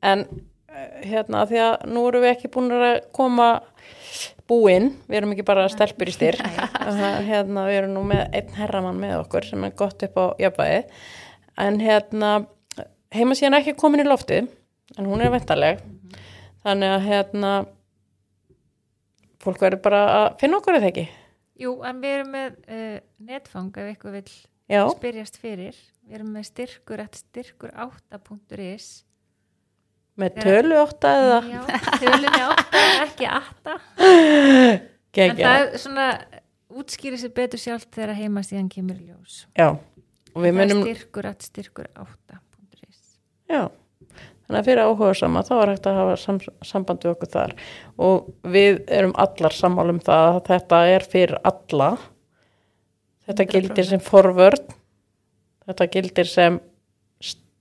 en 0.09 0.25
eh, 0.69 1.07
hérna 1.11 1.45
því 1.49 1.63
að 1.65 1.87
nú 1.89 2.05
erum 2.09 2.25
við 2.25 2.35
ekki 2.35 2.51
búin 2.53 2.73
að 2.77 2.99
koma 3.15 3.49
búinn, 4.49 4.91
við 5.09 5.19
erum 5.19 5.33
ekki 5.35 5.45
bara 5.45 5.67
stelpur 5.69 6.09
í 6.09 6.13
styr. 6.15 6.39
Hérna 7.29 7.67
við 7.67 7.75
erum 7.83 7.91
nú 7.93 8.01
með 8.09 8.23
einn 8.33 8.55
herramann 8.57 8.97
með 8.97 9.19
okkur 9.19 9.45
sem 9.45 9.65
er 9.67 9.75
gott 9.77 10.01
upp 10.07 10.17
á 10.17 10.25
jafnvægi. 10.41 10.79
En 11.61 11.77
hérna 11.83 12.31
heima 13.13 13.37
síðan 13.37 13.59
ekki 13.59 13.75
komin 13.77 14.01
í 14.01 14.07
loftið 14.07 14.47
en 14.97 15.09
hún 15.09 15.21
er 15.21 15.33
ventarleg 15.33 15.81
þannig 16.63 16.93
að 16.95 17.07
hérna 17.07 17.51
fólk 19.43 19.61
verður 19.61 19.83
bara 19.85 20.01
að 20.15 20.27
finna 20.41 20.59
okkur 20.59 20.79
eða 20.79 20.89
ekki? 20.91 21.05
Jú, 21.59 21.75
en 21.85 21.99
við 22.01 22.15
erum 22.15 22.33
með 22.33 22.57
uh, 22.71 22.97
netfang 23.29 23.69
ef 23.75 23.91
eitthvað 23.91 24.17
vil 24.19 24.25
já, 24.71 24.81
spyrjast 24.95 25.39
fyrir 25.41 25.77
við 26.09 26.17
erum 26.17 26.29
með 26.33 26.47
styrkur 26.49 27.01
styrkur 27.13 27.73
8.is 27.77 28.87
með 30.19 30.39
tölu 30.41 30.77
ótta 30.81 31.11
eða? 31.15 31.39
Já, 31.45 31.59
tölunni 32.01 32.39
8, 32.49 32.79
ekki 33.05 33.27
8 33.29 33.75
en 34.09 34.79
geggjað 35.13 35.43
það 35.43 35.61
er 35.61 35.83
svona 35.83 36.07
útskýri 36.79 37.19
sér 37.21 37.33
betur 37.37 37.61
sjálft 37.61 37.91
þegar 37.93 38.17
heima 38.17 38.41
síðan 38.45 38.71
kemur 38.73 38.97
ljós. 38.97 39.43
Já, 39.57 39.75
og 40.33 40.41
við 40.41 40.49
það 40.49 40.57
munum 40.63 40.81
styrkur 40.87 41.29
at 41.29 41.45
styrkur 41.45 41.91
8.is 41.93 42.99
já, 43.49 43.61
þannig 43.69 44.59
að 44.63 44.67
fyrir 44.71 44.83
áhuga 44.89 45.13
sama 45.21 45.45
þá 45.45 45.53
er 45.59 45.73
hægt 45.75 45.91
að 45.91 46.01
hafa 46.01 46.17
sam, 46.23 46.41
samband 46.65 47.05
við 47.05 47.13
okkur 47.13 47.33
þar. 47.35 47.55
Og 48.01 48.33
við 48.49 48.81
erum 48.89 49.13
allar 49.21 49.57
sammálum 49.57 50.01
það 50.01 50.31
að 50.33 50.41
þetta 50.49 50.83
er 50.95 51.07
fyrir 51.13 51.37
alla. 51.53 51.93
Þetta 53.29 53.45
100%. 53.45 53.53
gildir 53.53 53.89
sem 53.93 54.01
forvörn 54.01 54.78
þetta 55.69 55.89
gildir 55.95 56.29
sem 56.29 56.59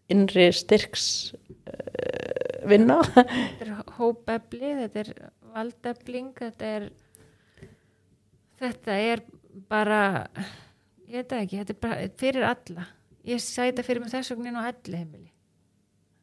innri 0.08 0.48
styrks 0.56 1.08
uh, 1.34 2.68
vinna. 2.68 3.00
Þetta 3.14 3.66
er 3.66 3.74
hópefli, 3.98 4.74
þetta 4.82 5.02
er 5.04 5.12
valdefling, 5.54 6.32
þetta 6.38 6.74
er 6.78 6.88
þetta 8.58 9.00
er 9.14 9.24
bara 9.70 10.02
ég 11.08 11.20
veit 11.20 11.34
ekki, 11.40 11.62
þetta 11.62 11.74
er 11.74 11.82
bara 11.82 12.12
fyrir 12.20 12.48
alla. 12.48 12.86
Ég 13.28 13.42
sæta 13.44 13.84
fyrir 13.84 14.00
mig 14.04 14.12
þess 14.12 14.32
vegna 14.32 14.52
inn 14.52 14.60
á 14.60 14.68
elli 14.70 15.00
heimili 15.02 15.28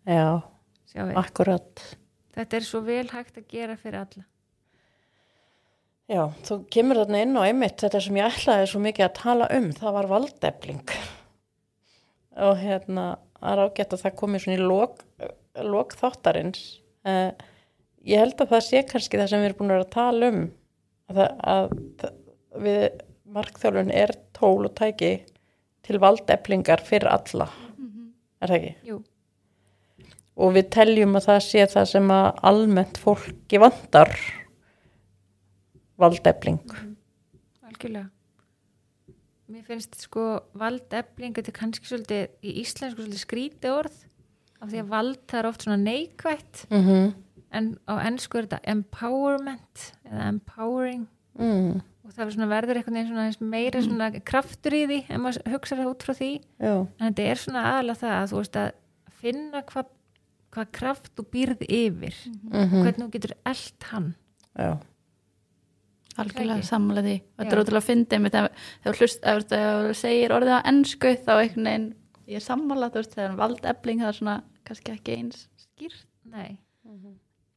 já, 0.05 0.41
akkurat. 1.15 1.83
Þetta 2.36 2.57
er 2.57 2.65
svo 2.67 2.81
vel 2.86 3.07
hægt 3.09 3.38
að 3.39 3.51
gera 3.51 3.77
fyrir 3.79 4.01
alla. 4.03 4.25
Já, 6.05 6.21
þú 6.45 6.59
kemur 6.69 6.99
þarna 7.01 7.21
inn 7.25 7.38
og 7.39 7.47
einmitt 7.47 7.81
þetta 7.81 8.01
sem 8.05 8.17
ég 8.19 8.27
ætlaði 8.29 8.65
svo 8.69 8.81
mikið 8.83 9.07
að 9.07 9.15
tala 9.17 9.47
um, 9.55 9.71
það 9.73 9.95
var 9.95 10.09
valdefling 10.11 10.97
og 12.36 12.59
hérna 12.59 13.05
að 13.45 13.65
það 13.75 14.15
komi 14.19 14.41
svona 14.41 14.57
í 14.57 14.63
lok, 14.63 15.03
lok 15.63 15.95
þáttarins. 15.99 16.79
Uh, 17.05 17.31
ég 18.05 18.21
held 18.21 18.39
að 18.41 18.53
það 18.55 18.63
sé 18.67 18.83
kannski 18.89 19.19
það 19.19 19.31
sem 19.31 19.43
við 19.43 19.49
erum 19.49 19.59
búin 19.59 19.73
að 19.73 19.77
vera 19.77 19.88
að 19.88 19.95
tala 19.95 20.31
um. 20.31 20.45
Að, 21.05 21.19
að 21.53 21.75
það, 22.01 22.15
við 22.65 22.86
markþjálfun 23.36 23.91
er 23.93 24.15
tól 24.36 24.65
og 24.65 24.73
tæki 24.77 25.11
til 25.86 25.99
valdeflingar 26.01 26.81
fyrir 26.86 27.11
alla. 27.11 27.49
Er 28.41 28.51
það 28.51 28.57
ekki? 28.57 28.73
Jú, 28.89 28.97
og 30.36 30.55
við 30.57 30.71
teljum 30.75 31.15
að 31.15 31.29
það 31.29 31.39
sé 31.45 31.67
það 31.71 31.88
sem 31.93 32.11
að 32.15 32.25
almennt 32.51 32.99
fólki 32.99 33.61
vandar 33.61 34.11
valdefling. 36.01 36.75
Algjörlega 37.63 38.09
mér 39.52 39.66
finnst 39.68 39.98
sko 40.02 40.26
valdefling 40.58 41.36
þetta 41.38 41.52
er 41.52 41.60
kannski 41.60 41.89
svolítið 41.89 42.46
í 42.46 42.56
íslensku 42.64 43.02
svolítið 43.02 43.22
skríti 43.22 43.72
orð 43.72 43.98
af 44.62 44.72
því 44.72 44.82
að 44.82 44.93
vald 44.93 45.20
það 45.30 45.41
er 45.41 45.50
oft 45.50 45.66
svona 45.66 45.82
neikvætt. 45.82 46.62
Mm 46.70 46.86
-hmm. 46.86 47.12
en 47.56 47.66
á 47.88 47.93
ennsku 48.08 48.38
er 48.38 48.48
þetta 48.48 48.72
empowerment 48.72 49.91
eða 50.06 50.28
empowering. 50.28 51.08
Mm, 51.39 51.82
og 52.04 52.12
það 52.14 52.32
svona 52.32 52.48
verður 52.48 52.78
einhvern 52.80 52.96
veginn 52.96 53.12
svona 53.12 53.50
meira 53.52 53.82
svona 53.82 54.10
kraftur 54.20 54.74
í 54.74 54.86
því 54.88 55.00
ef 55.10 55.20
maður 55.20 55.52
hugsa 55.52 55.76
það 55.76 55.91
út 55.91 56.04
frá 56.04 56.14
því. 56.14 56.32
Já, 56.60 56.76
en 57.00 57.14
þetta 57.14 57.24
er 57.24 57.38
svona 57.38 57.64
aðalega 57.72 58.02
það 58.02 58.16
að 58.16 58.30
þú 58.32 58.38
veist 58.41 58.56
að 58.56 58.72
finna 59.22 59.62
hvað 59.62 59.86
hva 60.56 60.66
kraft 60.72 61.12
þú 61.16 61.24
býrð 61.32 61.62
yfir. 61.68 62.16
Mm 62.52 62.70
hvernig 62.84 63.04
þú 63.04 63.12
getur 63.12 63.34
eld 63.46 63.89
hann. 63.91 64.16
Já, 64.56 64.80
Algjörlega 66.16 66.63
sammála 66.63 67.03
því. 67.03 67.16
Þetta 67.36 67.55
er 67.55 67.61
ótrúlega 67.61 67.82
að 67.82 67.88
fyndi 67.89 68.20
ef 68.86 69.47
þú 69.51 69.95
segir 69.99 70.34
orðið 70.36 70.53
á 70.55 70.68
ennsku 70.72 71.11
þá 71.26 71.32
einhvern 71.36 71.70
veginn, 71.70 71.88
ég 72.30 72.39
er 72.39 72.45
sammála, 72.45 72.91
þú 72.93 73.01
veist, 73.01 73.16
þegar 73.18 73.39
valdefling 73.41 74.03
það 74.03 74.11
er 74.11 74.20
svona 74.20 74.36
kannski 74.66 74.93
ekki 74.95 75.18
eins 75.20 75.41
skýrt. 75.61 76.05
nei, 76.32 76.57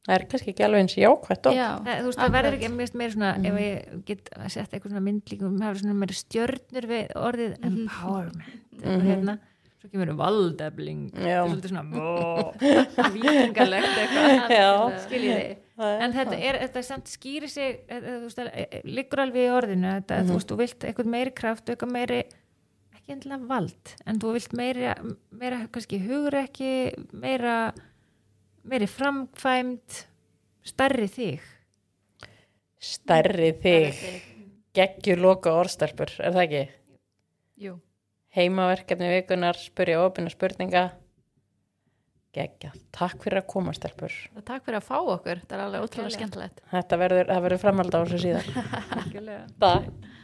það 0.05 0.15
er 0.15 0.25
kannski 0.31 0.53
ekki 0.53 0.65
alveg 0.65 0.83
eins 0.83 0.97
jákvætt 0.99 1.49
og 1.49 1.55
Já, 1.57 1.69
þú 1.85 2.09
veist, 2.09 2.19
það 2.19 2.35
verður 2.35 2.57
ekki 2.57 2.71
mest 2.75 2.97
meira 2.99 3.15
svona, 3.15 3.31
ef 3.49 3.61
ég 3.63 4.03
get 4.09 4.33
að 4.35 4.51
setja 4.55 4.75
eitthvað 4.75 4.91
svona 4.93 5.05
myndlíkum, 5.07 5.55
það 5.55 5.69
verður 5.69 5.83
svona 5.85 6.01
meira 6.01 6.17
stjörnur 6.19 6.89
við 6.89 7.15
orðið 7.19 7.55
empowerment. 7.69 8.67
Og 8.79 9.07
hérna, 9.07 9.37
svo 9.79 9.89
kemur 9.93 10.13
valdefling, 10.19 11.01
Já. 11.15 11.17
þetta 11.23 11.31
er 11.31 11.49
svolítið 11.49 11.71
svona 11.73 13.09
vikingalegt 13.15 13.99
eitthvað, 14.03 15.57
Er 15.79 16.01
En 16.03 16.13
þetta 16.15 16.35
er, 16.35 16.57
þetta 16.65 16.81
samt 16.83 17.07
skýri 17.07 17.47
sig, 17.47 17.77
þú 17.87 18.15
veist, 18.25 18.39
það 18.39 18.87
liggur 18.89 19.21
alveg 19.23 19.45
í 19.45 19.53
orðinu, 19.55 19.93
þetta, 20.01 20.17
þú 20.27 20.35
veist, 20.35 20.49
þú 20.51 20.57
vilt 20.59 20.85
eitthvað 20.89 21.11
meiri 21.13 21.33
kraft 21.37 21.71
eitthvað 21.71 21.93
meiri, 21.95 22.17
ekki 22.97 23.15
endilega 23.15 23.47
vald, 23.47 23.93
en 24.03 24.19
þú 24.19 24.33
vilt 24.35 24.55
meira, 24.59 24.95
meira 25.31 25.61
kannski 25.71 26.01
hugrekki, 26.03 26.73
meira, 27.15 27.55
meiri 28.67 28.89
framkvæmt, 28.91 30.01
stærri 30.67 31.07
þig. 31.15 31.47
stærri 32.79 33.53
þig. 33.63 34.03
geggjur 34.75 35.23
loka 35.23 35.55
orðstelpur, 35.61 36.11
er 36.19 36.35
það 36.35 36.45
ekki? 36.47 36.65
Jú, 37.59 37.79
Heimaverkefni 38.35 39.15
vikunar, 39.15 39.57
spurja 39.57 40.03
opina 40.03 40.29
spurninga 40.29 40.89
geggja, 42.35 42.71
takk 42.95 43.23
fyrir 43.25 43.41
að 43.41 43.49
koma 43.49 43.73
stelpur. 43.75 44.13
Og 44.37 44.45
takk 44.45 44.67
fyrir 44.67 44.79
að 44.79 44.85
fá 44.85 44.97
okkur, 44.99 45.41
þetta 45.41 45.57
er 45.57 45.63
alveg 45.65 45.87
ótrúlega 45.87 46.15
skemmtilegt. 46.15 46.63
Þetta 46.71 47.01
verður, 47.01 47.29
það 47.31 47.43
verður 47.47 47.61
framhald 47.63 47.97
á 47.97 47.99
þessu 48.03 48.21
síðan. 48.25 48.47
Takk 49.65 50.18